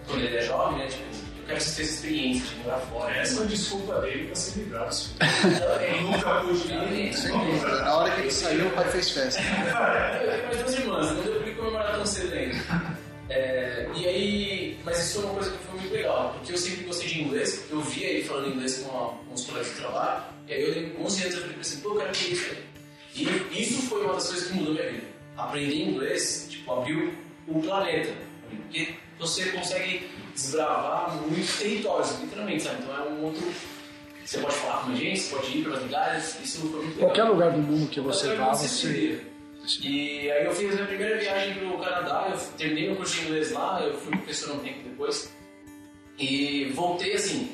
[0.06, 0.86] quando ele é jovem, né?
[0.86, 3.16] Tipo, eu quero que tenha essa experiência de morar fora.
[3.16, 5.58] Essa é a desculpa dele pra se livrar dos filhos.
[5.58, 6.02] Também.
[6.02, 7.82] Nunca pude ir.
[7.82, 9.42] Na hora que ele saiu, o pai fez festa.
[9.42, 12.56] Eu tenho mais duas irmãs, não deu pra ir comemorar tão cedo ainda.
[13.28, 13.55] É,
[14.86, 17.64] mas isso foi uma coisa que foi muito legal, porque eu sempre gostei de inglês,
[17.68, 21.04] eu via ele falando inglês com, os colegas de trabalho, e aí eu lembro com
[21.06, 22.64] 11 anos eu falei assim, pô, eu quero ver isso aí.
[23.50, 25.06] E isso foi uma das coisas que mudou minha vida.
[25.36, 27.12] Aprender inglês, tipo, abriu
[27.48, 28.14] o planeta,
[28.48, 32.82] porque você consegue desbravar muitos territórios, literalmente, sabe?
[32.84, 33.42] Então é um outro.
[34.24, 36.94] Você pode falar com a gente, você pode ir para outros lugares, isso foi muito
[36.94, 37.08] legal.
[37.08, 39.20] Qualquer lugar do mundo que você vá, você.
[39.80, 43.26] E aí eu fiz a minha primeira viagem pro Canadá, eu terminei meu curso de
[43.26, 45.32] inglês lá, eu fui professor um tempo depois.
[46.18, 47.52] E voltei assim,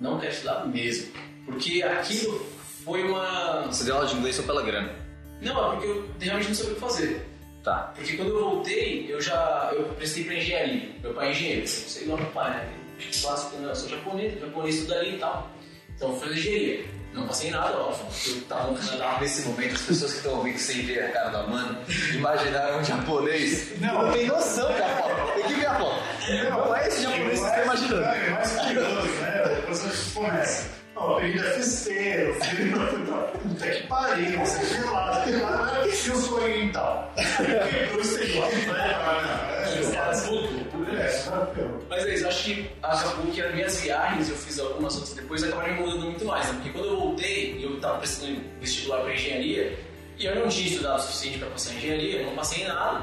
[0.00, 1.12] não quero estudar mesmo.
[1.44, 2.46] Porque aquilo
[2.84, 3.66] foi uma.
[3.66, 4.92] Você deu aula de inglês só pela grana.
[5.40, 7.26] Não, é porque eu realmente não sabia o que fazer.
[7.62, 7.92] Tá.
[7.94, 10.90] Porque quando eu voltei, eu já eu prestei pra engenharia.
[11.02, 12.74] Meu pai é engenheiro, eu sei lá meu pai, né?
[13.20, 15.50] Clássico, não, eu sou japonês, japonês estuda ali e tal.
[15.94, 16.84] Então eu fui fazer engenharia.
[17.12, 18.06] Não passei nada, óbvio.
[18.36, 19.18] Eu tava no Canadá.
[19.20, 21.78] Nesse momento, as pessoas que estão ouvindo sem ver a cara da mano
[22.14, 23.80] imaginaram um japonês.
[23.80, 24.12] Não.
[24.12, 25.34] tem noção da foto.
[25.34, 26.02] Tem que ver a foto.
[26.50, 28.04] Não é esse japonês que você está imaginando.
[28.04, 29.54] É mais curioso, né?
[29.56, 30.80] Depois você começa.
[30.94, 35.82] Não, o apelido é festeiro, filho da puta que pariu, você sei lá, sei lá,
[35.84, 37.12] eu sou oriental.
[37.16, 39.80] Quebrou esse negócio, né?
[39.80, 40.28] Os caras
[41.88, 45.42] Mas é isso, acho que acabou que as minhas viagens, eu fiz algumas outras depois,
[45.42, 46.52] acabaram me mudando muito mais, né?
[46.54, 49.78] Porque quando eu voltei, eu estava prestando vestibular para engenharia,
[50.18, 52.68] e eu não tinha estudado o suficiente para passar em engenharia, eu não passei em
[52.68, 53.02] nada.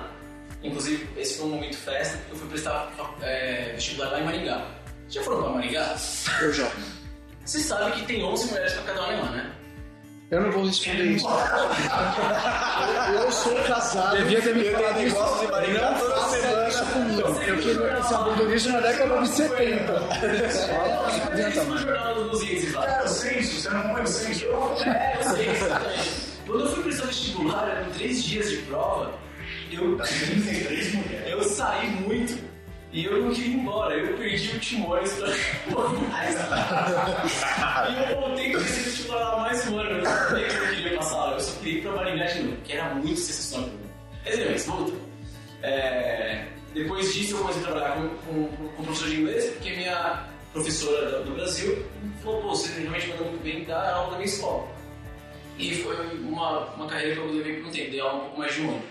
[0.63, 4.67] Inclusive, esse foi um momento festa, porque eu fui prestar é, vestibular lá em Maringá.
[5.09, 5.95] Já foram para Maringá?
[6.41, 6.71] Eu já.
[7.45, 9.51] Você sabe que tem 11 mulheres para cada homem lá, né?
[10.29, 11.25] Eu não vou responder isso.
[13.13, 14.17] Eu sou casado.
[14.17, 15.15] Devia ter me falado isso.
[15.15, 16.67] negócio de Maringá Não toda faça semana.
[16.67, 17.21] isso comigo.
[17.21, 19.93] Eu queria esse abandonismo na década de 70.
[19.99, 20.11] Não
[21.31, 21.81] adianta Isso no mais.
[21.81, 22.85] jornal dos índices lá.
[22.85, 24.45] Cara, o censo, você não acompanha o censo?
[24.85, 26.09] É, eu sei, exatamente.
[26.45, 29.13] Quando eu fui prestar vestibular, eram três dias de prova,
[29.71, 31.31] eu 33 mulheres.
[31.31, 32.37] Eu saí muito
[32.91, 33.95] e eu não queria ir embora.
[33.95, 35.27] Eu perdi o Timões pra
[37.89, 39.89] e eu voltei com esse vestibular lá mais um ano.
[39.89, 41.33] Eu não sabia que eu queria passar.
[41.33, 43.89] Eu só queria ir pra Maringá de novo, que era muito sensacional pra mim.
[44.23, 45.01] Mas, anyways, voltando.
[45.63, 50.27] É, depois disso, eu comecei a trabalhar com, com, com professor de inglês, porque minha
[50.53, 51.85] professora do, do Brasil
[52.23, 54.67] falou: pô, você realmente manda muito bem dar aula na minha escola.
[55.57, 58.39] E foi uma, uma carreira que eu levei por um tempo, dei aula um pouco
[58.39, 58.81] mais de um ano.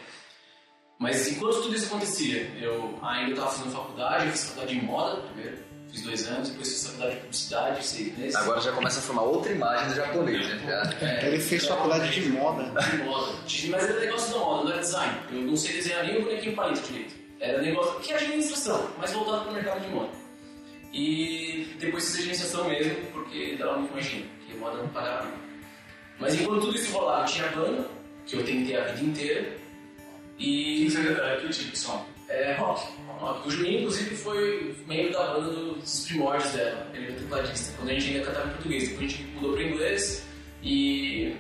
[0.99, 5.20] Mas enquanto tudo isso acontecia, eu ainda estava fazendo faculdade, eu fiz faculdade de moda
[5.20, 5.59] primeiro,
[5.92, 8.34] fiz dois anos, depois fiz faculdade de publicidade, seis meses.
[8.36, 10.61] Agora já começa a formar outra imagem do japonês, né?
[10.66, 11.07] Já.
[11.07, 12.64] É, Ele fez faculdade de moda.
[12.90, 13.32] de moda.
[13.70, 15.14] Mas era negócio da moda, não era design.
[15.30, 17.14] Eu não sei desenhar nem o bonequinho palito direito.
[17.38, 20.11] Era negócio que é administração, mas voltado para o mercado de moda.
[20.92, 25.36] E depois fiz agenciação mesmo, porque dava muito mais dinheiro, porque moda não pagava nada.
[26.18, 27.86] Mas enquanto tudo isso rolava, eu tinha banda,
[28.24, 29.57] que eu tentei a vida inteira,
[30.39, 30.87] e...
[31.41, 32.07] Que tipo de som?
[32.28, 32.89] É, rock.
[33.18, 33.49] rock.
[33.49, 36.87] O Juninho, inclusive, foi membro da banda dos primórdios dela.
[36.93, 38.89] Ele era tecladista, quando a gente ainda cantava em português.
[38.89, 40.26] Depois a gente mudou para inglês
[40.62, 41.37] e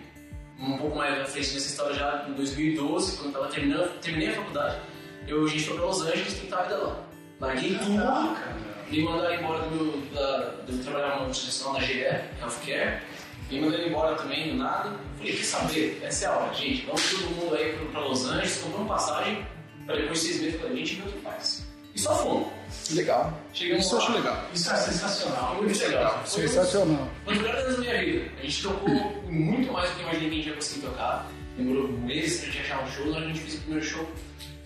[0.58, 4.28] um pouco mais na frente nessa história já em 2012, quando eu tava terminando, terminei
[4.30, 4.80] a faculdade,
[5.28, 7.06] eu, a gente foi pra Los Angeles tentar a vida lá.
[7.40, 8.36] Larguei tudo,
[8.90, 12.04] me mandaram embora do meu, da, do trabalhar numa multinacional na GE,
[12.40, 13.02] Healthcare,
[13.50, 14.96] me mandaram embora também do nada.
[15.18, 16.00] Falei, quer saber?
[16.02, 19.46] Essa é a hora, gente, vamos todo mundo aí pra, pra Los Angeles, compramos passagem,
[19.86, 21.66] pra depois de seis meses a gente ver o que faz.
[21.94, 22.48] E só fomos.
[22.90, 23.32] Legal.
[23.54, 24.44] Chegamos Isso eu acho legal.
[24.52, 25.56] Isso é sensacional.
[25.56, 26.22] Foi muito legal.
[26.26, 27.08] Sensacional.
[27.24, 28.30] Foi o melhor da minha vida.
[28.38, 31.30] A gente tocou muito mais do que eu imaginei que a gente ia conseguir tocar.
[31.56, 34.06] Demorou meses pra gente achar um show, mas a gente fez o primeiro show,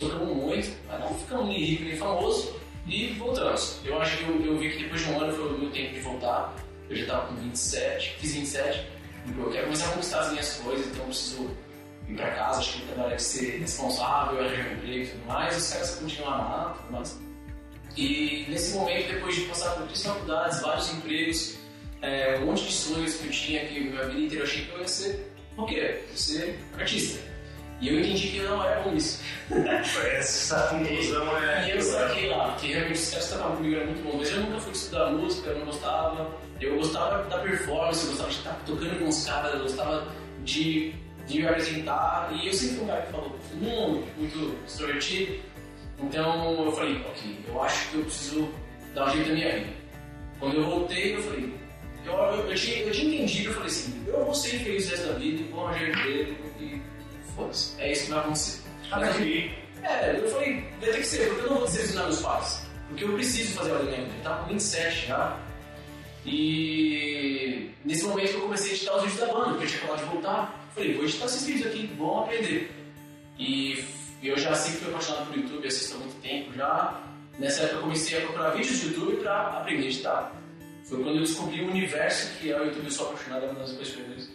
[0.00, 3.78] tocamos muito, mas não ficamos nem rico nem famoso e voltamos.
[3.84, 5.94] Eu acho que eu, eu vi que depois de um ano foi o meu tempo
[5.94, 6.52] de voltar.
[6.90, 8.86] Eu já tava com 27, fiz 27.
[9.26, 11.50] Então eu quero começar a conquistar as minhas coisas, então eu preciso
[12.08, 12.58] ir pra casa.
[12.58, 15.56] Acho que o trabalho deve ser responsável, arranjar um emprego e tudo mais.
[15.56, 17.20] Os caras continuam lá, tudo mais.
[17.96, 21.56] E nesse momento, depois de passar por três faculdades, vários empregos,
[22.02, 24.72] é, um monte de sonhos que eu tinha, que minha vida inteira eu achei que
[24.72, 27.30] eu ia ser roqueiro, eu ia ser artista.
[27.80, 29.22] E eu entendi que eu não era bom nisso.
[29.50, 31.68] Essa conclusão é.
[31.68, 34.40] E eu saquei lá, que realmente os caras estavam comigo eram muito bons, mas eu
[34.40, 36.49] nunca fui estudar música, eu não gostava.
[36.60, 40.06] Eu gostava da performance, eu gostava de estar tocando com os caras, eu gostava
[40.44, 40.94] de,
[41.26, 42.30] de apresentar.
[42.32, 45.40] E eu sempre fui um cara que falou muito, muito extrovertido.
[45.98, 48.48] Então eu falei, ok, eu acho que eu preciso
[48.94, 49.80] dar um jeito na minha vida.
[50.38, 51.54] Quando eu voltei, eu falei,
[52.04, 54.90] eu, eu, eu tinha, eu tinha entendido, eu falei assim, eu vou ser infeliz o
[54.90, 56.82] resto da vida, vou arranjar emprego e
[57.36, 58.62] foda-se, é isso que vai acontecer.
[58.90, 59.54] Até que.
[59.82, 62.66] É, eu falei, vai ter que ser, porque eu não vou decepcionar meus pais.
[62.88, 64.10] Porque eu preciso fazer a minha vida.
[64.18, 65.38] Eu tava com 27 já.
[66.24, 70.04] E nesse momento eu comecei a editar os vídeos da banda, porque eu tinha acabado
[70.04, 70.70] de voltar.
[70.74, 72.70] Falei, vou editar esses vídeos aqui, vão aprender.
[73.38, 73.84] E
[74.22, 77.00] eu já sempre fui apaixonado por YouTube, assisto há muito tempo já.
[77.38, 80.32] Nessa época eu comecei a procurar vídeos do YouTube pra aprender a editar.
[80.84, 83.60] Foi quando eu descobri o universo que é o YouTube, eu sou apaixonado, é uma
[83.60, 84.30] das coisas.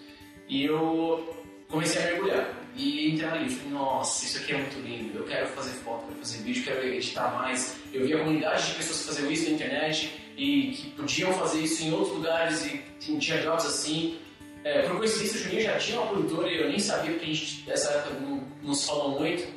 [0.48, 2.54] E eu comecei a mergulhar.
[2.76, 6.20] E entrei ali, falei, nossa, isso aqui é muito lindo, eu quero fazer foto, quero
[6.20, 7.78] fazer vídeo, quero editar mais.
[7.94, 11.62] Eu vi a comunidade de pessoas que faziam isso na internet e que podiam fazer
[11.62, 14.20] isso em outros lugares e tinha jobs assim.
[14.64, 17.34] É, por coincidência, o Juninho já tinha uma produtora e eu nem sabia porque a
[17.34, 19.48] gente, nessa época, não, não se falou muito.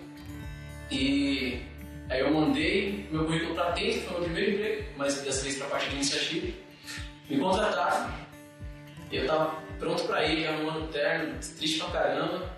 [0.91, 1.61] E
[2.11, 5.57] aí eu mandei meu currículo pra dentro, foi o meu primeiro emprego, mas dessa vez
[5.57, 6.49] pra parte de iniciativa.
[7.29, 8.13] Me contrataram,
[9.11, 12.51] eu tava pronto pra ir, já no ano terno, triste pra caramba.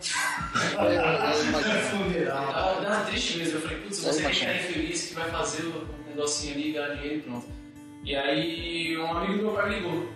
[2.26, 5.88] Tava tava triste mesmo, eu falei, putz, você que é infeliz, que vai fazer o
[6.08, 7.59] negocinho ali, ganhar dinheiro e pronto.
[8.04, 10.08] E aí um amigo do meu pai ligou.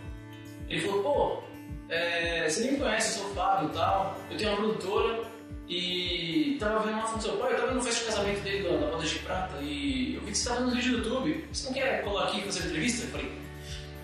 [0.69, 1.43] Ele falou, pô,
[1.89, 5.25] é, você nem me conhece, eu sou Fábio e tal, eu tenho uma produtora
[5.69, 9.05] e tava vendo uma seu pai, eu tava no festa de casamento dele na Boda
[9.05, 12.03] de Prata e eu vi que você tava no vídeo do YouTube, você não quer
[12.03, 13.07] colar aqui e fazer entrevista?
[13.07, 13.33] Eu falei,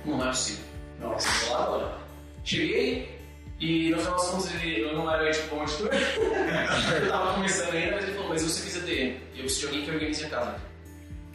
[0.04, 0.64] não é possível.
[1.00, 1.98] Nossa, vou lá agora.
[2.44, 3.18] Cheguei
[3.58, 5.90] e no final das contas ele, eu não era tipo bom editor,
[7.02, 9.66] eu tava começando ainda, mas ele falou, mas você fez a DM, eu preciso de
[9.66, 10.60] alguém que organize a casa.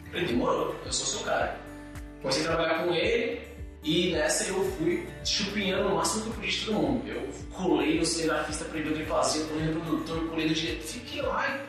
[0.04, 1.65] Eu falei, demorou, eu sou seu cara.
[2.26, 3.40] Comecei a trabalhar com ele
[3.84, 7.08] e nessa eu fui chupinhando o máximo que eu podia de todo mundo.
[7.08, 11.22] Eu colei no cinegrafista pra ele o fazia, colei no produtor, colei no diretor, fiquei
[11.22, 11.60] lá.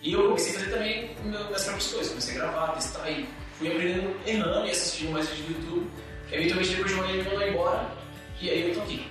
[0.00, 3.26] E eu comecei a fazer também minhas próprias coisas, comecei a gravar, testar e
[3.58, 5.90] fui aprendendo errando e assistindo mais vídeos do YouTube.
[6.30, 7.90] Eventualmente depois de um ano ele me mandou embora
[8.40, 9.08] e aí eu tô aqui,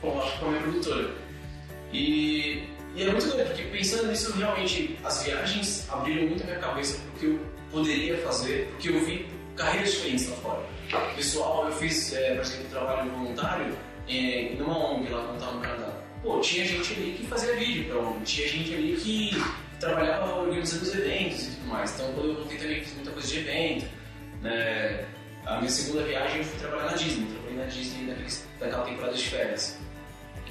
[0.00, 1.10] com a, com a minha produtora.
[1.92, 2.64] E,
[2.96, 6.98] e é muito doido, porque pensando nisso, realmente as viagens abriram muito a minha cabeça
[6.98, 7.40] pro que eu
[7.70, 9.26] poderia fazer, porque eu vi
[9.58, 10.62] carreiras diferentes lá fora.
[11.14, 13.76] Pessoal, eu fiz, é, por exemplo, trabalho voluntário
[14.08, 15.92] é, numa ONG lá quando eu tava no Canadá.
[16.22, 19.42] Pô, tinha gente ali que fazia vídeo pra ONG, tinha gente ali que
[19.78, 21.94] trabalhava organizando os eventos e tudo mais.
[21.94, 23.86] Então, quando eu voltei também, fiz muita coisa de evento.
[24.42, 25.04] Né?
[25.44, 29.14] A minha segunda viagem eu fui trabalhar na Disney, trabalhei na Disney naqueles, naquela temporada
[29.14, 29.78] de férias.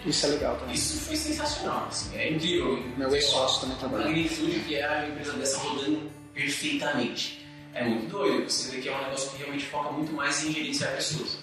[0.06, 0.76] Isso é legal também.
[0.76, 2.84] Isso foi sensacional, assim, é incrível.
[2.96, 4.06] Meu ex-sócio também A trabalha.
[4.06, 7.47] magnitude que é a empresa dessa rodando perfeitamente.
[7.78, 10.52] É muito doido, você vê que é um negócio que realmente foca muito mais em
[10.52, 11.38] gerenciar pessoas.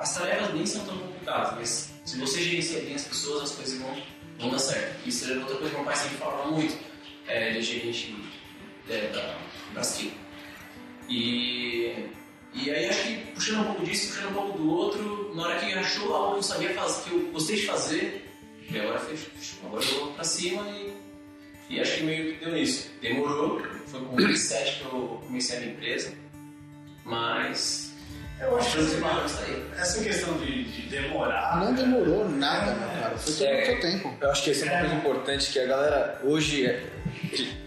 [0.00, 3.78] As tarefas nem são tão complicadas, mas se você gerenciar bem as pessoas, as coisas
[3.78, 3.94] vão,
[4.38, 5.06] vão dar certo.
[5.06, 6.78] Isso é outra coisa que meu pai sempre falava muito,
[7.26, 8.16] é, de gerente
[8.88, 9.36] é, da
[9.74, 10.14] Braskem.
[11.10, 12.06] E,
[12.54, 15.60] e aí acho que puxando um pouco disso, puxando um pouco do outro, na hora
[15.60, 18.30] que achou algo que eu sabia fazer, que eu gostei de fazer,
[18.70, 19.28] e agora fez,
[19.62, 20.94] agora eu vou pra cima e,
[21.68, 22.90] e acho que meio que deu nisso.
[23.02, 26.12] Demorou, foi com 27 que eu comecei a minha empresa,
[27.04, 27.92] mas
[28.40, 28.98] Eu acho que isso
[29.46, 29.64] aí.
[29.76, 31.58] essa questão de, de demorar.
[31.58, 33.16] Não demorou nada, meu cara.
[33.18, 33.62] Foi todo É.
[33.62, 34.14] o seu tempo.
[34.20, 36.86] Eu acho que essa é uma coisa importante que a galera hoje é.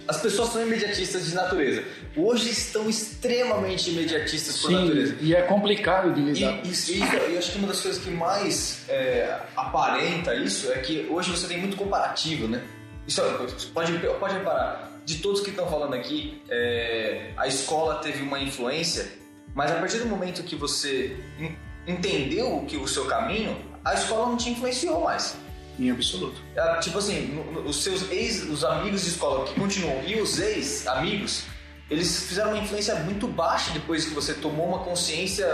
[0.07, 1.83] As pessoas são imediatistas de natureza.
[2.15, 5.15] Hoje estão extremamente imediatistas por natureza.
[5.17, 7.81] Sim, e é complicado de E, lidar com isso, e eu acho que uma das
[7.81, 12.61] coisas que mais é, aparenta isso é que hoje você tem muito comparativo, né?
[13.07, 13.33] Isso é-
[13.73, 19.11] pode, pode reparar, de todos que estão falando aqui, é, a escola teve uma influência,
[19.53, 21.55] mas a partir do momento que você en-
[21.87, 25.35] entendeu o que o seu caminho, a escola não te influenciou mais.
[25.79, 26.39] Em absoluto.
[26.55, 31.43] Ah, Tipo assim, os seus ex, os amigos de escola que continuam e os ex-amigos,
[31.89, 35.47] eles fizeram uma influência muito baixa depois que você tomou uma consciência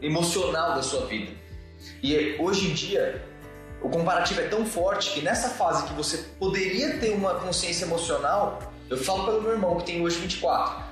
[0.00, 1.30] emocional da sua vida.
[2.02, 3.22] E é, hoje em dia,
[3.82, 8.72] o comparativo é tão forte que nessa fase que você poderia ter uma consciência emocional,
[8.94, 10.84] eu falo pelo meu irmão que tem hoje 24,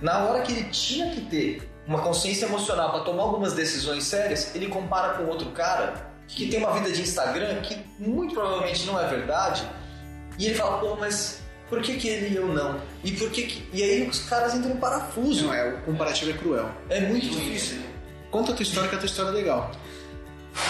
[0.00, 4.54] na hora que ele tinha que ter uma consciência emocional para tomar algumas decisões sérias,
[4.54, 9.00] ele compara com outro cara que tem uma vida de Instagram que muito provavelmente não
[9.00, 9.66] é verdade,
[10.38, 12.80] e ele fala, pô, mas por que, que ele e eu não?
[13.02, 13.68] E por que, que...
[13.72, 15.46] E aí os caras entram em parafuso.
[15.46, 16.70] Não é, o comparativo é cruel.
[16.88, 17.78] É muito difícil.
[18.30, 19.72] Conta a tua história, que a tua história é legal.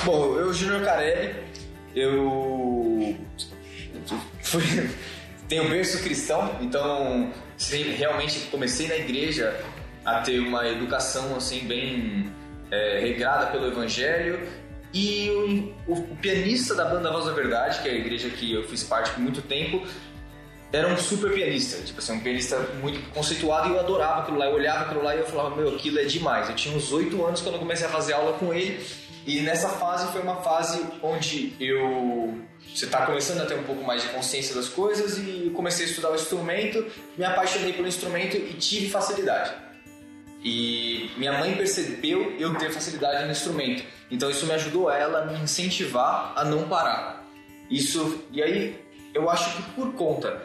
[0.04, 1.34] Bom, eu, Júnior Carelli,
[1.94, 3.16] eu
[4.42, 4.90] fui,
[5.48, 7.32] tenho berço cristão, então
[7.96, 9.58] realmente comecei na igreja
[10.04, 12.30] a ter uma educação assim bem
[12.70, 14.40] é, regrada pelo evangelho
[14.92, 15.28] e
[15.86, 18.64] o, o- o pianista da banda Voz da Verdade, que é a igreja que eu
[18.64, 19.82] fiz parte por muito tempo,
[20.72, 24.46] era um super pianista, tipo assim, um pianista muito conceituado e eu adorava aquilo lá.
[24.46, 26.48] Eu olhava aquilo lá e eu falava, meu, aquilo é demais.
[26.48, 28.84] Eu tinha uns oito anos quando eu comecei a fazer aula com ele
[29.26, 32.40] e nessa fase foi uma fase onde eu.
[32.72, 35.88] Você está começando a ter um pouco mais de consciência das coisas e comecei a
[35.88, 36.86] estudar o instrumento,
[37.18, 39.52] me apaixonei pelo instrumento e tive facilidade.
[40.44, 43.82] E minha mãe percebeu eu ter facilidade no instrumento.
[44.10, 47.26] Então isso me ajudou ela a me incentivar a não parar.
[47.68, 48.80] Isso e aí
[49.12, 50.40] eu acho que por conta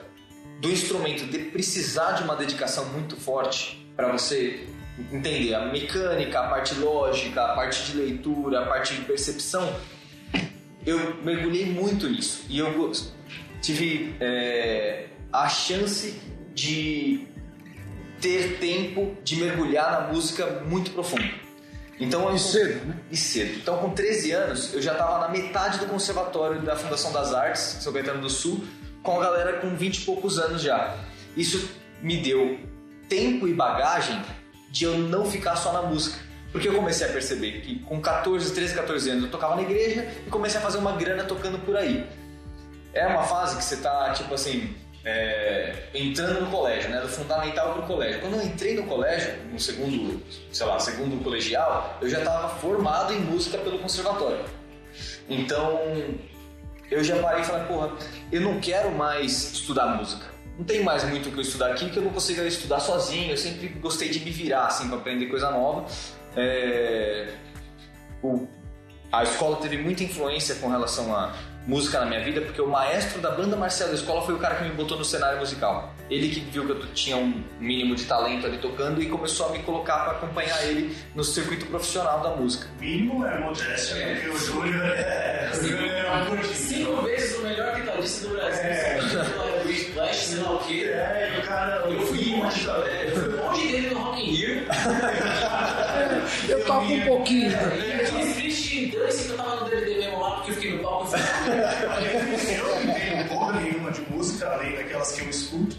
[0.59, 4.67] do instrumento de precisar de uma dedicação muito forte para você
[4.97, 9.73] entender a mecânica, a parte lógica, a parte de leitura, a parte de percepção,
[10.85, 12.91] eu mergulhei muito nisso e eu
[13.61, 16.19] tive é, a chance
[16.53, 17.27] de
[18.19, 21.41] ter tempo de mergulhar na música muito profundo.
[21.99, 22.97] Então E cedo, né?
[23.11, 23.59] e cedo.
[23.59, 27.61] Então, com 13 anos, eu já estava na metade do conservatório da Fundação das Artes,
[27.61, 28.63] São Caetano do Sul,
[29.03, 30.97] com a galera com 20 e poucos anos já.
[31.37, 31.69] Isso
[32.01, 32.59] me deu
[33.07, 34.19] tempo e bagagem
[34.71, 36.17] de eu não ficar só na música.
[36.51, 40.07] Porque eu comecei a perceber que com 14, 13, 14 anos eu tocava na igreja
[40.25, 42.05] e comecei a fazer uma grana tocando por aí.
[42.93, 46.99] É uma fase que você tá, tipo assim, é, entrando no colégio, né?
[46.99, 48.19] Do fundamental pro colégio.
[48.19, 53.13] Quando eu entrei no colégio, no segundo, sei lá, segundo colegial, eu já estava formado
[53.13, 54.43] em música pelo conservatório.
[55.29, 55.79] Então,
[56.89, 57.91] eu já parei e falei, porra,
[58.29, 60.30] eu não quero mais estudar música.
[60.61, 63.31] Não tem mais muito o que eu estudar aqui, que eu não consigo estudar sozinho.
[63.31, 65.87] Eu sempre gostei de me virar, assim, para aprender coisa nova.
[66.37, 67.33] É,
[68.21, 68.45] o-
[69.11, 71.33] a escola teve muita influência com relação à
[71.65, 74.53] música na minha vida, porque o maestro da banda marcial da escola foi o cara
[74.53, 75.95] que me botou no cenário musical.
[76.11, 79.51] Ele que viu que eu tinha um mínimo de talento ali tocando e começou a
[79.53, 82.67] me colocar para acompanhar ele no circuito profissional da música.
[82.81, 85.49] Mínimo é modéstia, porque o Júnior é.
[85.53, 86.53] O Júnior é um curtinho.
[86.53, 88.61] Cinco vezes o melhor guitarrista do Brasil.
[88.61, 89.51] É.
[89.93, 90.83] Flash, sei lá o quê.
[90.83, 91.75] É, e o cara.
[91.89, 94.65] Eu fui monte, eu fui monte dele no Rock in Rio.
[96.49, 97.51] Eu toco um pouquinho.
[97.51, 100.83] E aquele Christian Dance que eu tava no DVD mesmo lá, porque eu fiquei no
[100.83, 101.19] palco e
[102.37, 105.75] fui Eu não tenho porra nenhuma de música, além daquelas que eu escuto,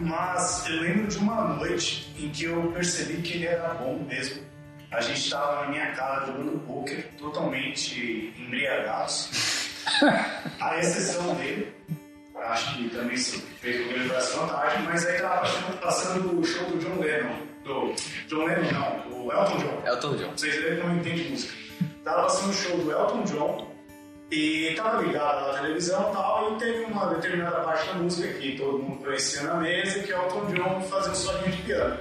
[0.00, 4.42] mas eu lembro de uma noite em que eu percebi que ele era bom mesmo.
[4.90, 9.70] A gente estava na minha casa jogando poker, totalmente embriagados,
[10.60, 11.72] a exceção dele.
[12.34, 16.78] Acho que também fez o grande à tarde, mas aí tava passando, o show do
[16.78, 17.36] John Lennon.
[17.62, 17.94] Do
[18.26, 19.82] John Lennon, não, do Elton John.
[19.86, 20.30] Elton John.
[20.32, 21.54] Vocês verem que não entendo música.
[22.02, 23.70] Tava passando o show do Elton John
[24.30, 28.56] e tava ligado na televisão e tal, e teve uma determinada parte da música que
[28.56, 31.96] todo mundo conhecia na mesa, que é o Elton John fazendo solinho de piano.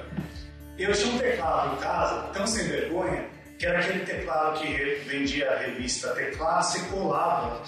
[0.78, 3.26] Eu tinha um teclado em casa, tão sem vergonha,
[3.58, 4.68] que era aquele teclado que
[5.06, 7.62] vendia a revista Teclado, você colava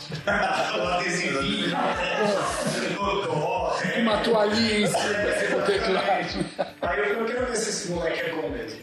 [0.78, 4.00] o adesivinho é.
[4.00, 6.06] Uma toalhinha em cima do teclado.
[6.82, 8.80] Aí eu falei, eu quero ver se esse moleque é bom mesmo.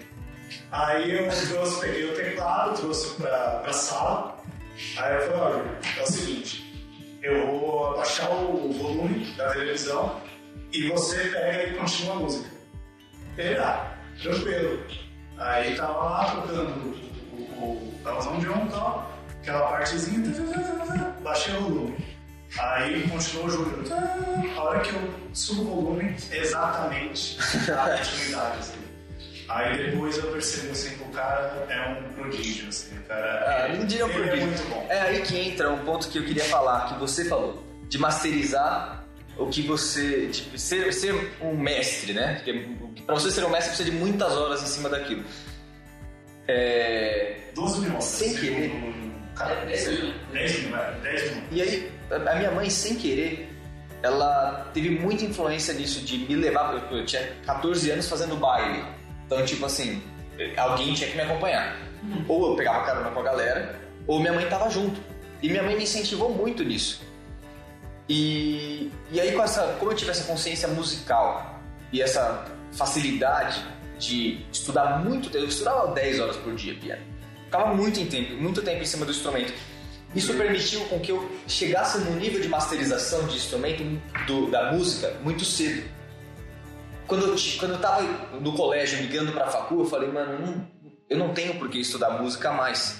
[0.70, 4.37] Aí eu trouxe, peguei o teclado, trouxe pra, pra sala.
[4.96, 6.88] Aí eu falei, olha, é o seguinte,
[7.22, 10.20] eu vou abaixar o volume da televisão
[10.72, 12.50] e você pega e continua a música.
[13.36, 14.82] Ele, ah, tranquilo.
[15.36, 17.08] Aí tava lá tocando o
[17.58, 20.22] o, o Elton John e tal, aquela partezinha,
[21.22, 22.08] baixei o volume.
[22.58, 23.84] Aí continuou o Júnior.
[24.56, 27.38] A hora que eu subo o volume, exatamente
[27.70, 28.58] a continuidade.
[28.58, 28.87] Assim.
[29.48, 32.68] Aí depois eu percebi assim, que o cara é um prodígio.
[32.68, 34.42] Assim, o cara Ah, não diria um ele prodígio.
[34.42, 34.86] é muito bom.
[34.90, 39.04] É aí que entra um ponto que eu queria falar, que você falou, de masterizar
[39.38, 40.28] o que você.
[40.28, 42.34] Tipo, ser, ser um mestre, né?
[42.34, 42.52] Porque
[43.06, 45.24] pra você ser um mestre precisa de muitas horas em cima daquilo.
[46.46, 47.36] É.
[47.54, 48.04] 12 mil horas.
[48.04, 48.72] Sem querer.
[49.34, 50.14] Cara, É, é isso aí, né?
[50.32, 51.42] 10 mil, vai, 10 mil.
[51.52, 53.48] E aí, a a minha mãe, sem querer,
[54.02, 56.74] ela teve muita influência nisso de me levar.
[56.90, 58.82] Eu, eu tinha 14 anos fazendo baile.
[59.28, 60.02] Então, tipo assim,
[60.56, 61.76] alguém tinha que me acompanhar.
[62.26, 64.98] Ou eu pegava carona com a galera, ou minha mãe tava junto.
[65.42, 67.02] E minha mãe me incentivou muito nisso.
[68.08, 71.60] E, e aí, com essa, como eu tive essa consciência musical
[71.92, 73.62] e essa facilidade
[73.98, 77.02] de estudar muito tempo, eu estudava 10 horas por dia piano.
[77.44, 79.52] Ficava muito em tempo, muito tempo em cima do instrumento.
[80.14, 83.82] Isso permitiu com que eu chegasse no nível de masterização de instrumento
[84.26, 85.86] do- da música muito cedo.
[87.08, 88.02] Quando eu, quando eu tava
[88.38, 90.68] no colégio migrando pra facu, eu falei, mano, não,
[91.08, 92.98] eu não tenho por que estudar música mais.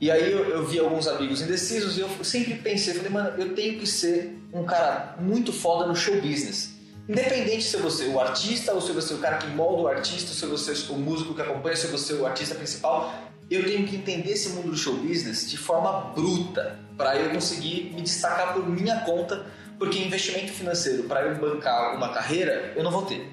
[0.00, 3.54] E aí eu, eu vi alguns amigos indecisos e eu sempre pensei, falei, mano, eu
[3.54, 6.70] tenho que ser um cara muito foda no show business.
[7.08, 9.88] Independente se vou ser o artista, ou se vou ser o cara que molda o
[9.88, 13.12] artista, se vou ser o músico que acompanha, se vou ser o artista principal,
[13.50, 17.92] eu tenho que entender esse mundo do show business de forma bruta, para eu conseguir
[17.92, 19.44] me destacar por minha conta,
[19.80, 23.26] porque investimento financeiro para eu bancar uma carreira, eu não vou ter.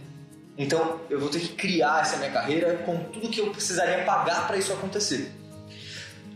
[0.57, 4.47] Então, eu vou ter que criar essa minha carreira com tudo que eu precisaria pagar
[4.47, 5.29] para isso acontecer.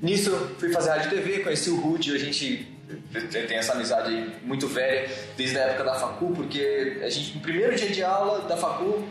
[0.01, 2.67] Nisso, fui fazer rádio TV, conheci o Rude, a gente
[3.47, 7.73] tem essa amizade muito velha, desde a época da facu, porque a gente, no primeiro
[7.73, 9.01] dia de aula da facu,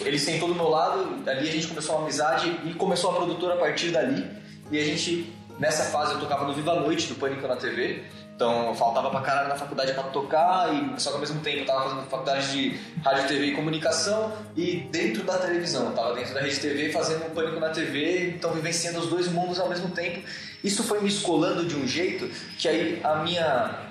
[0.00, 3.54] ele sentou do meu lado, ali a gente começou uma amizade e começou a produtora
[3.54, 4.28] a partir dali.
[4.70, 8.04] E a gente, nessa fase, eu tocava no Viva a Noite, do Pânico na TV,
[8.40, 11.58] então eu faltava pra caralho na faculdade pra tocar, e só que ao mesmo tempo
[11.58, 15.88] eu tava fazendo faculdade de rádio, TV e comunicação e dentro da televisão.
[15.88, 19.28] Eu tava dentro da rede TV fazendo um pânico na TV, então vivenciando os dois
[19.28, 20.26] mundos ao mesmo tempo.
[20.64, 23.90] Isso foi me escolando de um jeito que aí a minha.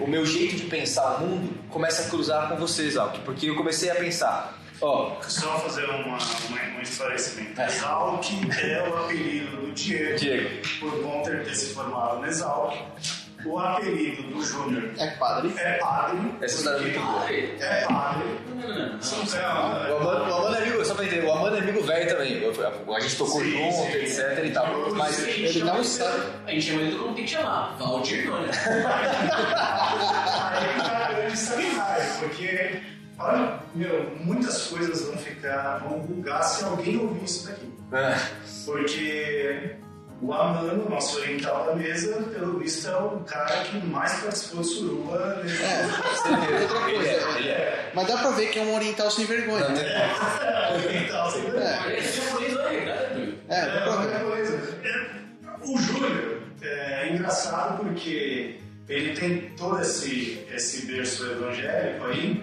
[0.00, 3.54] O meu jeito de pensar o mundo começa a cruzar com vocês, Alck, porque eu
[3.54, 7.60] comecei a pensar, ó, Só fazer uma, uma, um esclarecimento.
[7.60, 7.66] É.
[7.66, 8.24] Exalc
[8.62, 10.68] é o apelido do Diego, Diego.
[10.80, 12.78] por Gunter ter se formado no Exalc.
[13.46, 15.52] O apelido do Júnior É padre.
[15.56, 16.18] é padre.
[16.40, 17.30] Essa é muito boa.
[17.30, 18.24] É padre.
[18.54, 19.02] Não, não, não.
[19.02, 21.82] São O Zé, Amano, o Amano é amigo, só pra entender, o Amano é amigo
[21.82, 22.42] velho também.
[22.96, 23.92] A gente tocou Sim, junto, sim.
[23.98, 24.66] etc e tal.
[24.94, 26.22] Mas A gente ele não sabe.
[26.46, 27.76] A gente chama ele como tem que chamar.
[27.78, 28.56] Valdir Nunes.
[28.66, 28.82] Aí
[30.80, 32.80] tá grande sacanagem, porque,
[33.18, 37.72] olha, meu, muitas coisas vão ficar, vão bugar se alguém ouvir isso daqui.
[37.92, 38.14] é,
[38.64, 39.76] Porque
[40.26, 44.68] o Amano, nosso oriental da mesa, pelo visto é o cara que mais participou de
[44.68, 47.10] suruba nesse Outra ele coisa.
[47.10, 47.90] é, ele é.
[47.94, 49.66] Mas dá pra ver que é um oriental sem vergonha.
[49.66, 51.64] oriental, sem vergonha.
[51.64, 53.34] É japonês, Pedro.
[53.48, 54.54] É, dá É, pra ver.
[54.82, 58.58] É, O Júnior é engraçado porque
[58.88, 62.42] ele tem todo esse, esse berço evangélico aí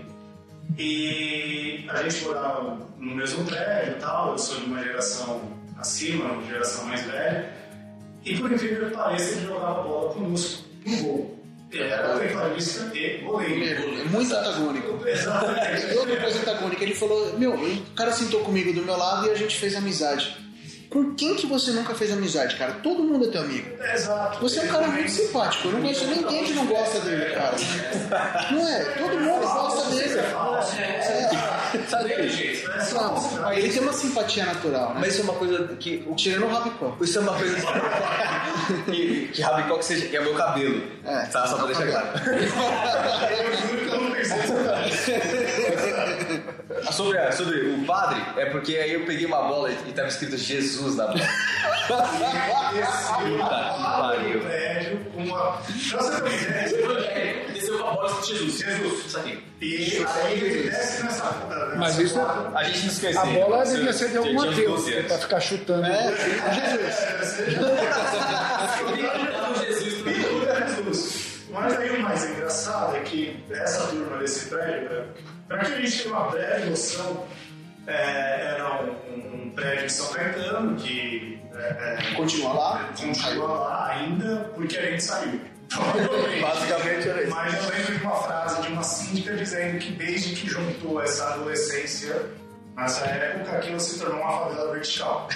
[0.77, 5.41] e a gente morava no mesmo prédio e tal, eu sou de uma geração
[5.77, 7.49] acima, uma geração mais velha
[8.23, 11.41] e por incrível que pareça ele jogava bola conosco no gol.
[11.71, 13.99] Ele era tecladista e goleiro.
[13.99, 14.99] É muito antagônico.
[15.07, 15.97] Exatamente.
[15.97, 19.35] Outra coisa antagônica, ele falou, meu, o cara sentou comigo do meu lado e a
[19.35, 20.35] gente fez amizade.
[20.91, 22.73] Com quem que você nunca fez amizade, cara?
[22.83, 23.65] Todo mundo é teu amigo.
[23.81, 24.41] Exato.
[24.41, 25.69] Você é um cara muito simpático.
[25.69, 27.55] Eu não conheço ninguém que não gosta dele, cara.
[28.51, 28.83] Não é?
[28.99, 30.21] Todo mundo gosta dele.
[31.87, 32.69] Sabe Tem jeito.
[32.93, 34.99] Não, ele tem uma simpatia natural, né?
[34.99, 36.03] Mas isso é uma coisa que.
[36.05, 36.97] O, Tirando o Rabicó.
[36.99, 37.55] isso é uma coisa
[38.85, 40.83] que, que Rabicó seja, que é o meu cabelo.
[41.05, 42.07] É, tá, só pra deixar claro.
[43.31, 44.37] Eu juro que eu não pensei
[46.91, 50.35] Sobre, a- sobre o padre, é porque aí eu peguei uma bola e, tava escrito
[50.37, 51.19] Jesus na bola.
[51.87, 54.99] Puta que pariu.
[55.13, 55.57] com uma.
[55.57, 56.21] Pra você
[56.77, 58.57] ter uma ideia, Desceu com a bola de Jesus.
[58.59, 59.43] Jesus, isso aqui.
[59.61, 61.25] e aí ele desce nessa.
[61.25, 62.23] nessa Mas isso é-
[62.55, 63.21] A gente não esqueceu.
[63.21, 65.07] A bola devia ser de algum tinha uns ateu, 12 anos.
[65.07, 65.85] pra ficar chutando.
[65.85, 66.11] É,
[66.53, 67.57] Jesus.
[73.11, 75.05] que essa turma desse prédio,
[75.47, 77.27] para que a gente tenha uma breve noção,
[77.85, 82.89] é, era um, um prédio de São Caetano que é, é, Continua lá.
[82.97, 85.41] continua lá ainda porque a gente saiu.
[85.69, 86.41] Provavelmente.
[86.41, 87.35] Basicamente era isso.
[87.35, 91.33] Mas eu lembro de uma frase de uma síndica dizendo que desde que juntou essa
[91.33, 92.29] adolescência
[92.75, 95.27] Nessa época, aquilo se tornou uma favela vertical.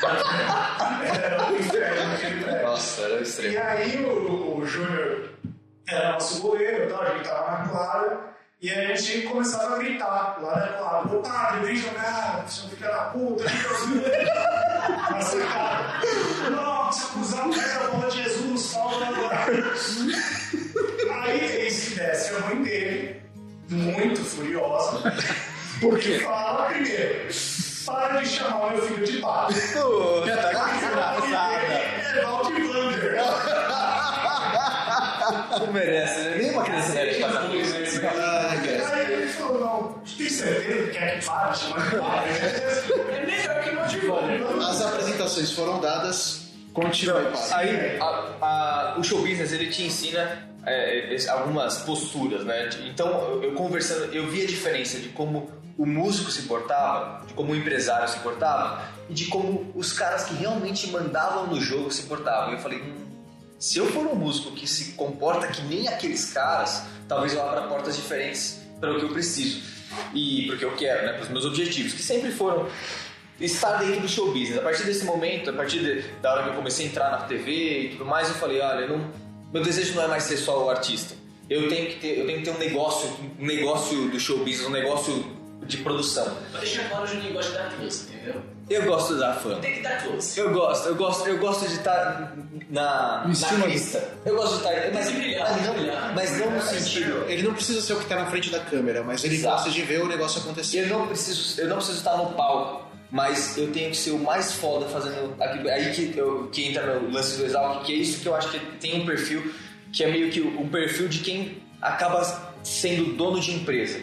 [1.22, 2.62] era o inferno naquele prédio.
[2.62, 3.58] Nossa, era E extremo.
[3.66, 5.33] aí o, o Júnior
[5.86, 8.20] era nosso goleiro, e tal, a gente tava na quadra,
[8.60, 12.90] e a gente começava a gritar lá da quadra, ô padre, vem jogar, seu filho
[12.90, 15.10] da puta, vem jogar.
[15.10, 15.84] Na sacada.
[16.50, 19.74] Não, se acusar pega a bola de Jesus, salva agora.
[21.22, 23.22] Aí esse desce a mãe dele,
[23.68, 25.12] muito furiosa,
[25.80, 26.20] Por quê?
[26.20, 27.28] fala primeiro,
[27.84, 29.60] para de chamar meu filho de padre.
[29.72, 31.34] Puta, que
[35.66, 36.36] Não merece, né?
[36.38, 37.74] Nenhuma criança merece passar por isso.
[37.76, 41.60] Aí ele falou, não, tem certeza que quer que de padre?
[43.12, 44.60] É melhor que motivando.
[44.62, 46.42] As apresentações foram dadas.
[46.72, 47.38] Continue, padre.
[47.52, 52.70] Aí, a- a- o show business, ele te ensina é, algumas posturas, né?
[52.86, 57.34] Então, eu, eu conversando, eu vi a diferença de como o músico se portava, de
[57.34, 61.90] como o empresário se portava e de como os caras que realmente mandavam no jogo
[61.90, 62.50] se portavam.
[62.52, 63.03] E eu falei, hum,
[63.64, 67.62] se eu for um músico que se comporta que nem aqueles caras, talvez eu abra
[67.62, 69.62] portas diferentes para o que eu preciso
[70.12, 71.12] e para o que eu quero, né?
[71.14, 72.68] Para os meus objetivos, que sempre foram
[73.40, 74.58] estar dentro do show business.
[74.58, 77.18] A partir desse momento, a partir de- da hora que eu comecei a entrar na
[77.22, 79.10] TV e tudo mais, eu falei, olha, eu não,
[79.50, 81.14] meu desejo não é mais ser só o artista.
[81.48, 83.08] Eu tenho que ter, eu tenho que ter um negócio,
[83.40, 85.24] um negócio do show business, um negócio
[85.66, 86.36] de produção.
[86.60, 88.42] Deixa claro, de dar close, entendeu?
[88.68, 89.56] Eu gosto da fama.
[89.56, 90.38] Tem que dar close.
[90.38, 92.34] Eu gosto, eu gosto, eu gosto de estar
[92.70, 94.08] na, Em na cima crista.
[94.24, 96.14] Eu gosto de estar, mas, brilhar, mas que não, brilhar.
[96.14, 97.24] mas não no sentido.
[97.28, 99.56] Ele não precisa ser o que tá na frente da câmera, mas ele Exato.
[99.56, 100.80] gosta de ver o negócio acontecer.
[100.80, 104.18] Eu não preciso, eu não preciso estar no palco, mas eu tenho que ser o
[104.18, 105.68] mais foda fazendo aquilo.
[105.68, 108.48] Aí que, eu, que entra no lance do Exalc, que é isso que eu acho
[108.50, 109.54] que tem um perfil
[109.92, 114.00] que é meio que um perfil de quem acaba sendo dono de empresa.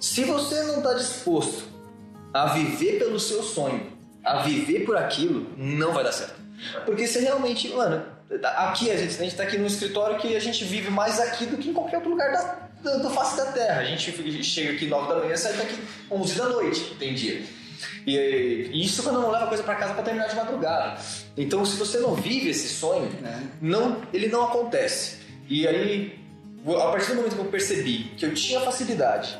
[0.00, 1.73] Se você não está disposto
[2.34, 3.86] a viver pelo seu sonho,
[4.24, 6.34] a viver por aquilo, não vai dar certo.
[6.84, 8.04] Porque você realmente, mano,
[8.56, 11.46] aqui a gente, a gente tá aqui num escritório que a gente vive mais aqui
[11.46, 13.82] do que em qualquer outro lugar da, da, da face da terra.
[13.82, 15.78] A gente chega aqui 9 da manhã, sai daqui
[16.10, 17.42] 11 da noite, tem dia.
[18.04, 20.98] E, e isso quando não leva coisa para casa para terminar de madrugada.
[21.36, 23.08] Então, se você não vive esse sonho,
[23.60, 25.18] não, ele não acontece.
[25.48, 26.18] E aí,
[26.66, 29.38] a partir do momento que eu percebi que eu tinha facilidade,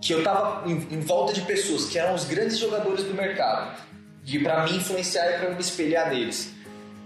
[0.00, 3.78] que eu tava em, em volta de pessoas que eram os grandes jogadores do mercado,
[4.26, 6.52] e para me influenciar e para me espelhar neles.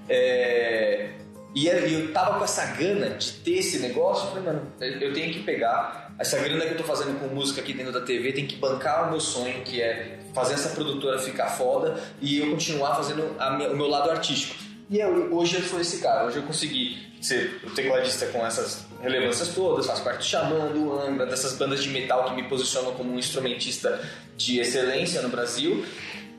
[0.09, 1.09] É,
[1.55, 4.73] e eu- e eu tava com essa gana de ter esse negócio, eu falei, mano,
[4.81, 8.01] eu tenho que pegar essa grana que eu tô fazendo com música aqui dentro da
[8.01, 12.39] TV, tem que bancar o meu sonho, que é fazer essa produtora ficar foda e
[12.41, 13.23] eu continuar fazendo
[13.57, 14.55] minha- o meu lado artístico.
[14.91, 18.85] E eu, hoje eu sou esse cara, hoje eu consegui ser o tecladista com essas
[19.01, 22.93] relevâncias todas, faço parte do Xamã, do Angra, dessas bandas de metal que me posicionam
[22.93, 24.01] como um instrumentista
[24.37, 25.85] de excelência no Brasil.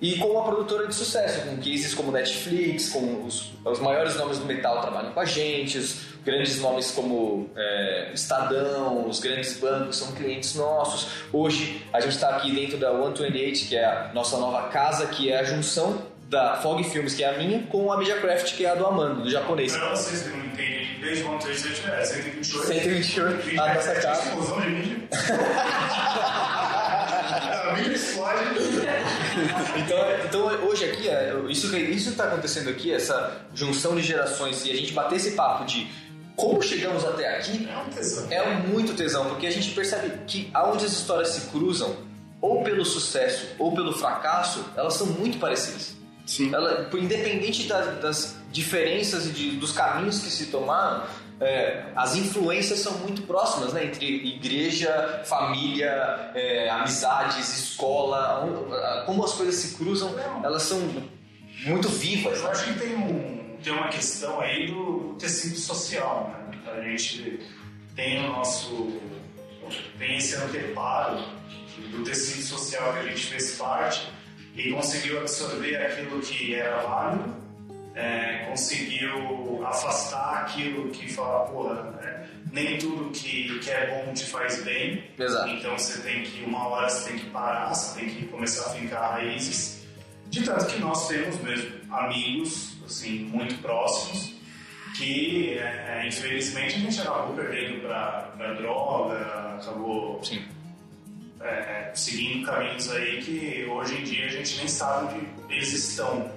[0.02, 4.38] E com uma produtora de sucesso, com cases como Netflix, com os, os maiores nomes
[4.38, 9.96] do metal trabalham com a gente, os grandes nomes como é, Estadão, os grandes bancos
[9.96, 11.08] são clientes nossos.
[11.32, 15.32] Hoje a gente está aqui dentro da 128, que é a nossa nova casa, que
[15.32, 18.70] é a junção da Fog Films, que é a minha, com a Mediacraft, que é
[18.70, 19.76] a do Amando, do japonês.
[19.76, 22.68] Pra vocês que não entendem inglês, vão ter que é 128.
[22.68, 24.22] 128, a nossa casa.
[24.24, 24.98] Explosão de mídia.
[29.78, 34.66] Então, então hoje aqui, é, isso que isso está acontecendo aqui, essa junção de gerações
[34.66, 35.88] e a gente bater esse papo de
[36.36, 38.28] como chegamos até aqui, É um tesão.
[38.32, 41.96] é muito tesão, porque a gente percebe que aonde as histórias se cruzam,
[42.42, 45.96] ou pelo sucesso ou pelo fracasso, elas são muito parecidas.
[46.26, 46.54] Sim.
[46.54, 51.04] Ela, por- independente das, das diferenças e de- dos caminhos que se tomaram,
[51.40, 53.86] é, as influências são muito próximas, né?
[53.86, 60.80] Entre igreja, família, é, amizades, escola, onde- como as coisas se cruzam, elas são
[61.66, 62.40] muito vivas.
[62.42, 66.60] Eu acho que tem, um, tem uma questão aí do tecido social, né?
[66.78, 67.40] A gente
[67.96, 69.00] tem o nosso.
[70.00, 71.18] tem esse anteparo
[71.92, 74.08] do tecido social que a gente fez parte
[74.56, 77.36] e conseguiu absorver aquilo que era válido,
[77.94, 84.26] é, conseguiu afastar aquilo que fala, porra, é, nem tudo que, que é bom te
[84.26, 85.04] faz bem.
[85.18, 85.50] Exato.
[85.50, 88.74] Então você tem que, uma hora você tem que parar, você tem que começar a
[88.74, 89.86] fincar raízes.
[90.28, 94.34] De tanto que nós temos mesmo amigos, assim, muito próximos,
[94.98, 100.44] que é, infelizmente a gente acabou perdendo para droga, acabou Sim.
[101.42, 106.32] É, seguindo caminhos aí que hoje em dia a gente nem sabe onde eles estão.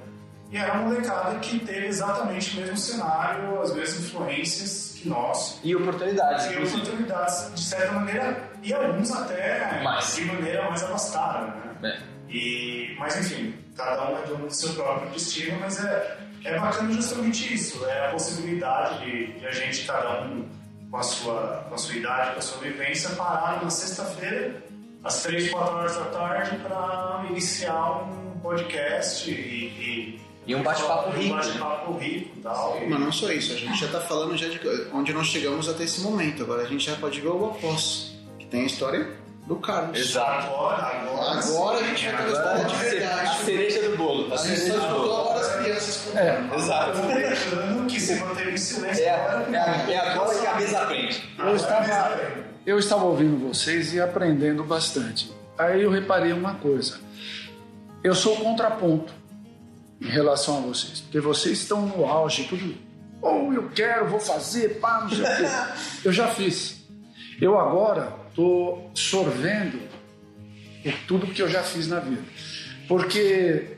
[0.50, 5.60] E era uma molecada que teve exatamente o mesmo cenário, as mesmas influências que nós,
[5.62, 6.80] E oportunidades, e inclusive.
[6.82, 10.16] oportunidades de certa maneira, e alguns até Mais.
[10.16, 11.46] de maneira mais abastada,
[11.82, 11.98] né?
[12.00, 12.32] É.
[12.32, 16.92] E, mas enfim, cada um é dono do seu próprio destino, mas é, é bacana
[16.92, 20.48] justamente isso, é a possibilidade de, de a gente, cada um
[20.90, 24.62] com a, sua, com a sua idade, com a sua vivência, parar na sexta-feira,
[25.04, 31.10] às três, quatro horas da tarde, para iniciar um podcast e, e E um bate-papo
[31.10, 31.42] um rico, né?
[31.42, 32.78] bate-papo rico e tal.
[32.88, 34.60] Mas não só isso, a gente já tá falando já de
[34.92, 36.42] onde nós chegamos até esse momento.
[36.42, 39.16] Agora a gente já pode ver o após, que tem a história
[39.46, 39.98] do Carlos.
[39.98, 40.46] Exato.
[40.46, 43.44] Agora, agora, Agora a gente vai ter Agora, história de a verdade.
[43.44, 44.30] cereja do bolo.
[44.30, 45.27] A A cereja do bolo.
[45.68, 46.90] Crianças com É, Exato.
[46.98, 49.04] aproveitando que se manteve em silêncio.
[49.04, 51.34] É, agora, é, é agora que a mesa aprende.
[51.38, 52.20] eu estava,
[52.66, 55.30] eu estava ouvindo vocês e aprendendo bastante.
[55.58, 57.00] Aí eu reparei uma coisa.
[58.02, 59.12] Eu sou o contraponto
[60.00, 61.00] em relação a vocês.
[61.00, 62.74] Porque vocês estão no auge, tudo.
[63.20, 65.44] Ou eu quero, vou fazer, pá, não sei o quê.
[66.04, 66.86] Eu já fiz.
[67.40, 69.80] Eu agora estou sorvendo
[70.84, 72.22] por tudo que eu já fiz na vida.
[72.86, 73.77] Porque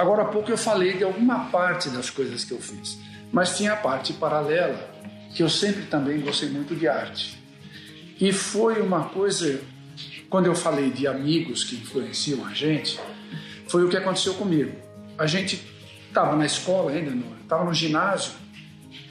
[0.00, 2.98] agora há pouco eu falei de alguma parte das coisas que eu fiz.
[3.30, 4.90] Mas tinha a parte paralela,
[5.34, 7.38] que eu sempre também gostei muito de arte.
[8.18, 9.60] E foi uma coisa,
[10.28, 12.98] quando eu falei de amigos que influenciam a gente,
[13.68, 14.72] foi o que aconteceu comigo.
[15.18, 15.62] A gente
[16.08, 17.12] estava na escola ainda,
[17.42, 18.32] estava no ginásio.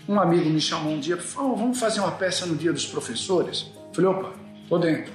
[0.07, 2.73] Um amigo me chamou um dia e falou: "Oh, Vamos fazer uma peça no dia
[2.73, 3.67] dos professores?
[3.75, 4.33] Eu falei: opa,
[4.67, 5.13] tô dentro.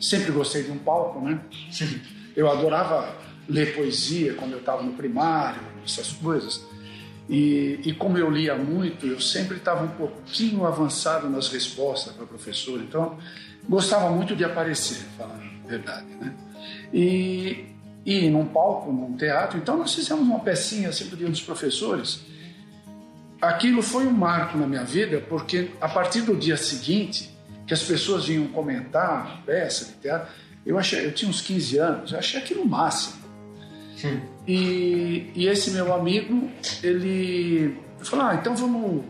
[0.00, 1.40] Sempre gostei de um palco, né?
[2.36, 3.16] Eu adorava
[3.48, 6.62] ler poesia quando eu estava no primário, essas coisas.
[7.28, 12.24] E, e como eu lia muito, eu sempre estava um pouquinho avançado nas respostas para
[12.24, 12.80] o professor.
[12.80, 13.18] Então,
[13.68, 16.34] gostava muito de aparecer, falando a verdade, né?
[16.92, 17.66] E,
[18.04, 19.58] e num palco, num teatro.
[19.58, 22.22] Então, nós fizemos uma pecinha sempre dia dos professores.
[23.40, 27.30] Aquilo foi um marco na minha vida, porque a partir do dia seguinte,
[27.66, 30.28] que as pessoas vinham comentar a peça de teatro,
[30.64, 33.17] eu, achei, eu tinha uns 15 anos, eu achei aquilo o máximo.
[34.46, 36.50] E, e esse meu amigo,
[36.82, 39.04] ele falou: ah, então vamos,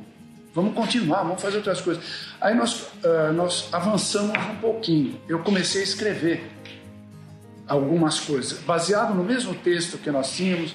[0.55, 2.03] vamos continuar, vamos fazer outras coisas.
[2.41, 5.21] Aí nós, ah, nós avançamos um pouquinho.
[5.29, 6.51] Eu comecei a escrever
[7.67, 10.75] algumas coisas, baseado no mesmo texto que nós tínhamos,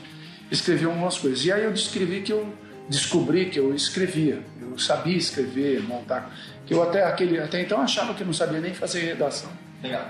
[0.52, 1.44] escrevi algumas coisas.
[1.44, 2.54] E aí eu descrevi que eu
[2.88, 6.32] descobri que eu escrevia, eu sabia escrever, montar,
[6.66, 9.50] que eu até aquele até então achava que não sabia nem fazer redação.
[9.82, 10.08] Legal.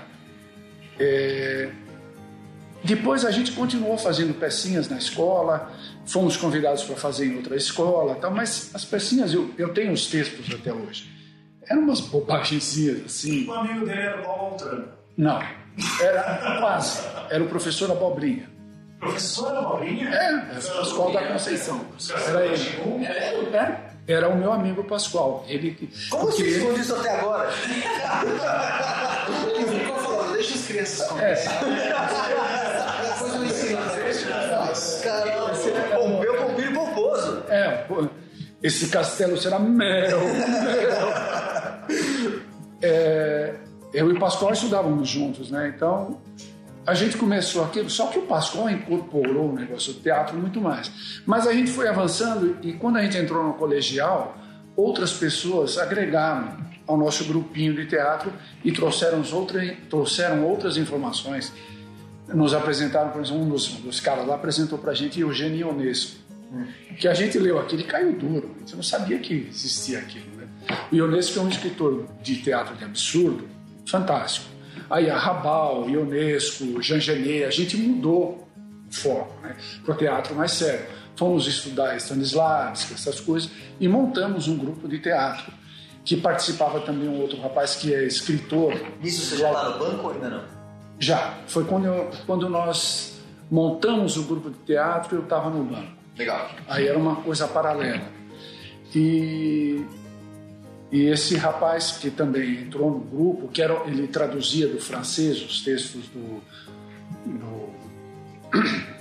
[2.84, 5.72] Depois a gente continuou fazendo pecinhas na escola,
[6.04, 10.06] fomos convidados para fazer em outra escola, tal, mas as pecinhas, eu, eu tenho os
[10.06, 11.10] textos até hoje.
[11.66, 13.48] Eram umas bobagenzinhas assim.
[13.48, 14.88] O amigo dele era o Paulo Montrano.
[15.16, 15.40] Não,
[16.00, 17.00] era quase.
[17.30, 18.50] Era o professor Abobrinha.
[19.00, 20.10] Professor Abobrinha?
[20.10, 21.86] É, era o Pascoal da Conceição.
[22.28, 23.06] Era ele.
[23.06, 25.44] É, era o meu amigo Pascoal.
[25.48, 25.88] Ele que.
[26.10, 27.50] Como você ele- esconde isso até agora?
[29.56, 31.64] Ele ficou falando, deixa as crianças conversar.
[31.64, 31.82] Depois
[35.04, 35.50] Caramba,
[35.94, 37.42] pompeu, pompilho e pomposo.
[37.48, 37.86] É,
[38.62, 40.20] esse castelo será mel.
[42.86, 43.54] É,
[43.94, 45.72] eu e o Pascoal estudávamos juntos, né?
[45.74, 46.20] Então
[46.86, 51.22] a gente começou aquilo, só que o Pascoal incorporou o negócio do teatro muito mais.
[51.24, 54.36] Mas a gente foi avançando e quando a gente entrou no colegial,
[54.76, 58.30] outras pessoas agregaram ao nosso grupinho de teatro
[58.62, 61.50] e trouxeram, outra, trouxeram outras informações.
[62.28, 66.24] Nos apresentaram, por exemplo, um dos, dos caras lá apresentou pra gente Eugênio Ionesco
[66.98, 68.50] que a gente leu aquilo e caiu duro.
[68.56, 70.26] A gente não sabia que existia aquilo.
[70.36, 70.46] Né?
[70.90, 73.48] O Ionesco é um escritor de teatro de absurdo,
[73.86, 74.46] fantástico.
[74.88, 78.48] Aí a Rabal, Ionesco, Jean Genet, a gente mudou
[78.88, 79.56] o foco né?
[79.84, 80.86] para o teatro mais sério.
[81.16, 85.52] Fomos estudar Stanislavski, essas coisas, e montamos um grupo de teatro
[86.04, 88.74] que participava também um outro rapaz que é escritor.
[89.00, 90.63] Nisso você já tá no banco ou ainda não?
[90.98, 95.92] Já, foi quando, eu- quando nós montamos o grupo de teatro, eu estava no banco.
[96.16, 96.50] Legal.
[96.68, 98.02] Aí era uma coisa paralela.
[98.94, 99.84] E,
[100.92, 105.62] e esse rapaz que também entrou no grupo, que era, ele traduzia do francês os
[105.62, 106.40] textos do,
[107.26, 107.74] do-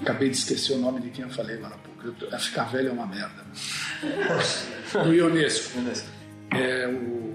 [0.00, 2.38] Acabei de esquecer o nome de quem eu falei agora há pouco.
[2.38, 3.44] Ficar velho é uma merda.
[5.02, 5.80] Do Ionesco.
[6.52, 7.27] É o, o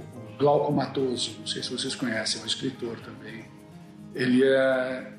[0.43, 3.45] Glauco Matoso, não sei se vocês conhecem, é um escritor também.
[4.13, 5.13] Ele é.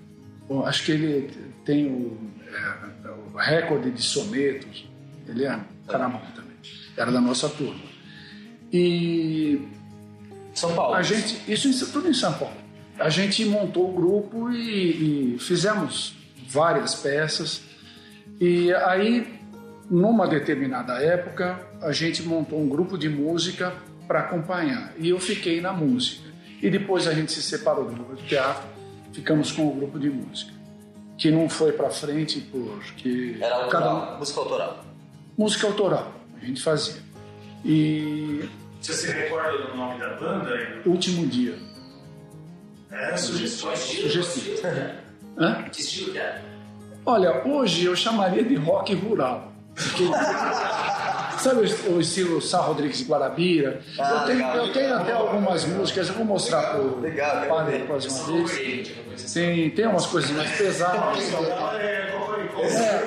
[0.47, 1.31] bom, acho que ele
[1.65, 4.87] tem o, é, o recorde de sonetos.
[5.27, 6.57] Ele é um cara bom também.
[6.95, 7.81] Era da nossa turma.
[8.71, 9.67] E
[10.53, 10.95] São Paulo.
[10.95, 12.57] a gente, isso tudo em São Paulo.
[12.99, 16.15] A gente montou o grupo e, e fizemos
[16.51, 17.63] várias peças.
[18.39, 19.41] E aí,
[19.91, 23.73] numa determinada época, a gente montou um grupo de música
[24.07, 24.93] para acompanhar.
[24.99, 26.29] E eu fiquei na música.
[26.63, 28.63] E depois a gente se separou do grupo de teatro,
[29.13, 30.53] ficamos com o grupo de música,
[31.19, 34.85] que não foi para frente porque Era cada autoral, música autoral.
[35.37, 37.03] música autoral a gente fazia.
[37.65, 38.49] E
[38.81, 40.83] Você se recorda do nome da banda?
[40.87, 41.59] último dia.
[43.61, 44.09] Qual estilo?
[45.39, 45.63] hã?
[45.65, 46.43] Que estilo que era?
[47.07, 49.53] Olha, hoje eu chamaria de rock rural.
[51.39, 53.81] Sabe o, estilo Sá Rodrigues de Guarabira?
[53.99, 55.03] Ah, eu tenho, legal, eu tenho legal.
[55.03, 59.33] até algumas músicas, eu vou mostrar para o Legal, padre próxima Só vez.
[59.33, 61.33] Tem, tem umas coisas mais pesadas.
[61.79, 62.15] É,
[62.63, 63.05] É,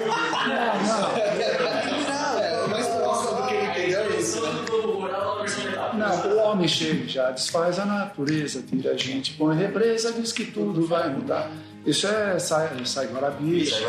[0.88, 4.41] não, Não, mais próximo do que ele entendeu é isso.
[5.94, 10.31] Não, não, o homem chega, já desfaz a natureza, tira a gente, põe represa, diz
[10.31, 11.49] que tudo vai mudar.
[11.88, 13.64] Isso é Sai, sai Guarabira.
[13.64, 13.81] Isso.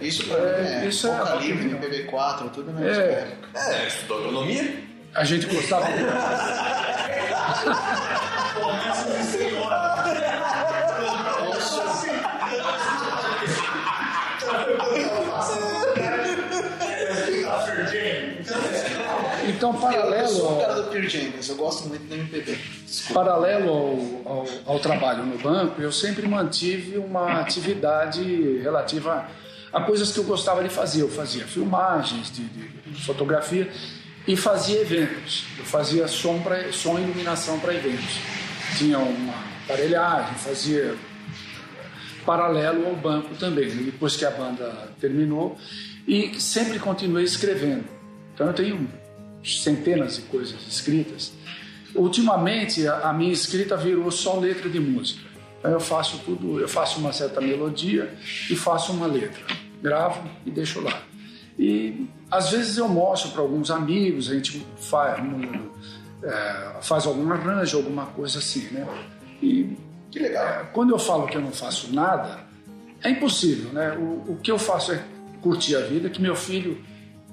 [0.00, 1.90] Isso pra mim É, é, isso é Boca rock Livre, and roll.
[1.90, 3.10] PB4, tudo na mesma É.
[3.20, 3.72] época.
[3.72, 4.84] É, estudou agronomia?
[5.14, 5.86] A gente gostava.
[19.56, 22.58] Então, Eu paralelo sou o cara do Pearl Jenkins, eu gosto muito do MPB.
[23.14, 29.26] paralelo ao, ao, ao trabalho no banco, eu sempre mantive uma atividade relativa
[29.72, 31.02] a coisas que eu gostava de fazer.
[31.02, 33.70] Eu fazia filmagens de, de fotografia
[34.28, 35.46] e fazia eventos.
[35.58, 38.18] Eu fazia som, pra, som e iluminação para eventos.
[38.76, 39.34] Tinha uma
[39.64, 40.94] aparelhagem, fazia
[42.26, 45.56] paralelo ao banco também, depois que a banda terminou,
[46.06, 47.84] e sempre continuei escrevendo.
[48.34, 48.88] Então eu tenho
[49.46, 51.32] centenas de coisas escritas.
[51.94, 55.24] Ultimamente a, minha escrita virou só letra de música.
[55.62, 58.14] Eu faço tudo, eu faço uma certa melodia
[58.50, 59.42] e faço uma letra,
[59.82, 61.02] gravo e deixo lá.
[61.58, 65.70] E às vezes eu mostro para alguns amigos, a gente faz, um,
[66.22, 68.86] é, faz algum arranjo, alguma coisa assim, né?
[69.42, 69.76] E
[70.10, 70.68] Que legal.
[70.72, 72.40] quando eu falo que eu não faço nada,
[73.02, 73.92] é impossível, né?
[73.92, 75.02] O, o que eu faço é
[75.40, 76.84] curtir a vida, que meu filho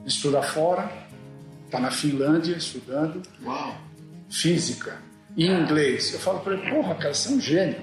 [0.06, 0.90] estuda fora,
[1.74, 3.76] está na Finlândia estudando Uau.
[4.30, 5.02] física
[5.36, 6.14] e inglês.
[6.14, 7.82] Eu falo para ele, porra, cara, você é um gênio.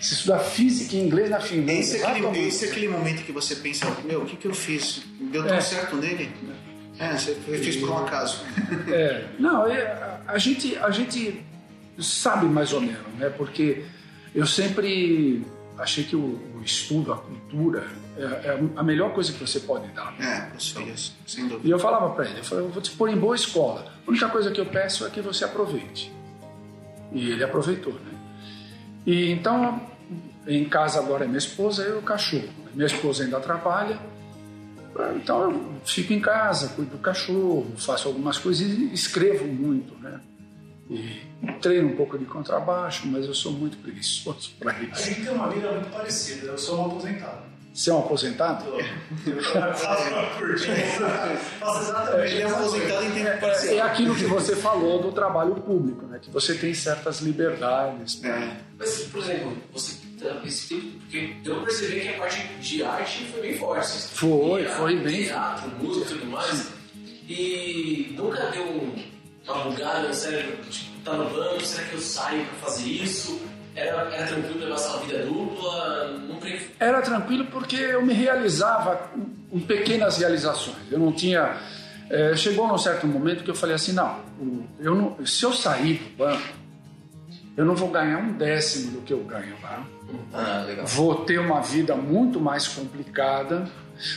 [0.00, 1.80] Você estudar física e inglês na Finlândia.
[1.80, 4.54] Esse é, aquele, esse é aquele momento que você pensa, meu, o que, que eu
[4.54, 5.02] fiz?
[5.32, 5.60] Deu tão É.
[5.60, 6.28] certo nele?
[6.98, 8.42] É, você fez por um acaso.
[8.88, 11.40] É, não, é, a, a gente, a gente
[12.00, 13.28] sabe mais ou menos, né?
[13.30, 13.84] Porque
[14.34, 15.44] eu sempre
[15.78, 17.86] achei que o, o estudo, a cultura,
[18.18, 20.14] é, é a melhor coisa que você pode dar.
[20.20, 21.68] É, os filhos, sem E dúvida.
[21.68, 23.92] eu falava para ele, eu, falei, eu vou te pôr em boa escola.
[24.06, 26.12] A única coisa que eu peço é que você aproveite.
[27.12, 28.12] E ele aproveitou, né?
[29.06, 29.80] E então,
[30.46, 32.48] em casa agora é minha esposa e o cachorro.
[32.74, 33.98] Minha esposa ainda trabalha,
[35.16, 40.20] então eu fico em casa, cuido do cachorro, faço algumas coisas e escrevo muito, né?
[40.90, 41.22] E
[41.60, 45.04] treino um pouco de contrabaixo, mas eu sou muito preguiçoso para A isso.
[45.04, 46.46] gente tem uma vida muito parecida.
[46.48, 47.42] Eu sou um aposentado.
[47.78, 48.64] Você é um aposentado?
[52.24, 53.86] Ele é aposentado em tempo É parcial.
[53.86, 56.18] aquilo que você falou do trabalho público, né?
[56.20, 58.20] Que você tem certas liberdades.
[58.24, 58.56] É.
[58.76, 63.24] Mas, por exemplo, você tá esse tempo, porque eu percebi que a parte de arte
[63.26, 63.86] foi bem forte.
[64.12, 66.66] Foi, ia, foi bem Teatro, música e tudo mais.
[67.28, 69.04] E nunca deu um-
[69.46, 73.40] uma bugada no cérebro, tipo, tá no banco, será que eu saio pra fazer isso?
[73.78, 76.18] Era, era tranquilo levar essa vida dupla?
[76.28, 76.38] Não.
[76.80, 79.10] Era tranquilo porque eu me realizava
[79.52, 80.76] em pequenas realizações.
[80.90, 81.56] Eu não tinha.
[82.10, 84.18] eh, chegou num certo momento que eu falei assim: não,
[84.80, 86.48] eu não se eu sair do banco,
[87.56, 89.84] eu não vou ganhar um décimo do que eu ganho lá.
[90.32, 90.86] Ah, legal.
[90.86, 93.68] Vou ter uma vida muito mais complicada,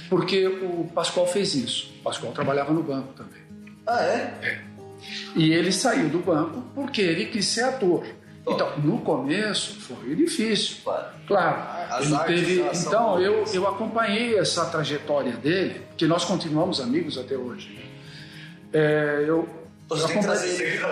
[0.09, 1.91] porque o Pascoal fez isso.
[1.99, 3.41] O Pascoal trabalhava no banco também.
[3.85, 4.61] Ah, é?
[5.35, 8.05] E ele saiu do banco porque ele quis ser ator.
[8.47, 10.77] Então, no começo foi difícil.
[11.27, 11.57] Claro.
[11.91, 17.35] As ele teve, então eu, eu acompanhei essa trajetória dele, que nós continuamos amigos até
[17.35, 17.79] hoje.
[18.73, 19.47] É, eu,
[19.89, 20.85] Você tem que trazer acompanhei- ele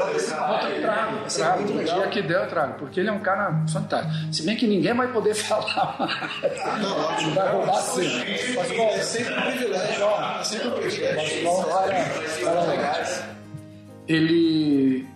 [0.55, 1.63] aqui pra trago, ser trago.
[1.63, 4.33] O dia que der eu trago, porque ele é um cara fantástico.
[4.33, 6.81] Se bem que ninguém vai poder falar mais.
[6.81, 7.33] Não, ótimo.
[7.33, 8.53] Vai roubar sempre.
[8.53, 10.05] Pascoal, É sempre um privilégio.
[10.39, 11.49] É sempre um privilégio.
[12.43, 13.23] Cara legais.
[14.07, 15.07] Ele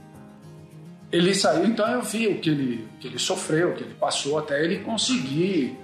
[1.14, 3.94] ele saiu, então eu vi o que ele, o que ele sofreu, o que ele
[3.94, 5.78] passou até ele conseguir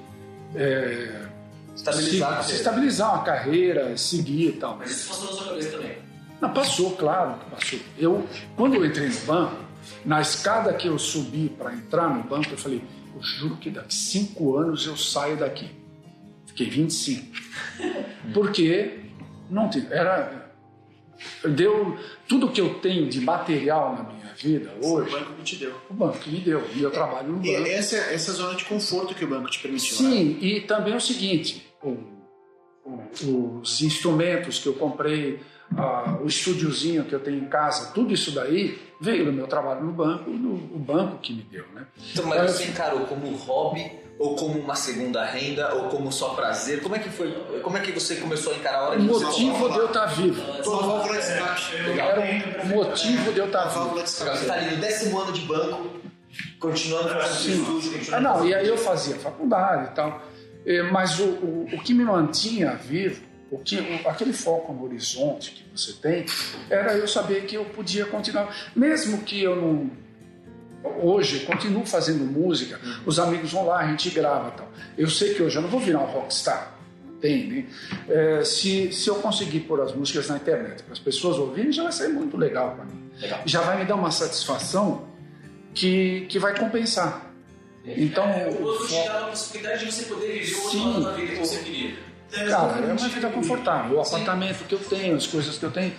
[0.55, 1.27] é,
[1.75, 2.43] Estabilizar.
[2.43, 4.75] se, se estabilizar uma carreira, seguir e tal.
[4.77, 5.97] Mas isso passou na sua cabeça também.
[6.41, 7.79] Não, passou, claro que passou.
[7.99, 9.55] Eu, quando eu entrei no banco,
[10.03, 12.81] na escada que eu subi para entrar no banco, eu falei,
[13.15, 15.69] eu juro que daqui cinco anos eu saio daqui.
[16.47, 17.27] Fiquei 25.
[18.33, 18.99] Porque
[19.47, 20.49] não tem, era
[21.43, 21.97] deu
[22.27, 25.55] tudo que eu tenho de material na minha vida Foi hoje, o banco que te
[25.57, 25.73] deu.
[25.89, 26.63] o banco que me deu.
[26.75, 27.67] E eu trabalho no E banco.
[27.67, 30.01] essa, essa zona de conforto que o banco te permitiu.
[30.03, 30.09] né?
[30.15, 31.97] Sim, e também o seguinte: o-
[32.85, 35.39] o- os instrumentos que eu comprei,
[35.77, 39.83] ah, o estúdiozinho que eu tenho em casa, tudo isso daí veio do meu trabalho
[39.83, 41.85] no banco, no, o banco que me deu, né?
[42.11, 43.89] Então, mas você encarou como hobby,
[44.19, 46.81] ou como uma segunda renda, ou como só prazer?
[46.83, 47.31] Como é que foi?
[47.63, 49.85] Como é que você começou a encarar a hora O que você motivo de eu
[49.87, 50.61] estar vivo.
[50.61, 51.99] Tua válvula de escape.
[51.99, 53.89] Era o motivo de eu estar A vivo.
[53.95, 55.87] Você está ali no décimo ano de banco,
[56.59, 57.61] continuando fazendo Sim.
[57.61, 60.21] estúdio, Ah, continuando não, e aí eu fazia faculdade e tal.
[60.65, 64.83] Eh, Mas o, o, o que me mantinha vivo, o que, o- aquele foco no
[64.83, 66.25] horizonte que você tem,
[66.69, 68.53] era eu saber que eu podia continuar.
[68.75, 69.89] Mesmo que eu não.
[71.01, 74.71] Hoje, eu continuo fazendo música, os amigos vão lá, a gente grava e tal.
[74.97, 76.73] Eu sei que hoje eu não vou virar um rockstar.
[77.17, 77.67] Entende?
[78.07, 81.83] Eh, se, se eu conseguir pôr as músicas na internet para as pessoas ouvirem, já
[81.83, 83.11] vai ser muito legal para mim.
[83.19, 83.41] Legal.
[83.45, 85.05] Já vai me dar uma satisfação
[85.73, 87.29] que, que vai compensar.
[87.85, 90.85] Então, É, o outro te dá a possibilidade de você poder viver o Sim.
[90.85, 91.95] outro lado da vida que você queria.
[92.31, 93.97] Cara, é uma vida confortável.
[93.97, 95.93] O apartamento que eu tenho, as coisas que eu tenho,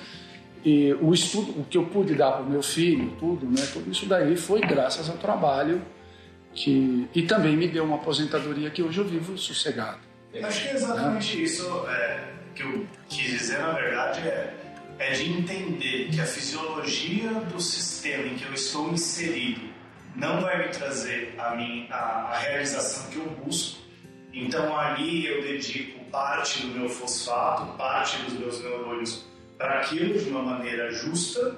[0.65, 3.67] e o estudo, o que eu pude dar para o meu filho, tudo, né?
[3.73, 5.83] Tudo isso daí foi graças ao trabalho
[6.53, 9.99] que e também me deu uma aposentadoria que hoje eu vivo sossegado.
[10.43, 12.25] Acho que é exatamente isso é,
[12.55, 14.55] que eu quis dizer, na verdade, é,
[14.99, 19.63] é de entender que a fisiologia do sistema em que eu estou inserido
[20.15, 23.81] não vai me trazer a, mim, a, a realização que eu busco.
[24.33, 29.30] Então ali eu dedico parte do meu fosfato, parte dos meus neurônios
[29.61, 31.55] para aquilo de uma maneira justa,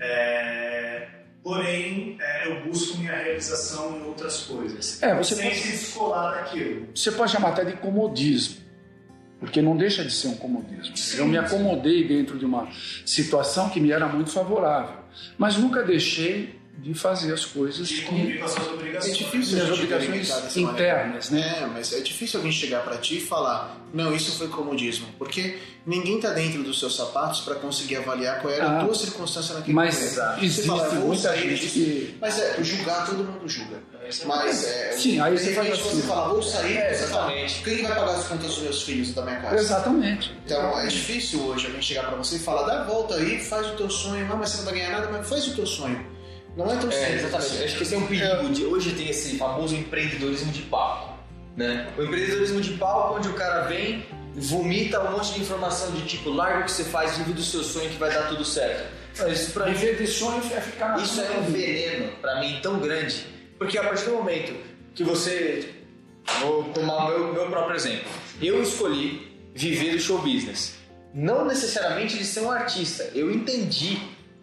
[0.00, 1.06] é,
[1.42, 5.00] porém é, eu busco minha realização em outras coisas.
[5.00, 6.88] É, você sem pode- se descolar daquilo.
[6.92, 8.56] Você pode chamar até de comodismo,
[9.38, 10.94] porque não deixa de ser um comodismo.
[11.16, 12.68] Eu me acomodei dentro de uma
[13.06, 14.96] situação que me era muito favorável,
[15.38, 19.16] mas nunca deixei de fazer as coisas de que cumprir com as suas É obrigações.
[19.16, 20.70] difícil minhas a gente obrigações dessa maneira.
[20.72, 21.58] internas, né?
[21.62, 25.58] É, mas é difícil alguém chegar pra ti e falar, não, isso foi comodismo, porque
[25.84, 28.84] ninguém tá dentro dos seus sapatos pra conseguir avaliar qual era a Ah.
[28.84, 30.38] tua circunstância naquele Mas momento.
[30.40, 33.82] Você existe fala, "Eu vou muita gente disso." que- Mas é, julgar todo mundo julga.
[34.24, 34.92] Mas é.
[34.92, 36.00] Sim, aí você faz repente assim.
[36.00, 37.62] você fala, vou sair, É, você fala, exatamente.
[37.64, 39.56] quem vai pagar as contas dos meus filhos e da minha casa?
[39.56, 40.32] Exatamente.
[40.46, 43.66] Então é difícil hoje alguém chegar pra você e falar, dá a volta aí, faz
[43.66, 46.06] o teu sonho, não, mas você não vai ganhar nada, mas faz o teu sonho.
[46.58, 47.24] Não é tão É, simples.
[47.24, 47.64] exatamente.
[47.64, 48.48] Acho que esse é um perigo.
[48.50, 51.16] De, hoje tem esse famoso empreendedorismo de palco.
[51.56, 51.88] Né?
[51.96, 54.04] O empreendedorismo de palco, onde o cara vem,
[54.34, 57.62] vomita um monte de informação de tipo, larga o que você faz, vive do seu
[57.62, 58.92] sonho que vai dar tudo certo.
[59.18, 62.40] Mas isso pra mim Viver de sonho é ficar na Isso é um veneno pra
[62.40, 63.24] mim tão grande.
[63.56, 64.54] Porque a partir do momento
[64.94, 65.74] que você.
[66.40, 68.08] Vou tomar o meu, meu próprio exemplo.
[68.42, 70.74] Eu escolhi viver do show business.
[71.14, 73.10] Não necessariamente de ser um artista.
[73.14, 73.98] Eu entendi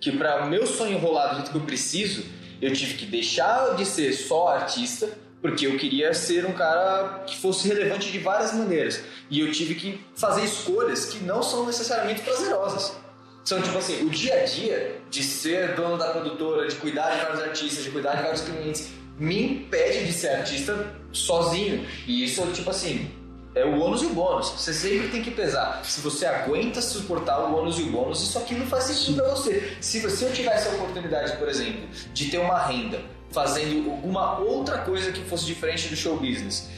[0.06, 2.24] que para o meu sonho rolar do jeito que eu preciso,
[2.62, 5.10] eu tive que deixar de ser só artista,
[5.42, 9.02] porque eu queria ser um cara que fosse relevante de várias maneiras.
[9.32, 12.96] E eu tive que fazer escolhas que não são necessariamente prazerosas.
[13.44, 17.22] São tipo assim, o dia a dia de ser dono da produtora, de cuidar de
[17.22, 21.84] vários artistas, de cuidar de vários clientes, me impede de ser artista sozinho.
[22.06, 23.10] E isso tipo assim,
[23.56, 24.50] é o ônus e o bônus.
[24.50, 25.82] Você sempre tem que pesar.
[25.84, 29.30] Se você aguenta suportar o ônus e o bônus, isso aqui não faz sentido pra
[29.30, 29.78] você.
[29.80, 33.02] Se você tivesse a oportunidade, por exemplo, de ter uma renda
[33.32, 36.70] fazendo alguma outra coisa que fosse diferente do show business,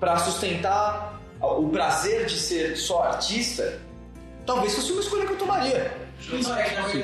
[0.00, 3.80] para sustentar o prazer de ser só artista,
[4.44, 5.96] talvez fosse uma escolha que eu tomaria.
[6.28, 6.96] Não é que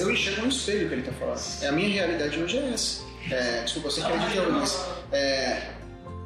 [0.00, 1.40] eu enxergo no espelho o que ele tá falando.
[1.62, 3.02] É, a minha realidade hoje é essa.
[3.30, 5.70] É, desculpa, você quer dizer, mas é,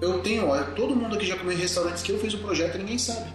[0.01, 2.77] eu tenho, olha, todo mundo aqui já comeu em restaurantes que eu fiz o projeto
[2.77, 3.33] e ninguém sabe.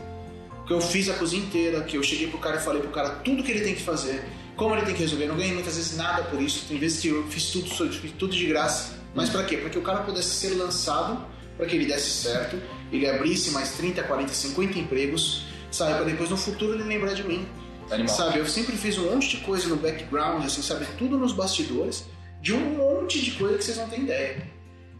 [0.65, 3.09] Que eu fiz a cozinha inteira, que eu cheguei pro cara e falei pro cara
[3.23, 4.23] tudo que ele tem que fazer,
[4.55, 5.25] como ele tem que resolver.
[5.25, 6.65] Eu não ganhei muitas vezes nada por isso.
[6.67, 7.69] Tem vezes que eu fiz tudo,
[8.17, 8.93] tudo de graça.
[9.13, 9.57] Mas pra quê?
[9.57, 11.25] Para que o cara pudesse ser lançado,
[11.57, 12.57] para que ele desse certo,
[12.91, 15.95] ele abrisse mais 30, 40, 50 empregos, sabe?
[15.95, 17.45] Pra depois no futuro ele lembrar de mim.
[17.91, 18.15] Animal.
[18.15, 20.85] Sabe, eu sempre fiz um monte de coisa no background, assim, sabe?
[20.97, 22.05] Tudo nos bastidores,
[22.41, 24.52] de um monte de coisa que vocês não têm ideia.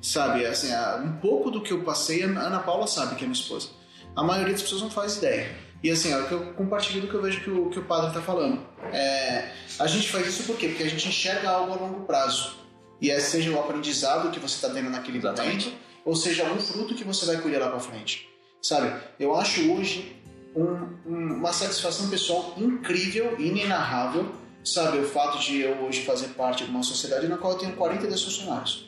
[0.03, 0.67] Sabe, assim,
[1.05, 3.69] um pouco do que eu passei, a Ana Paula sabe que é minha esposa.
[4.13, 5.49] A maioria das pessoas não faz ideia.
[5.81, 7.83] E assim, é o que eu compartilho do que eu vejo que o, que o
[7.85, 8.61] padre está falando.
[8.91, 9.49] É,
[9.79, 10.67] a gente faz isso por quê?
[10.67, 12.57] Porque a gente enxerga algo a longo prazo.
[13.01, 15.67] E é, seja o aprendizado que você está tendo naquele Exatamente.
[15.67, 18.29] momento, ou seja um fruto que você vai colher lá para frente.
[18.61, 20.15] Sabe, eu acho hoje
[20.55, 24.31] um- um- uma satisfação pessoal incrível, inenarrável,
[24.63, 27.73] sabe, o fato de eu hoje fazer parte de uma sociedade na qual eu tenho
[27.75, 28.85] 42 funcionários.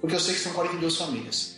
[0.00, 1.56] Porque eu sei que são 42 famílias.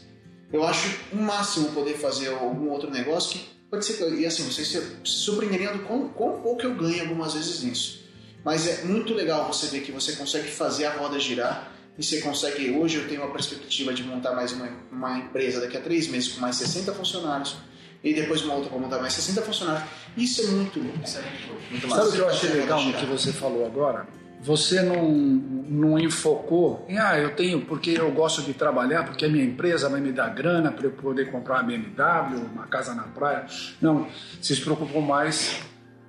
[0.53, 4.43] Eu acho o máximo poder fazer algum outro negócio que pode ser que, e assim,
[4.43, 8.03] vocês se surpreenderiam do quão, pouco eu ganho algumas vezes nisso.
[8.45, 12.21] Mas é muito legal você ver que você consegue fazer a roda girar e você
[12.21, 12.71] consegue.
[12.73, 16.33] Hoje eu tenho uma perspectiva de montar mais uma, uma empresa daqui a três meses
[16.33, 17.57] com mais 60 funcionários
[18.03, 19.89] e depois uma outra para montar mais 60 funcionários.
[20.17, 20.99] Isso é muito louco.
[20.99, 24.07] Muito Sabe o que eu achei legal no que você falou agora?
[24.43, 29.29] Você não, não enfocou em, ah, eu tenho porque eu gosto de trabalhar, porque a
[29.29, 33.05] minha empresa vai me dar grana para eu poder comprar uma BMW, uma casa na
[33.05, 33.47] praia.
[33.81, 34.09] Não,
[34.41, 35.61] você se preocupou mais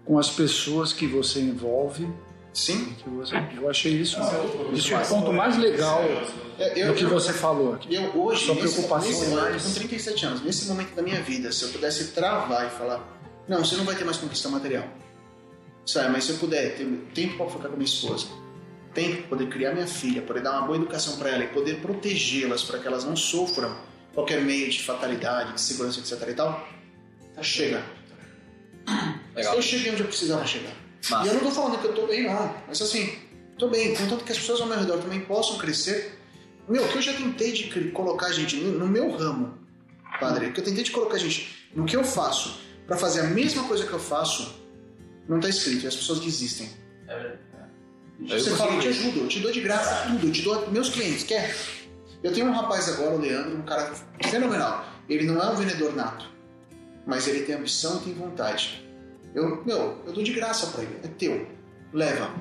[0.03, 2.07] com as pessoas que você envolve.
[2.53, 2.93] Sim.
[3.03, 4.17] Que você, eu achei isso,
[4.73, 6.03] isso é o ponto mais legal
[6.75, 7.93] eu- do que você falou aqui.
[7.95, 11.01] Eu hoje, Sua nesse, preocupação nesse é momento, mais- com 37 anos, nesse momento da
[11.01, 12.99] minha vida, se eu pudesse travar e falar,
[13.47, 14.83] não, você não vai ter mais conquista material.
[15.85, 18.27] Sabe, mas se eu puder ter tempo para focar com minha esposa,
[18.93, 21.81] tempo para poder criar minha filha, poder dar uma boa educação para ela e poder
[21.81, 23.75] protegê-las para que elas não sofram
[24.13, 26.67] qualquer meio de fatalidade, de segurança, etc e tal,
[27.35, 27.83] tá chega.
[29.35, 29.55] Legal.
[29.55, 30.73] Eu cheguei onde eu precisava chegar.
[31.09, 31.25] Massa.
[31.25, 32.55] E eu não tô falando que eu tô bem, não.
[32.67, 33.17] Mas assim,
[33.57, 33.95] tô bem.
[33.95, 36.19] Contanto que as pessoas ao meu redor também possam crescer.
[36.67, 39.57] Meu, que eu já tentei de colocar gente no, meu ramo,
[40.19, 43.63] padre, que eu tentei de colocar gente no que eu faço pra fazer a mesma
[43.63, 44.62] coisa que eu faço,
[45.27, 45.83] não tá escrito.
[45.83, 46.69] E as pessoas desistem.
[47.07, 47.39] É verdade.
[48.19, 50.71] Eu Você fala, eu te ajudo, eu te dou de graça tudo, eu te dou
[50.71, 51.55] meus clientes, quer?
[52.21, 53.93] Eu tenho um rapaz agora, o Leandro, um cara
[54.23, 54.85] fenomenal.
[55.09, 56.25] Ele não é um vendedor nato,
[57.05, 58.87] mas ele tem ambição e tem vontade.
[59.35, 61.47] Eu, meu, eu dou de graça pra ele, é teu,
[61.91, 62.33] leva.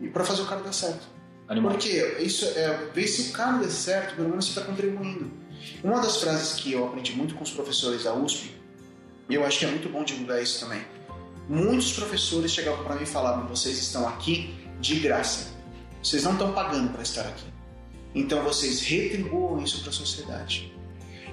[0.00, 1.06] E pra fazer o cara dar certo.
[1.48, 1.72] Animal.
[1.72, 1.88] Porque
[2.20, 5.30] isso é, ver se o cara der certo, pelo menos você está contribuindo.
[5.82, 8.54] Uma das frases que eu aprendi muito com os professores da USP,
[9.28, 10.82] e eu acho que é muito bom divulgar isso também.
[11.48, 15.56] Muitos professores chegavam para mim e falavam: vocês estão aqui de graça.
[16.02, 17.46] Vocês não estão pagando para estar aqui.
[18.14, 20.72] Então vocês retribuam isso para a sociedade.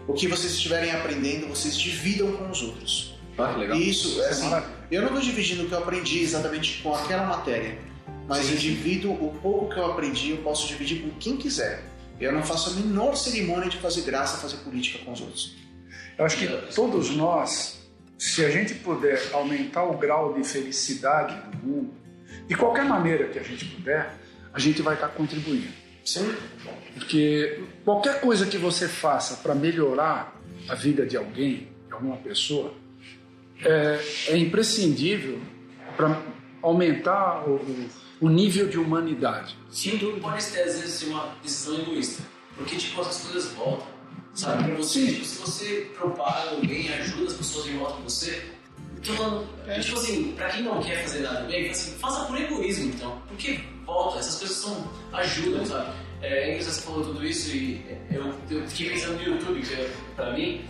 [0.07, 3.15] O que vocês estiverem aprendendo, vocês dividam com os outros.
[3.37, 3.77] Ah, que legal.
[3.77, 4.49] E isso, é assim,
[4.91, 7.77] eu não estou dividindo o que eu aprendi exatamente com aquela matéria,
[8.27, 11.83] mas eu divido o pouco que eu aprendi, eu posso dividir com quem quiser.
[12.19, 15.55] Eu não faço a menor cerimônia de fazer graça, fazer política com os outros.
[16.17, 17.74] Eu acho que todos nós,
[18.17, 21.93] se a gente puder aumentar o grau de felicidade do mundo,
[22.47, 24.13] de qualquer maneira que a gente puder,
[24.53, 25.67] a gente vai estar contribuindo.
[26.03, 26.33] Sim.
[26.93, 30.39] Porque qualquer coisa que você faça para melhorar
[30.69, 32.73] a vida de alguém, de alguma pessoa,
[33.63, 35.39] é, é imprescindível
[35.97, 36.21] para
[36.61, 37.89] aumentar o, o-
[38.21, 39.57] o nível de humanidade.
[39.69, 42.23] Sim, pode ter às vezes ser uma decisão egoísta.
[42.55, 43.87] Porque, tipo, as coisas voltam.
[44.35, 44.65] Sabe?
[44.65, 48.45] Pra você, tipo, se você propaga alguém, ajuda as pessoas em volta de você.
[48.97, 52.91] Então, é, tipo assim, pra quem não quer fazer nada bem, assim, faça por egoísmo,
[52.93, 53.21] então.
[53.27, 54.91] Porque volta, essas coisas são.
[55.13, 55.95] ajudam, sabe?
[56.21, 59.73] É, é engraçado você falou tudo isso e eu, eu fiquei pensando no YouTube, que
[59.73, 60.65] é pra mim,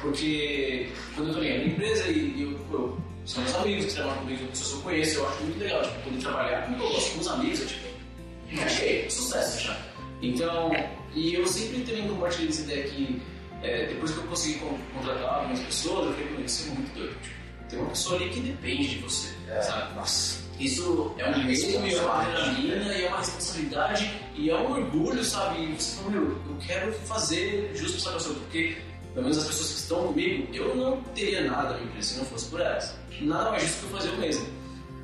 [0.00, 4.18] porque quando eu tô ligado na empresa e eu, eu são meus amigos que trabalham
[4.18, 7.20] comigo, pessoas que eu conheço, eu acho muito legal, tipo, poder trabalhar com eu com
[7.20, 9.89] os amigos, eu, tipo, achei sucesso já.
[10.22, 10.70] Então,
[11.14, 13.22] e eu sempre também compartilhei essa ideia que
[13.62, 16.94] é, depois que eu consegui con- contratar algumas pessoas, eu falei, "Meu, isso é muito
[16.94, 17.12] doido.
[17.20, 19.28] Tipo, tem uma pessoa ali que depende de você,
[19.62, 19.94] sabe?
[19.94, 20.40] Nossa.
[20.58, 24.70] Isso é um medo e é uma adrenalina e é uma responsabilidade e é um
[24.72, 25.62] orgulho, sabe?
[25.64, 28.76] E você fala, meu, eu quero fazer justo pra essa pessoa, porque
[29.14, 32.18] pelo menos as pessoas que estão comigo, eu não teria nada na minha empresa se
[32.18, 32.94] não fosse por elas.
[33.22, 34.46] Nada mais justo que eu fazer eu mesmo.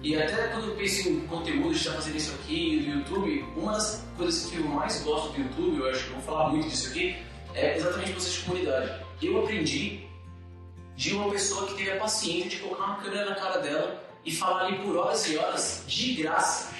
[0.06, 4.04] E até quando eu penso em conteúdo, de fazendo isso aqui do YouTube, uma das
[4.16, 6.90] coisas que eu mais gosto do YouTube, eu acho que eu vou falar muito disso
[6.90, 7.16] aqui,
[7.52, 9.04] é exatamente você de comunidade.
[9.20, 10.06] Eu aprendi
[10.94, 14.30] de uma pessoa que teve a paciência de colocar uma câmera na cara dela e
[14.30, 16.72] falar ali por horas e horas de graça.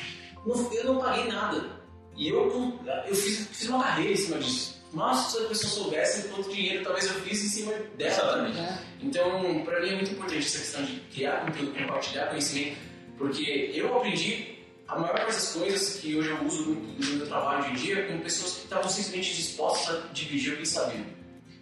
[0.47, 1.83] Eu não paguei nada.
[2.15, 2.79] E eu,
[3.09, 4.77] eu fiz, fiz uma carreira em cima disso.
[4.93, 8.55] Mas se a pessoa soubesse quanto dinheiro talvez eu fiz em cima dela também.
[9.03, 12.86] Então, pra mim é muito importante essa questão de criar conteúdo, compartilhar conhecimento,
[13.19, 14.57] porque eu aprendi
[14.89, 18.07] a maior parte das coisas que hoje eu uso no, meu trabalho hoje em dia
[18.07, 21.05] com pessoas que estavam simplesmente dispostas a dividir o que sabiam.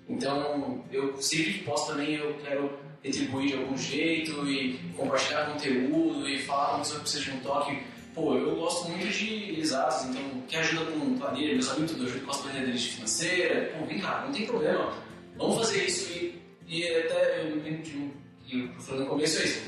[0.08, 2.70] Então, eu sempre que posso também eu quero
[3.02, 7.30] retribuir de algum jeito e compartilhar conteúdo e falar com a pessoa que precisa de
[7.30, 7.82] um toque.
[8.14, 12.08] Pô, eu gosto muito de exatos, então quer ajuda com planilha, meus amigos tudo, eu
[12.10, 14.92] ajudo com as planilhas de financeira, pô, vem cá, não tem problema,
[15.36, 18.10] vamos fazer isso e, e até eu lembro de um
[18.46, 19.62] que eu falei no começo é isso.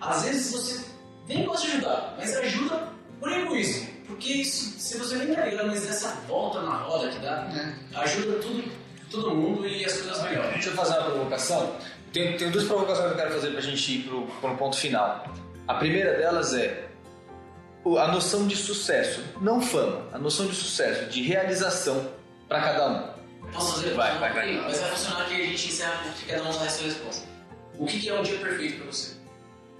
[0.00, 0.93] Às vezes você
[1.28, 2.88] nem gosta de ajudar, mas ajuda
[3.20, 3.88] por egoísmo.
[4.06, 7.48] Porque isso, se você nem tá ligado, mas essa volta na roda que dá,
[7.94, 8.70] ajuda tudo,
[9.10, 10.52] todo mundo e as coisas melhoram.
[10.52, 11.76] Deixa eu fazer uma provocação.
[12.12, 15.24] Tem, tem duas provocações que eu quero fazer pra gente ir pro, pro ponto final.
[15.66, 16.88] A primeira delas é
[17.98, 22.10] a noção de sucesso, não fama, a noção de sucesso, de realização
[22.48, 23.50] pra cada um.
[23.52, 23.94] Posso fazer?
[23.94, 24.52] Vai, vai, vai.
[24.62, 27.26] Mas vai funcionar que a gente encerra que cada um dá a sua resposta.
[27.78, 29.14] O que que é um dia perfeito pra você?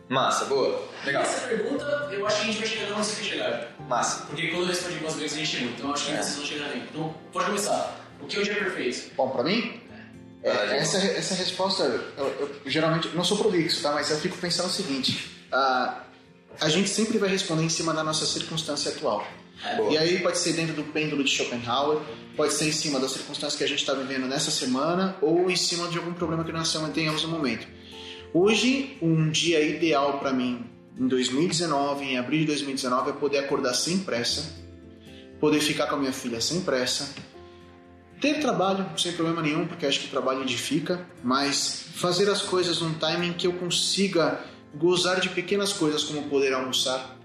[0.09, 0.87] Massa, boa.
[1.05, 1.23] Legal.
[1.23, 3.69] Essa pergunta, eu acho que a gente vai chegar onde você quer chegar.
[3.89, 4.27] Massa.
[4.27, 5.71] Porque quando eu respondi algumas vezes, a gente chegou.
[5.71, 6.83] Então eu acho que vocês vão chegar bem.
[6.91, 8.01] Então, pode começar.
[8.21, 9.15] O que é o dia perfeito?
[9.17, 9.81] Bom, pra mim,
[10.43, 11.83] é, essa, essa resposta,
[12.19, 13.93] eu, eu geralmente não sou prolixo, tá?
[13.93, 16.03] Mas eu fico pensando o seguinte: a,
[16.61, 19.27] a gente sempre vai responder em cima da nossa circunstância atual.
[19.77, 19.93] Boa.
[19.93, 22.01] E aí pode ser dentro do pêndulo de Schopenhauer,
[22.37, 25.57] pode ser em cima das circunstâncias que a gente está vivendo nessa semana ou em
[25.57, 27.67] cima de algum problema que nós tenhamos no momento.
[28.37, 30.67] Hoje, um dia ideal para mim,
[30.99, 34.57] em 2019, em abril de 2019, é poder acordar sem pressa,
[35.39, 37.15] poder ficar com a minha filha sem pressa,
[38.21, 42.81] ter trabalho sem problema nenhum, porque acho que o trabalho edifica, mas fazer as coisas
[42.81, 44.41] num timing que eu consiga
[44.75, 47.17] gozar de pequenas coisas como poder almoçar,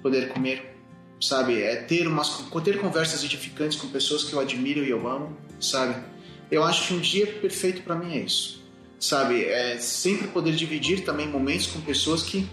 [0.00, 0.78] poder comer,
[1.20, 1.60] sabe?
[1.60, 6.02] É ter umas ter conversas edificantes com pessoas que eu admiro e eu amo, sabe?
[6.50, 8.57] Eu acho que um dia perfeito para mim é isso,
[8.98, 9.44] sabe?
[9.44, 12.48] É sempre poder dividir também momentos com pessoas que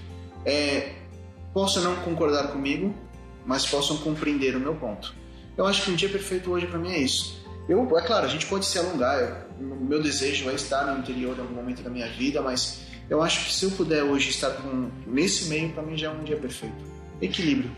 [0.45, 0.93] é,
[1.53, 2.93] possam não concordar comigo,
[3.45, 5.13] mas possam compreender o meu ponto.
[5.57, 7.43] Eu acho que um dia perfeito hoje para mim é isso.
[7.67, 9.19] Eu, é claro, a gente pode se alongar.
[9.21, 12.81] eu- O meu desejo é estar no interior em algum momento da minha vida, mas
[13.09, 16.09] eu acho que se eu puder hoje estar com, nesse meio, para mim já é
[16.11, 16.75] um dia perfeito.
[17.21, 17.71] Equilíbrio.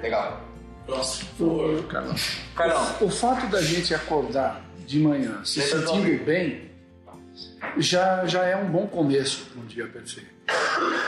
[0.00, 0.40] Legal.
[0.86, 1.28] Próximo.
[1.40, 2.14] O, Carlão,
[2.54, 6.67] Carlão, o fato da gente acordar de manhã se sentindo bem
[7.78, 10.30] já, já é um bom começo para um dia perfeito.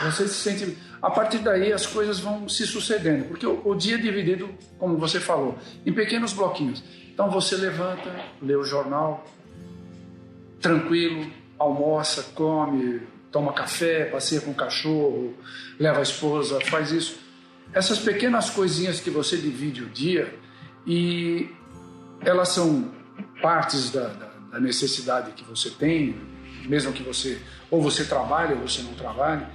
[0.04, 0.78] Você se sente.
[1.00, 4.48] A partir daí as coisas vão se sucedendo, porque o, o dia é dividido,
[4.78, 6.82] como você falou, em pequenos bloquinhos.
[7.12, 8.10] Então você levanta,
[8.42, 9.24] lê o jornal,
[10.60, 13.00] tranquilo, almoça, come,
[13.30, 15.34] toma café, passeia com o cachorro,
[15.78, 17.18] leva a esposa, faz isso.
[17.72, 20.34] Essas pequenas coisinhas que você divide o dia
[20.86, 21.48] e
[22.22, 22.90] elas são
[23.40, 26.16] partes da, da- da necessidade que você tem,
[26.68, 27.38] mesmo que você
[27.70, 29.46] ou você trabalhe ou você não trabalhe,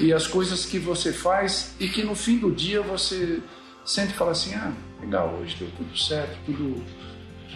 [0.00, 3.40] e as coisas que você faz e que no fim do dia você
[3.84, 6.82] sempre fala assim, ah, legal, hoje deu tudo certo, tudo.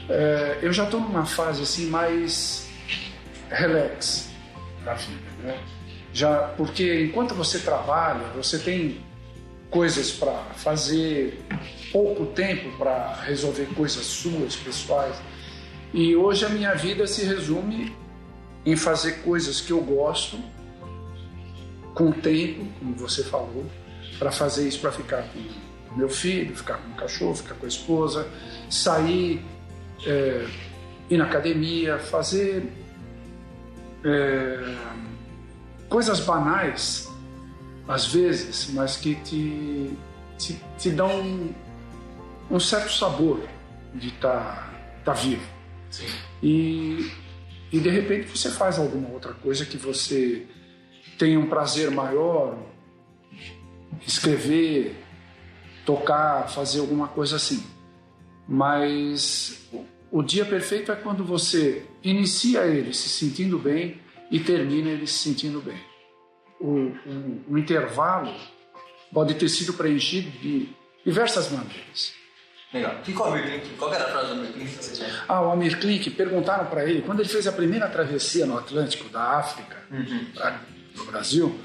[0.08, 2.68] É, eu já estou numa fase assim mais
[3.50, 4.28] relax
[4.84, 5.58] da vida, né?
[6.12, 9.00] Já porque enquanto você trabalha, você tem
[9.70, 11.42] coisas para fazer,
[11.92, 15.16] pouco tempo para resolver coisas suas, pessoais.
[15.92, 17.94] E hoje a minha vida se resume
[18.66, 20.38] em fazer coisas que eu gosto,
[21.94, 23.64] com tempo, como você falou,
[24.18, 25.38] para fazer isso, para ficar com
[25.94, 28.28] o meu filho, ficar com o cachorro, ficar com a esposa,
[28.68, 29.42] sair,
[30.04, 30.46] é,
[31.08, 32.70] ir na academia, fazer
[34.04, 34.76] é,
[35.88, 37.08] coisas banais,
[37.88, 39.96] às vezes, mas que te,
[40.36, 41.54] te, te dão um,
[42.50, 43.40] um certo sabor
[43.94, 45.46] de estar tá, vivo.
[45.90, 46.06] Sim.
[46.42, 47.10] E,
[47.72, 50.46] e de repente você faz alguma outra coisa que você
[51.18, 52.58] tem um prazer maior,
[54.06, 54.94] escrever,
[55.84, 57.64] tocar, fazer alguma coisa assim.
[58.48, 59.68] Mas
[60.10, 65.14] o- dia perfeito é quando você inicia ele se sentindo bem e termina ele se
[65.18, 65.78] sentindo bem.
[66.60, 68.32] O intervalo
[69.12, 70.68] pode ter sido preenchido de
[71.04, 72.14] diversas maneiras.
[72.76, 72.96] Legal.
[73.14, 73.68] Qual, Amir Klink?
[73.76, 75.08] Qual que era a frase do Amir Klink que você tinha?
[75.28, 79.08] Ah, o Amir Klink, perguntaram para ele, quando ele fez a primeira travessia no Atlântico
[79.08, 79.76] da África
[80.34, 81.58] para o Brasil,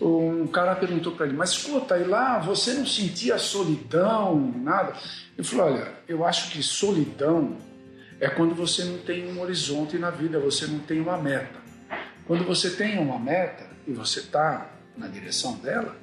[0.00, 4.94] um cara perguntou para ele, mas escuta, e lá você não sentia solidão, nada?
[5.36, 7.56] Ele falou, olha, eu acho que solidão
[8.20, 11.60] é quando você não tem um horizonte na vida, você não tem uma meta.
[12.26, 15.96] Quando você tem uma meta e você está na direção dela,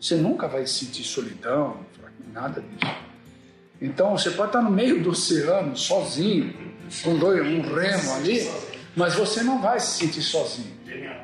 [0.00, 1.84] você nunca vai sentir solidão,
[2.32, 3.05] nada disso.
[3.80, 6.54] Então você pode estar no meio do oceano, sozinho,
[7.02, 8.50] com dois, um remo ali,
[8.94, 10.74] mas você não vai se sentir sozinho.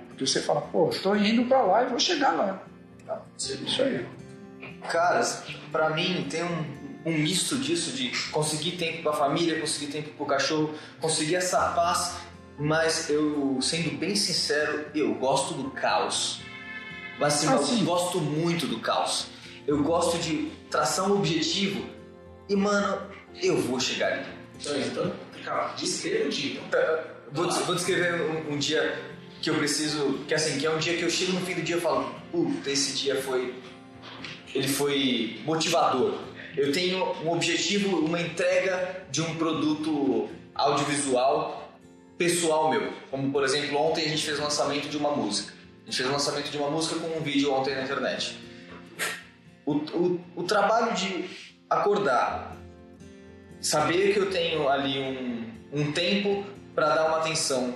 [0.08, 2.62] Porque você fala, pô, estou indo para lá e vou chegar lá.
[3.06, 3.22] Tá?
[3.38, 4.06] Isso aí.
[4.90, 6.64] Caras, pra mim tem um,
[7.06, 12.16] um misto disso de conseguir tempo pra família, conseguir tempo pro cachorro, conseguir essa paz,
[12.58, 16.40] mas eu, sendo bem sincero, eu gosto do caos.
[17.18, 19.28] Mas assim, Ah, eu gosto muito do caos.
[19.66, 21.84] Eu gosto de traçar um objetivo
[22.48, 23.02] e, mano,
[23.42, 24.26] eu vou chegar ali.
[24.60, 25.12] Então, então
[25.44, 26.52] calma, descreva o dia.
[26.60, 26.68] então.
[26.80, 28.96] Tá, Vou, des- vou descrever um, um dia
[29.40, 31.62] que eu preciso, que assim, que é um dia que eu chego no fim do
[31.62, 33.54] dia e falo, puta, esse dia foi,
[34.54, 36.18] ele foi motivador.
[36.56, 41.72] Eu tenho um objetivo, uma entrega de um produto audiovisual
[42.18, 42.92] pessoal meu.
[43.10, 45.52] Como, por exemplo, ontem a gente fez o lançamento de uma música.
[45.82, 48.38] A gente fez o lançamento de uma música com um vídeo ontem na internet.
[49.64, 51.24] O, o, o trabalho de
[51.74, 52.56] acordar,
[53.60, 56.44] saber que eu tenho ali um, um tempo
[56.74, 57.74] para dar uma atenção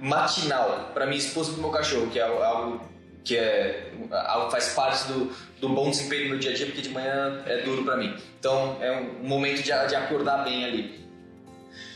[0.00, 2.88] matinal para minha esposa e pro meu cachorro, que é algo
[3.22, 5.30] que é algo faz parte do,
[5.60, 8.16] do bom desempenho do meu dia a dia, porque de manhã é duro para mim.
[8.38, 11.00] Então é um momento de, de acordar bem ali.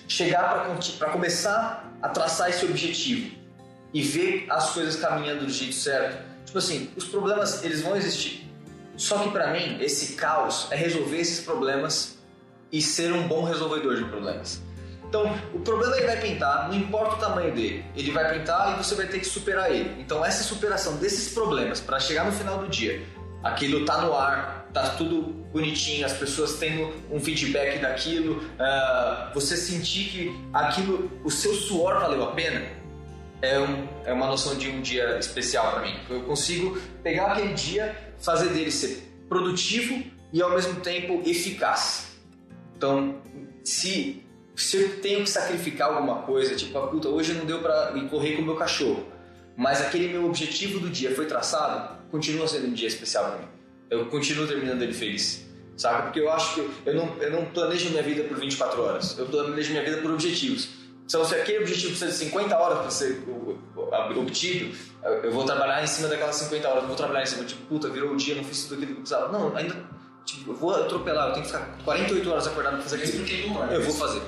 [0.06, 0.66] Chegar
[0.98, 3.34] para começar a traçar esse objetivo
[3.92, 6.22] e ver as coisas caminhando do jeito certo.
[6.44, 8.43] Tipo assim, os problemas eles vão existir.
[8.96, 12.18] Só que para mim esse caos é resolver esses problemas
[12.70, 14.62] e ser um bom resolvedor de problemas.
[15.14, 18.82] Então, o problema ele vai pintar, não importa o tamanho dele, ele vai pintar e
[18.82, 20.00] você vai ter que superar ele.
[20.00, 23.00] Então, essa superação desses problemas para chegar no final do dia,
[23.40, 25.22] aquilo tá no ar, tá tudo
[25.52, 32.00] bonitinho, as pessoas tendo um feedback daquilo, uh, você sentir que aquilo, o seu suor
[32.00, 32.66] valeu a pena,
[33.44, 35.94] é, um, é uma noção de um dia especial para mim.
[36.08, 40.02] Eu consigo pegar aquele dia, fazer dele ser produtivo
[40.32, 42.16] e ao mesmo tempo eficaz.
[42.76, 43.20] Então,
[43.62, 47.92] se se eu tenho que sacrificar alguma coisa, tipo, a puta, hoje não deu para
[48.08, 49.04] correr com o meu cachorro,
[49.56, 53.48] mas aquele meu objetivo do dia foi traçado, continua sendo um dia especial para mim.
[53.90, 55.44] Eu continuo terminando ele feliz,
[55.76, 56.02] saca?
[56.02, 59.26] Porque eu acho que eu não, eu não planejo minha vida por 24 horas, eu
[59.26, 60.83] planejo minha vida por objetivos.
[61.04, 63.22] Então, se aquele objetivo precisa de 50 horas para ser
[64.16, 64.76] obtido,
[65.22, 67.90] eu vou trabalhar em cima daquelas 50 horas, eu vou trabalhar em cima, tipo, puta,
[67.90, 69.30] virou o dia, não fiz tudo aquilo que eu precisava.
[69.30, 69.74] Não, ainda
[70.24, 73.62] Tipo, eu vou atropelar, eu tenho que ficar 48 horas acordado pra fazer aquilo.
[73.70, 74.22] Eu vou fazer.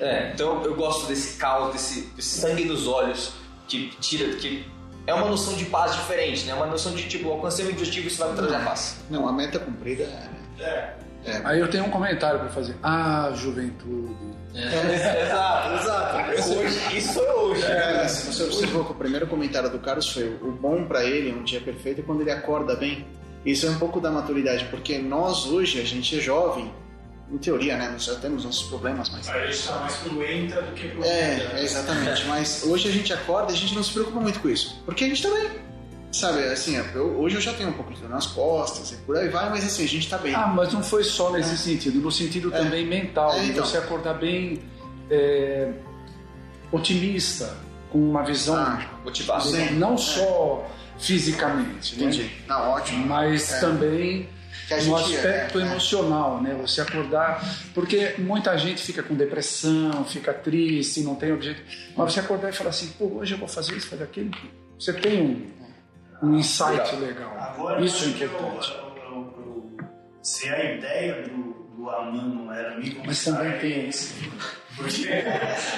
[0.00, 3.32] É, então eu gosto desse caos, desse, desse sangue nos olhos
[3.68, 4.66] que tira, que
[5.06, 6.52] é uma noção de paz diferente, né?
[6.52, 8.96] É uma noção de tipo, alcancei o objetivo, isso vai me trazer a paz.
[9.08, 10.62] Não, a meta cumprida é.
[10.62, 10.96] é.
[11.26, 11.42] é.
[11.44, 12.76] Aí eu tenho um comentário para fazer.
[12.82, 14.39] Ah, juventude.
[14.54, 15.26] É.
[15.26, 16.58] exato, exato.
[16.58, 17.62] Hoje, isso foi hoje.
[17.64, 21.32] É, se você observou que o primeiro comentário do Carlos foi o bom para ele,
[21.32, 23.06] um dia perfeito, é quando ele acorda bem.
[23.44, 26.70] Isso é um pouco da maturidade, porque nós hoje, a gente é jovem,
[27.32, 27.88] em teoria, né?
[27.90, 29.28] Nós já temos nossos problemas, mas.
[29.28, 31.62] A gente está mais pro entra do que pro É, né?
[31.62, 32.26] exatamente.
[32.26, 34.82] mas hoje a gente acorda e a gente não se preocupa muito com isso.
[34.84, 35.50] Porque a gente tá bem.
[36.12, 39.16] Sabe, assim, eu, hoje eu já tenho um pouco de dor nas costas e por
[39.16, 40.34] aí vai, mas assim, a gente tá bem.
[40.34, 41.56] Ah, mas não foi só nesse é.
[41.56, 42.58] sentido, no sentido é.
[42.58, 43.62] também mental, é, então.
[43.62, 44.60] de você acordar bem
[45.08, 45.72] é,
[46.72, 47.56] otimista,
[47.90, 49.44] com uma visão ah, motivada.
[49.72, 50.68] Não só
[50.98, 51.96] fisicamente.
[51.96, 52.04] Né?
[52.04, 52.22] Entendi.
[52.22, 52.30] Né?
[52.48, 53.06] Não, ótimo.
[53.06, 53.60] Mas é.
[53.60, 54.28] também
[54.84, 56.56] no aspecto é, emocional, né?
[56.60, 61.66] Você acordar, porque muita gente fica com depressão, fica triste, não tem objetivo.
[61.96, 64.30] Mas você acordar e falar assim, pô, hoje eu vou fazer isso, fazer aquilo.
[64.78, 65.50] Você tem um,
[66.22, 67.32] um insight legal.
[67.38, 68.76] Agora, isso é importante.
[70.22, 74.14] Se a ideia do, do Aman era me Mas também tem isso.
[74.80, 75.08] Porque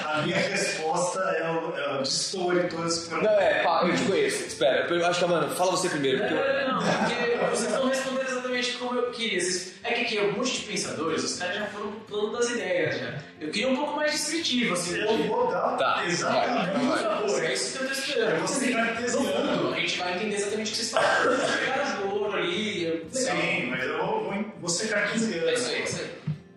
[0.06, 4.46] a minha resposta é o, é distor todas Não, é, pá, eu te conheço.
[4.46, 6.18] Espera, eu acho que, mano, fala você primeiro.
[6.18, 6.34] Porque...
[6.34, 9.42] Não, não, porque vocês estão respondendo exatamente como eu queria.
[9.82, 12.98] É que aqui, um monte de pensadores, os caras já foram pro plano das ideias
[12.98, 13.14] já.
[13.40, 14.96] Eu queria um pouco mais descritivo, assim.
[14.98, 15.76] Eu vou dar.
[15.76, 16.78] Tá, exatamente.
[16.78, 18.40] Por favor, é isso que eu tô esperando.
[18.42, 21.58] Você vai no fundo, a gente vai entender exatamente o que vocês falam.
[21.58, 23.06] Pegar as ouro ali.
[23.10, 25.48] Sim, mas eu vou, vou, vou secar 15 anos.
[25.48, 26.10] É isso aí, é isso aí.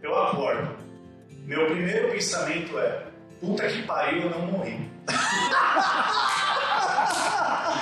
[0.03, 0.84] Eu acordo
[1.45, 3.03] meu primeiro pensamento é:
[3.39, 4.91] puta que pariu, eu não morri.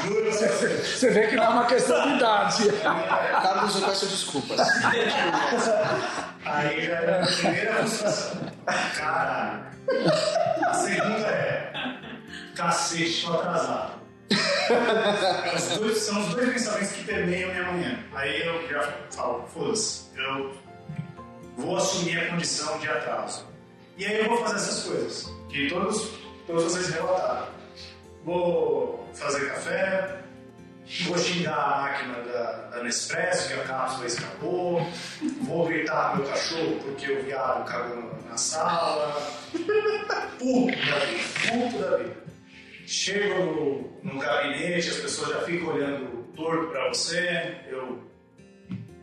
[0.06, 2.70] Juro você, vê que não é uma questão de idade.
[2.82, 4.60] Carlos, eu peço desculpas.
[6.46, 8.42] Aí já é a primeira frustração.
[8.98, 9.64] Caralho.
[10.68, 11.74] A segunda é:
[12.54, 13.94] cacete, tô atrasado.
[15.56, 18.00] Os dois, são os dois pensamentos que permeiam minha manhã.
[18.14, 20.54] Aí eu já falo: foda-se, eu
[21.58, 23.53] vou assumir a condição de atraso.
[23.96, 26.10] E aí eu vou fazer essas coisas, que todos,
[26.48, 27.48] todos vocês relataram.
[28.26, 30.20] Vou fazer café,
[31.06, 34.88] vou xingar a máquina da, da Nespresso, que a cápsula escapou,
[35.42, 39.22] vou gritar meu cachorro porque o viado cagou na sala.
[39.52, 41.22] Puto da vida,
[41.52, 42.24] puto da vida.
[42.88, 43.44] Chego
[44.04, 48.02] no, no gabinete, as pessoas já ficam olhando torto para você, eu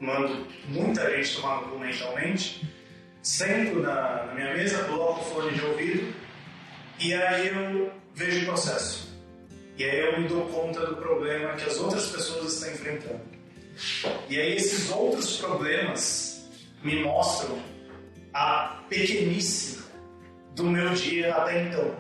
[0.00, 2.69] mando muita gente tomar no cu mentalmente
[3.22, 6.14] sento na, na minha mesa, coloco o fone de ouvido
[6.98, 9.10] e aí eu vejo o processo.
[9.76, 13.20] E aí eu me dou conta do problema que as outras pessoas estão enfrentando.
[14.28, 16.51] E aí esses outros problemas
[16.82, 17.59] me mostram
[18.34, 19.80] a pequenice
[20.55, 21.94] do meu dia até então.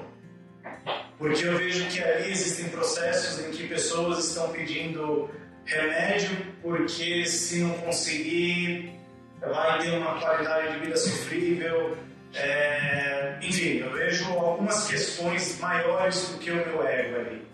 [1.16, 5.30] Porque eu vejo que ali existem processos em que pessoas estão pedindo
[5.64, 8.99] remédio porque se não conseguir
[9.40, 11.96] vai ter uma qualidade de vida sofrível.
[12.34, 17.50] É, enfim, eu vejo algumas questões maiores do que o meu ego ali.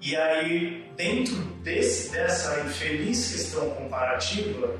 [0.00, 4.76] E aí, dentro desse, dessa infeliz questão comparativa,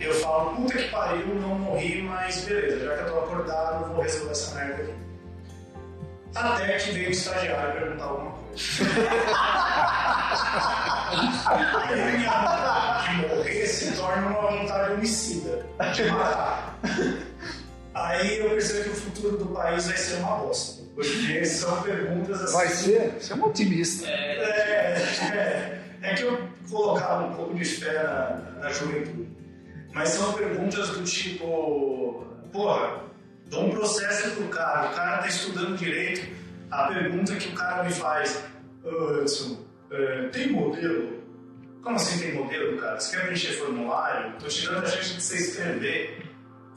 [0.00, 4.02] eu falo, puta que pariu, não morri, mas beleza, já que eu tô acordado, vou
[4.02, 4.94] resolver essa merda aqui.
[6.34, 8.37] Até que veio o estagiário perguntar alguma
[12.28, 16.78] vontade de morrer se torna uma vontade homicida, de matar.
[17.94, 20.82] Aí eu percebo que o futuro do país vai ser uma bosta.
[20.94, 22.52] Porque são perguntas assim.
[22.52, 23.16] Vai ser?
[23.20, 24.08] Você é um otimista.
[24.08, 25.02] É,
[25.32, 29.28] é, é que eu colocava um pouco de fé na, na juventude.
[29.92, 33.04] Mas são perguntas do tipo, porra,
[33.46, 36.26] dou um processo pro cara, o cara tá estudando direito,
[36.70, 38.44] a pergunta que o cara me faz,
[38.84, 41.18] "Ô, Edson, é, tem modelo?
[41.82, 42.98] Como assim tem modelo, cara?
[43.00, 44.34] Você quer preencher formulário?
[44.38, 46.22] Tô tirando a gente de você escrever.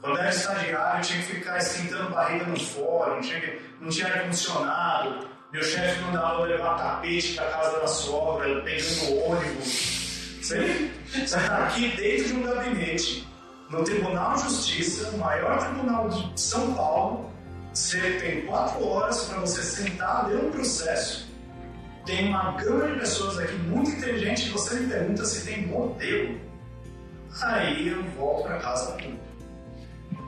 [0.00, 4.08] Quando era estagiário, eu tinha que ficar esquentando barriga no fórum, tinha que- não tinha
[4.08, 5.28] ar-condicionado.
[5.52, 10.38] Meu chefe mandava levar tapete pra casa da sogra, pegando ônibus.
[10.40, 13.28] Você você tá aqui dentro de um gabinete,
[13.68, 17.31] no Tribunal de Justiça, o maior tribunal de São Paulo.
[17.72, 21.26] Você tem quatro horas para você sentar, ler um processo.
[22.04, 26.38] Tem uma gama de pessoas aqui muito inteligente e você me pergunta se tem modelo.
[27.40, 29.16] Aí eu volto para casa puto.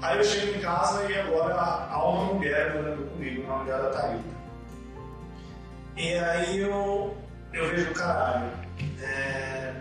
[0.01, 3.91] Aí eu chego em casa e agora há uma mulher morando comigo, uma mulher da
[3.91, 4.35] Thalita.
[5.97, 7.17] E aí eu,
[7.53, 8.51] eu vejo, caralho,
[9.03, 9.75] é,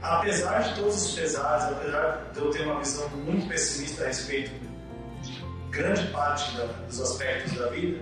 [0.00, 4.69] apesar de todos os pesares, apesar de eu ter uma visão muito pessimista a respeito
[5.70, 8.00] grande parte da- dos aspectos da vida,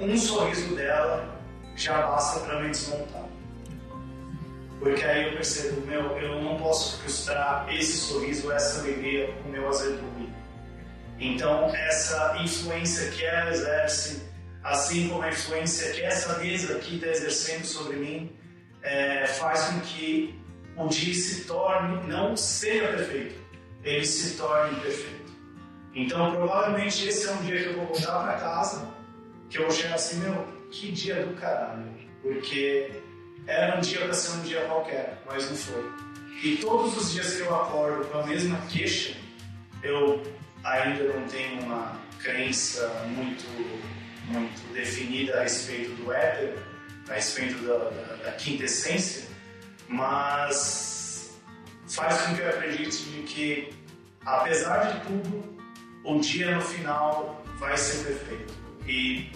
[0.00, 1.38] um sorriso dela
[1.76, 3.24] já basta para me desmontar.
[4.78, 9.68] Porque aí eu percebo, meu, eu não posso frustrar esse sorriso, essa alegria com meu
[9.68, 10.32] azedume.
[11.18, 14.22] Então, essa influência que ela exerce,
[14.62, 18.36] assim como a influência que essa mesa aqui está exercendo sobre mim,
[18.82, 20.38] é, faz com que
[20.76, 23.34] o dia se torne, não seja perfeito,
[23.82, 25.17] ele se torne perfeito.
[25.98, 28.88] Então, provavelmente esse é um dia que eu vou voltar para casa,
[29.50, 31.82] que eu vou chegar assim, meu, que dia do caralho,
[32.22, 32.92] porque
[33.48, 35.90] era um dia para ser um dia qualquer, mas não foi.
[36.44, 39.16] E todos os dias que eu acordo com a mesma queixa,
[39.82, 40.22] eu
[40.62, 43.44] ainda não tenho uma crença muito,
[44.26, 46.56] muito definida a respeito do éter,
[47.08, 49.24] a respeito da, da, da quinta essência,
[49.88, 51.36] mas
[51.88, 53.74] faz com que eu acredite de que,
[54.24, 55.57] apesar de tudo,
[56.04, 58.54] o dia no final vai ser perfeito.
[58.86, 59.30] E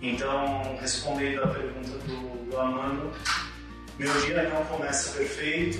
[0.00, 3.12] então, respondendo à pergunta do, do Amando,
[3.98, 5.78] meu dia não começa perfeito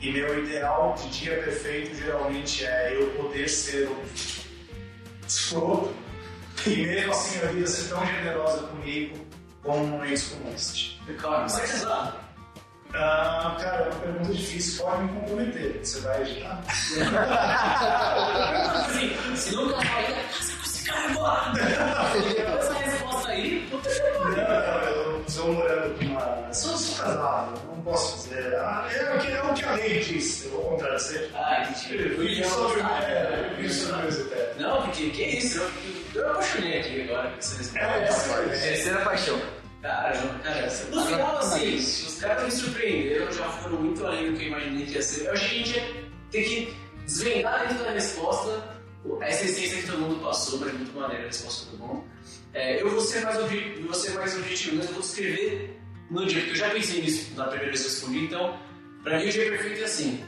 [0.00, 4.02] e meu ideal de dia perfeito geralmente é eu poder ser um
[5.26, 5.94] escroto
[6.66, 9.16] e mesmo assim a vida ser tão generosa comigo
[9.62, 10.00] como.
[11.18, 12.29] Calma, você é casado?
[12.94, 15.80] Ah, cara, é uma pergunta difícil, pode me comprometer.
[15.82, 16.62] Você vai editar?
[18.74, 19.80] Assim, se não com
[20.64, 21.52] esse cara agora!
[21.52, 24.96] Depois essa resposta aí, puta que Não, pariu.
[24.96, 26.52] não, eu estou morando com uma.
[26.52, 28.54] Sou, sou casado, não posso dizer.
[28.56, 31.30] Ah, é, o que, é o que a lei diz, eu vou contradizer.
[31.34, 31.96] Ah, entendi.
[31.96, 34.26] Eu vi sobre é, eternos.
[34.58, 35.60] Não, porque que isso?
[35.60, 35.70] Eu,
[36.22, 37.78] eu, apaixonei aqui agora essa.
[37.78, 38.48] É, essa é.
[38.48, 39.40] Terceira paixão.
[39.82, 44.44] Caramba, cara, no final, assim, os caras me surpreenderam, já foram muito além do que
[44.44, 45.26] eu imaginei que ia ser.
[45.26, 46.74] Eu achei que a gente ia ter que
[47.04, 48.80] desvendar dentro da resposta
[49.22, 52.04] essa essência que todo mundo passou, mas muito maneira a resposta do bom.
[52.52, 55.80] É, eu vou ser mais objetivo, vou ser mais objetivo, mas eu vou descrever
[56.10, 58.58] no dia, porque eu já pensei nisso na primeira vez que eu respondi, então,
[59.02, 60.24] pra mim o dia perfeito é assim.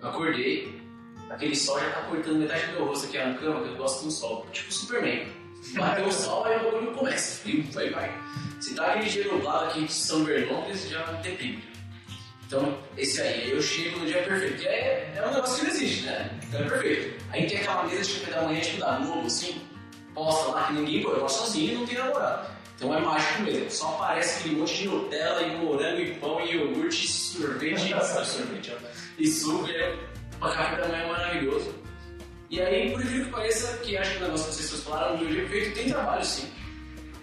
[0.00, 0.80] Eu acordei,
[1.28, 4.04] aquele sol já tá cortando metade do meu rosto aqui na cama, que eu gosto
[4.04, 5.41] do sol, tipo Superman.
[5.74, 8.22] Bateu o sol, aí o bagulho começa, frio, vai, vai.
[8.60, 11.62] Se tá aquele dia nublado aqui de São Bernardes, já deprime.
[12.46, 14.62] Então, esse aí, eu chego no dia perfeito.
[14.66, 16.38] É, é um negócio que não existe, né?
[16.46, 17.24] Então é perfeito.
[17.30, 19.62] Aí tem aquela mesa de café da manhã, tipo da Globo, assim,
[20.12, 22.50] posta lá que ninguém põe, eu sozinho e não tem namorado.
[22.76, 23.70] Então é mágico mesmo.
[23.70, 27.88] Só aparece aquele monte de Nutella e morango e pão e iogurte e sorvete.
[28.26, 28.88] sorvete, ó.
[29.18, 29.96] E suco, e é
[30.36, 31.74] um café da manhã maravilhoso.
[32.52, 35.26] E aí, por incrível que pareça, que acho que o negócio que vocês falaram, no
[35.26, 36.52] dia perfeito tem trabalho sim.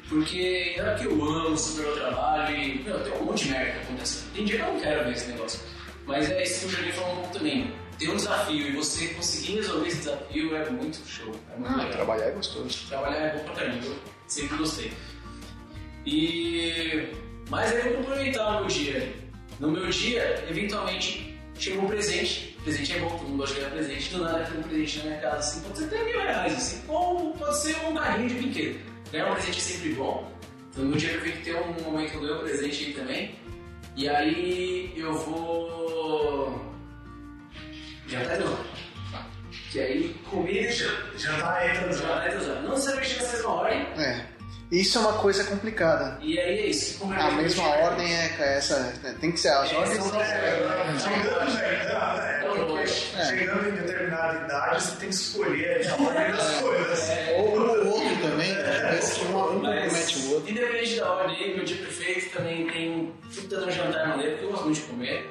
[0.10, 3.72] Porque é que eu amo super meu trabalho e meu, tem um monte de merda
[3.74, 4.24] que acontece.
[4.34, 5.60] Tem dia que eu não quero ver esse negócio.
[6.08, 7.72] Mas é isso que o Julinho falou um pouco também.
[8.00, 11.32] Tem um desafio e você conseguir resolver esse desafio é muito show.
[11.54, 11.92] É muito Ah, legal.
[11.92, 12.88] trabalhar é gostoso.
[12.88, 13.96] Trabalhar é bom pra caramba, eu
[14.26, 14.92] sempre gostei.
[16.08, 17.08] E.
[17.52, 19.14] Mas aí eu vou complementar o meu dia.
[19.60, 21.29] No meu dia, eventualmente,
[21.60, 22.58] chegou um presente.
[22.64, 24.10] Presente é bom, todo mundo gosta de ganhar presente.
[24.12, 26.84] Do nada tem um presente na minha casa, assim, pode ser até mil reais, assim,
[26.88, 28.80] ou pode ser um carrinho de brinquedo.
[29.12, 30.32] Ganhar um presente é sempre bom.
[30.72, 33.36] Então no dia perfeito tem um momento que eu ganho um presente aí também.
[33.96, 36.62] E aí eu vou.
[38.08, 38.66] Já tá de novo.
[39.72, 40.72] Que aí comida
[41.18, 42.08] Jantar e transar.
[42.08, 42.62] jantar e transar.
[42.64, 43.82] Não necessariamente nessa mesma ordem.
[43.98, 44.39] É.
[44.72, 46.20] Isso é uma coisa complicada.
[46.22, 47.00] E aí é isso.
[47.00, 48.94] Como é A mesma ordem é essa.
[49.20, 49.98] Tem que ser as É, ordens.
[50.16, 57.10] É, Chegando, é, chegando em determinada idade, você tem que escolher a ordem das coisas.
[57.38, 58.54] Ou um ou outro também.
[58.54, 59.00] né?
[59.02, 60.52] Um, um compromete o outro.
[60.52, 64.66] Independente da ordem, meu dia perfeito também tem fruta no jantar maneiro, porque eu gosto
[64.66, 65.30] muito de comer.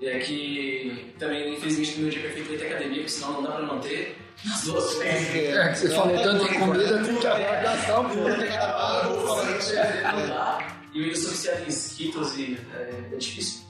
[0.00, 3.42] E é que também, infelizmente, no meu dia perfeito vai ter academia, porque senão não
[3.42, 4.16] dá pra manter.
[5.02, 8.30] É, você falou tanto em comida, tem que gastar um pouco.
[10.92, 13.62] E eu ainda sou viciado em Skittles e é, é difícil.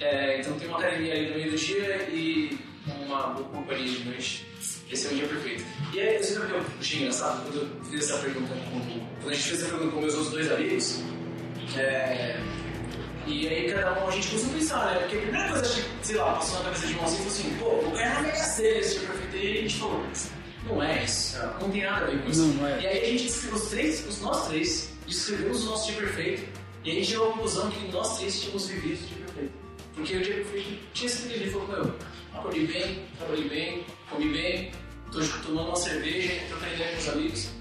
[0.00, 4.04] É, então tem uma academia ali no meio do dia e uma boa companhia de
[4.04, 4.46] noite.
[4.90, 5.64] Esse é o dia perfeito.
[5.92, 7.42] E aí, você sabe o que eu achei engraçado?
[7.44, 8.80] Quando eu fiz essa pergunta com,
[9.20, 11.02] quando a gente fez essa pergunta com meus outros dois amigos,
[11.76, 12.40] é,
[13.26, 15.00] e aí cada um a gente começou a pensar, né?
[15.00, 17.56] Porque a primeira coisa que, sei lá, passou na cabeça de um assim, foi assim,
[17.58, 19.19] pô, vou ganhar na Mega Sena esse dia perfeito.
[19.40, 20.04] E a gente falou,
[20.66, 22.42] não é isso, não tem nada a ver com isso.
[22.42, 22.82] Não, não é.
[22.82, 26.60] E aí a gente descreveu os três, os nós três, descrevemos o nosso dia perfeito,
[26.84, 29.52] e a gente chegou à conclusão que nós três tínhamos vivido o dia perfeito.
[29.94, 31.94] Porque o dia perfeito tinha sido dia, falou, meu,
[32.34, 34.72] acordei bem, trabalhei bem, comi bem,
[35.10, 37.59] tô tomando uma cerveja, trocando ideia com os amigos.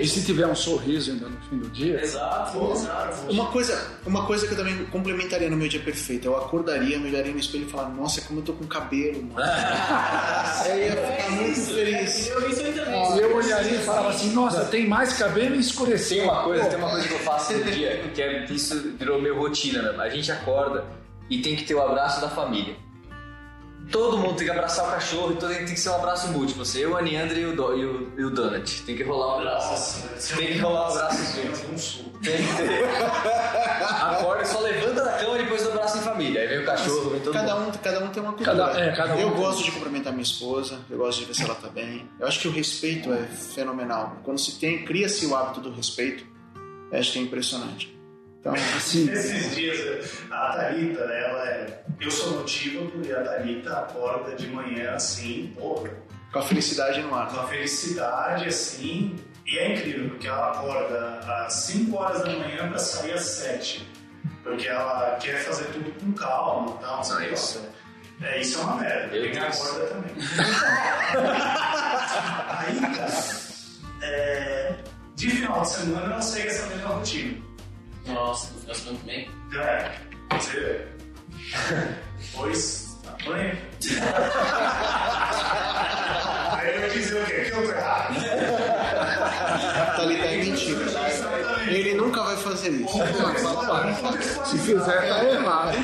[0.00, 3.30] E se tiver um sorriso ainda no fim do dia, Exato, exato.
[3.30, 7.08] Uma coisa, uma coisa que eu também complementaria no meu dia perfeito, eu acordaria, me
[7.08, 9.36] olharia no espelho e falar, nossa, como eu tô com cabelo, mano.
[10.68, 12.28] eu ia ficar muito feliz.
[12.28, 13.18] Eu vi isso aí também.
[13.18, 16.18] eu olharia e falava assim, nossa, tem mais cabelo e escureceu.
[16.18, 18.92] Tem uma coisa, Pô, tem uma coisa que eu faço no dia, que é, isso
[18.98, 20.00] virou meio rotina mesmo.
[20.00, 20.84] A gente acorda
[21.28, 22.74] e tem que ter o abraço da família.
[23.90, 26.62] Todo mundo tem que abraçar o cachorro e todo tem que ser um abraço múltiplo.
[26.62, 28.82] Assim, eu, a Neandra e o, Do- e o, e o Donut.
[28.82, 29.70] Tem que rolar um abraço.
[30.08, 32.18] Nossa, Tem que rolar um abraço junto.
[32.20, 32.84] Tem que ter.
[34.02, 36.40] Acorda, só levanta da cama e depois do abraço em família.
[36.42, 37.68] Aí vem o cachorro, vem todo Cada mundo.
[37.76, 38.56] um, cada um tem uma cultura.
[38.56, 39.40] Cada- é, cada um eu tem.
[39.40, 42.08] gosto de cumprimentar minha esposa, eu gosto de ver se ela tá bem.
[42.18, 44.16] Eu acho que o respeito é fenomenal.
[44.24, 46.24] Quando se tem, cria-se o hábito do respeito,
[46.90, 47.98] eu acho que é impressionante.
[48.42, 51.84] Então, assim, Esses dias, a Thalita, ela é.
[52.00, 55.90] Eu sou notívago e a Thalita acorda de manhã assim, porra,
[56.32, 57.28] com a felicidade no ar.
[57.28, 59.14] com uma felicidade assim.
[59.46, 63.88] E é incrível, porque ela acorda às 5 horas da manhã pra sair às 7.
[64.42, 67.02] Porque ela quer fazer tudo com calma e tal.
[67.08, 67.32] não que.
[67.32, 67.60] isso.
[68.20, 69.06] É, isso é uma merda.
[69.12, 70.12] Meu Quem acorda também.
[72.48, 73.12] Aí, cara,
[74.02, 74.74] é,
[75.14, 77.51] de final de semana eu não segue essa mesma rotina.
[78.06, 79.30] Nossa, no final de semana também.
[79.54, 79.92] É,
[80.30, 80.86] você vê.
[82.18, 83.58] Depois, apanha.
[86.52, 87.32] Aí eu vou dizer o quê?
[87.32, 88.14] Que eu tô errado.
[89.74, 90.82] Tá tá mentira.
[90.84, 91.74] Exatamente.
[91.74, 92.98] Ele nunca vai fazer isso.
[94.46, 95.76] se fizer, tá errado.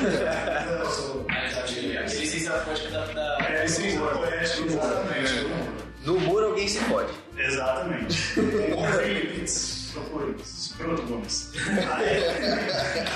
[1.99, 3.05] A licença poética da.
[3.05, 3.37] da...
[3.45, 5.47] É, licença poética, exatamente.
[6.05, 7.11] No humor alguém se pode.
[7.37, 8.33] Exatamente.
[8.33, 9.89] Procure isso.
[10.79, 11.51] Pronto, Gomes.
[11.93, 12.23] Aí,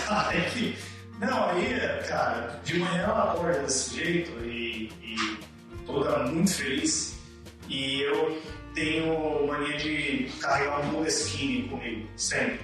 [0.09, 0.77] aí,
[1.19, 5.15] não, aí, cara, de manhã ela acorda desse jeito e, e
[5.85, 7.15] toda muito feliz.
[7.69, 8.41] E eu
[8.75, 12.59] tenho mania de carregar um Moleskine comigo, sempre.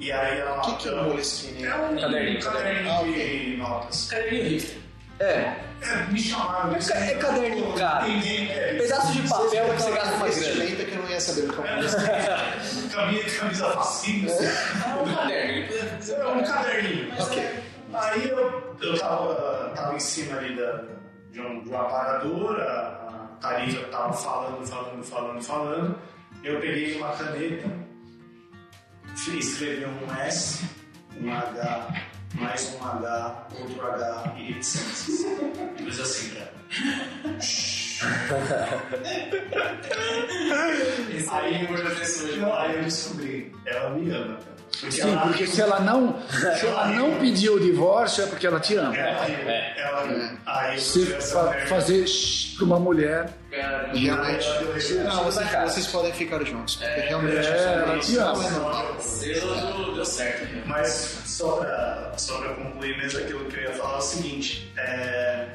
[0.00, 0.58] E aí ela.
[0.58, 1.64] O que, que é o Moleskine?
[1.64, 4.08] É um Caderninho, caderninho Ah, de notas.
[4.10, 4.78] Caderninho hipster.
[5.18, 6.74] É, É, me chamaram.
[6.74, 8.08] É é caderninho, cara.
[8.08, 8.82] Isso.
[8.82, 10.84] pedaço de papel que você gasta uma grana.
[10.84, 11.64] que eu não ia saber o que eu
[12.96, 14.28] Camisa, camisa facinho.
[14.82, 15.74] Ah, um caderno.
[16.14, 17.12] É um caderninho.
[17.92, 20.82] Aí eu, eu tava, tava em cima ali da,
[21.30, 25.98] de, um, de um aparador, a, a Thalita tava falando, falando, falando, falando.
[26.42, 27.70] Eu peguei uma caneta,
[29.14, 30.64] escrevi um S,
[31.20, 31.88] um H,
[32.32, 35.26] mais um H, outro H e reticências.
[35.76, 36.55] Fiz assim, cara.
[41.30, 42.36] Aí é.
[42.38, 44.56] Não, aí eu descobri, ela me ama, cara.
[44.78, 48.46] Porque Sim, ela- porque se ela não, se ela não pediu o divórcio é porque
[48.46, 48.94] ela te ama.
[48.94, 49.26] Ela,
[49.78, 52.04] ela, aí eu Se fa fazer
[52.56, 54.46] pra uma mulher, Cara, Realmente.
[54.96, 56.76] Não, Não, vocês, vocês podem ficar juntos.
[56.76, 57.46] Porque realmente.
[57.46, 59.00] é, ela te ama.
[59.00, 60.44] selo deu certo.
[60.44, 60.62] né?
[60.66, 60.88] Mas
[61.24, 65.46] só pra, só pra concluir mesmo aquilo que eu ia falar é o seguinte, é,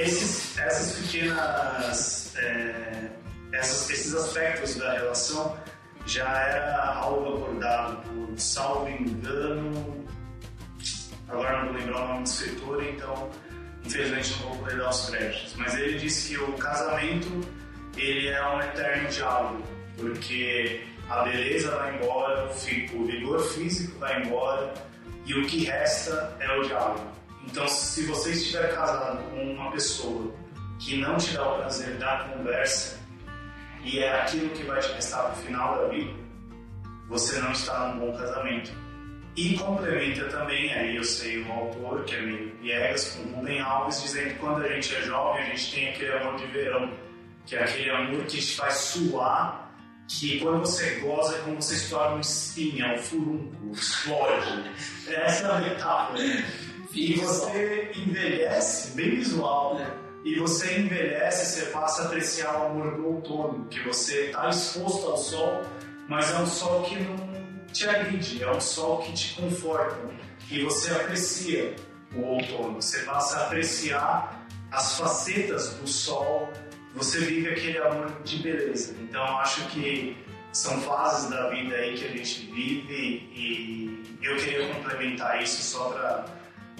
[0.00, 3.08] esses, essas pequenas, é,
[3.52, 5.56] essas- esses aspectos da relação
[6.06, 10.06] já era algo acordado por, salvo engano,
[11.28, 13.30] agora não vou lembrar o nome do escritor, então
[13.84, 17.40] infelizmente não vou poder dar os créditos, mas ele disse que o casamento
[17.96, 19.62] ele é um eterno diálogo,
[19.96, 22.44] porque a beleza vai embora,
[22.94, 24.74] o vigor físico vai embora
[25.24, 27.15] e o que resta é o diálogo.
[27.46, 30.34] Então, se você estiver casado com uma pessoa
[30.78, 32.98] que não te dá o prazer da conversa
[33.82, 36.12] e é aquilo que vai te restar no final da vida,
[37.08, 38.72] você não está num bom casamento.
[39.36, 44.02] E complementa também, aí eu sei um autor, que é meio Viegas, com Rubem Alves,
[44.02, 46.90] dizendo que quando a gente é jovem, a gente tem aquele amor de verão,
[47.44, 49.70] que é aquele amor que te faz suar,
[50.08, 54.70] que quando você goza é como você estoura um espinha, um furúnculo, explode.
[55.08, 56.18] Essa é a metáfora.
[56.96, 59.86] E você envelhece, bem visual, né?
[60.24, 65.06] E você envelhece, você passa a apreciar o amor do outono, que você está exposto
[65.06, 65.62] ao sol,
[66.08, 67.16] mas é um sol que não
[67.70, 69.98] te agride, é um sol que te conforta.
[70.50, 71.76] E você aprecia
[72.14, 76.50] o outono, você passa a apreciar as facetas do sol,
[76.94, 78.96] você vive aquele amor de beleza.
[79.02, 80.16] Então acho que
[80.50, 85.90] são fases da vida aí que a gente vive e eu queria complementar isso só
[85.90, 86.24] para,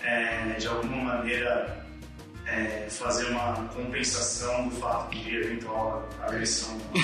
[0.02, 1.84] é, de alguma maneira,
[2.46, 6.78] é, fazer uma compensação do fato de eventual agressão.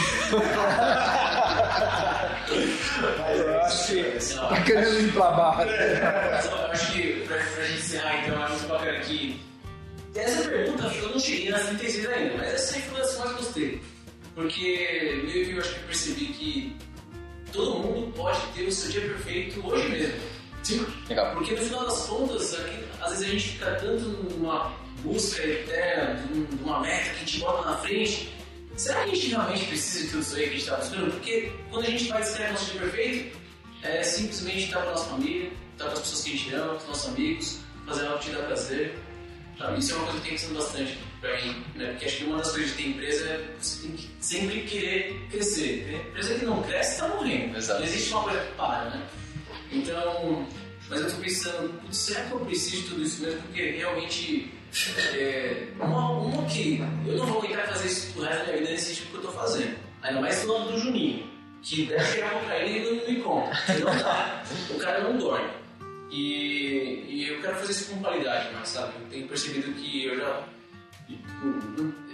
[3.18, 4.02] Mas eu acho que
[4.36, 5.64] tá querendo limpar a barra.
[5.64, 9.40] Eu acho que, pra, pra gente encerrar, então, eu acho bacana que
[10.14, 13.82] essa pergunta eu não cheguei nessa intensidade ainda, mas essa foi a que mais gostei.
[14.34, 16.76] Porque meio que eu acho que eu percebi que
[17.52, 20.31] todo mundo pode ter o seu dia perfeito hoje mesmo.
[20.62, 20.86] Sim.
[21.08, 21.34] Legal.
[21.34, 24.72] Porque no final das contas, aqui, às vezes a gente fica tanto numa
[25.02, 28.32] busca eterna, de de uma meta que te bota na frente.
[28.76, 31.10] Será que a gente realmente precisa de tudo isso aí que a gente está buscando?
[31.10, 33.38] Porque quando a gente vai descrever nosso dia perfeito,
[33.82, 36.68] é simplesmente estar com a nossa família, estar com as pessoas que a gente ama,
[36.68, 38.98] com os nossos amigos, fazer algo que te dá prazer.
[39.58, 39.78] Sabe?
[39.78, 41.90] Isso é uma coisa que tem pensando bastante pra mim, né?
[41.90, 45.26] Porque acho que uma das coisas de ter empresa é você tem que sempre querer
[45.30, 45.86] crescer.
[45.86, 46.04] Né?
[46.08, 47.58] Empresa que não cresce está morrendo.
[47.58, 47.80] Exato.
[47.80, 49.06] Não existe uma coisa que para, né?
[49.72, 50.46] Então,
[50.88, 53.40] mas eu tô pensando, será que eu preciso de tudo isso mesmo?
[53.42, 54.52] Porque realmente,
[55.14, 58.70] é, uma, uma que eu não vou aguentar fazer isso pro resto da minha vida
[58.70, 59.76] nesse tipo que eu tô fazendo.
[60.02, 61.26] Ainda mais do lado do Juninho,
[61.62, 63.52] que deve pra ele e não me conta.
[63.78, 64.44] Não dá.
[64.70, 65.48] O cara não dorme.
[66.10, 68.92] E, e eu quero fazer isso com qualidade, mas sabe?
[69.00, 70.46] Eu tenho percebido que eu já.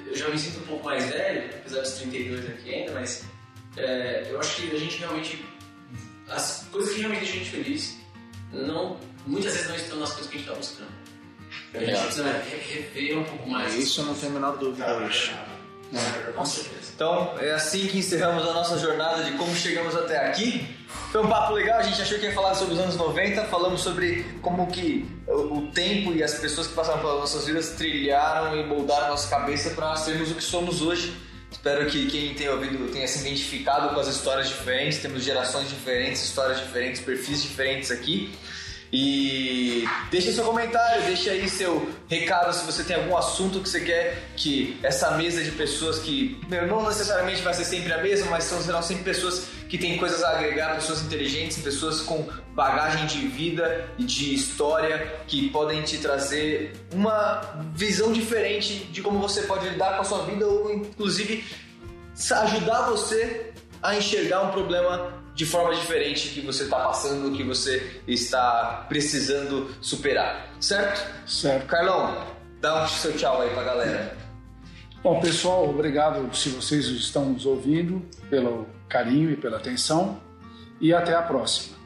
[0.06, 3.24] Eu já me sinto um pouco mais velho, apesar dos 32 aqui ainda, mas
[3.76, 5.44] é, eu acho que a gente realmente.
[6.30, 7.96] As coisas que realmente deixam a gente feliz,
[8.52, 8.96] não,
[9.26, 10.98] muitas vezes não estão nas coisas que a gente está buscando.
[11.74, 13.74] A gente precisa re- rever um pouco mais.
[13.74, 15.32] Isso eu não tenho a menor dúvida hoje.
[16.34, 16.92] Com certeza.
[16.94, 20.66] Então, é assim que encerramos a nossa jornada de como chegamos até aqui.
[21.10, 23.80] Foi um papo legal, a gente achou que ia falar sobre os anos 90, falamos
[23.80, 28.58] sobre como que o o tempo e as pessoas que passaram pelas nossas vidas trilharam
[28.60, 31.14] e moldaram a nossa cabeça para sermos o que somos hoje.
[31.50, 36.22] Espero que quem tem ouvido tenha se identificado com as histórias diferentes, temos gerações diferentes,
[36.22, 38.32] histórias diferentes, perfis diferentes aqui.
[38.92, 43.80] E deixa seu comentário, deixa aí seu recado se você tem algum assunto que você
[43.80, 48.30] quer que essa mesa de pessoas que meu, não necessariamente vai ser sempre a mesma,
[48.30, 53.06] mas são, serão sempre pessoas que têm coisas a agregar, pessoas inteligentes, pessoas com bagagem
[53.06, 59.42] de vida e de história que podem te trazer uma visão diferente de como você
[59.42, 61.44] pode lidar com a sua vida ou inclusive
[62.30, 63.52] ajudar você
[63.82, 69.72] a enxergar um problema de forma diferente que você está passando, que você está precisando
[69.80, 70.52] superar.
[70.60, 71.30] Certo?
[71.30, 71.64] Certo.
[71.68, 72.26] Carlão,
[72.60, 74.18] dá um seu tchau aí pra galera.
[75.00, 80.20] Bom, pessoal, obrigado se vocês estão nos ouvindo, pelo carinho e pela atenção.
[80.80, 81.76] E até a próxima.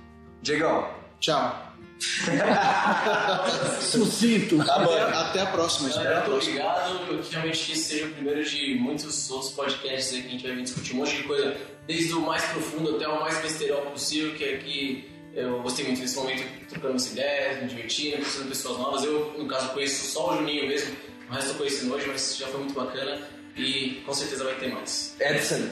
[0.40, 0.88] Diegão,
[1.20, 1.71] Tchau.
[3.80, 4.60] Sucinto.
[4.60, 5.88] Até, até a próxima.
[5.88, 6.60] Espero a Muito próxima.
[6.60, 7.12] obrigado.
[7.12, 10.46] Eu que realmente que seja o primeiro de muitos outros podcasts aí que a gente
[10.46, 11.56] vai vir discutir um monte de coisa,
[11.86, 16.16] desde o mais profundo até o mais besterol possível, que aqui eu gostei muito desse
[16.16, 19.04] momento trocando essa ideias, me divertindo, conhecendo pessoas novas.
[19.04, 20.94] Eu, no caso, conheço só o Juninho mesmo,
[21.28, 23.18] o resto eu conheci hoje, mas já foi muito bacana
[23.56, 25.14] e com certeza vai ter mais.
[25.20, 25.68] Edson,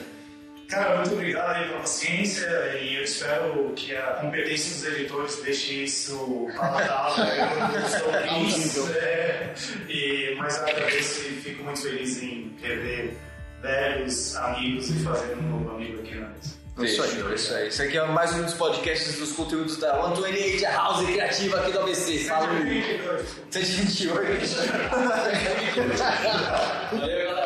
[0.70, 2.46] Cara, muito obrigado aí pela paciência
[2.80, 7.24] e eu espero que a competência dos editores deixe isso palatável
[7.58, 8.96] para os ouvintes.
[8.96, 9.52] É,
[9.88, 13.14] e mais agradeço e fico muito feliz em rever
[13.60, 16.60] velhos amigos e fazer um novo amigo aqui na mesa.
[16.78, 17.68] Isso aí, é isso aí.
[17.68, 21.80] Isso aqui é mais um dos podcasts dos conteúdos da 128 House Criativa aqui do
[21.80, 22.18] ABC.
[22.20, 22.46] Fala
[23.50, 24.14] 128.
[26.92, 27.39] Valeu, galera!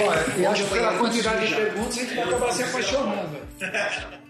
[0.00, 3.38] Olha, eu acho que pela quantidade de perguntas a gente vai acabar se apaixonando.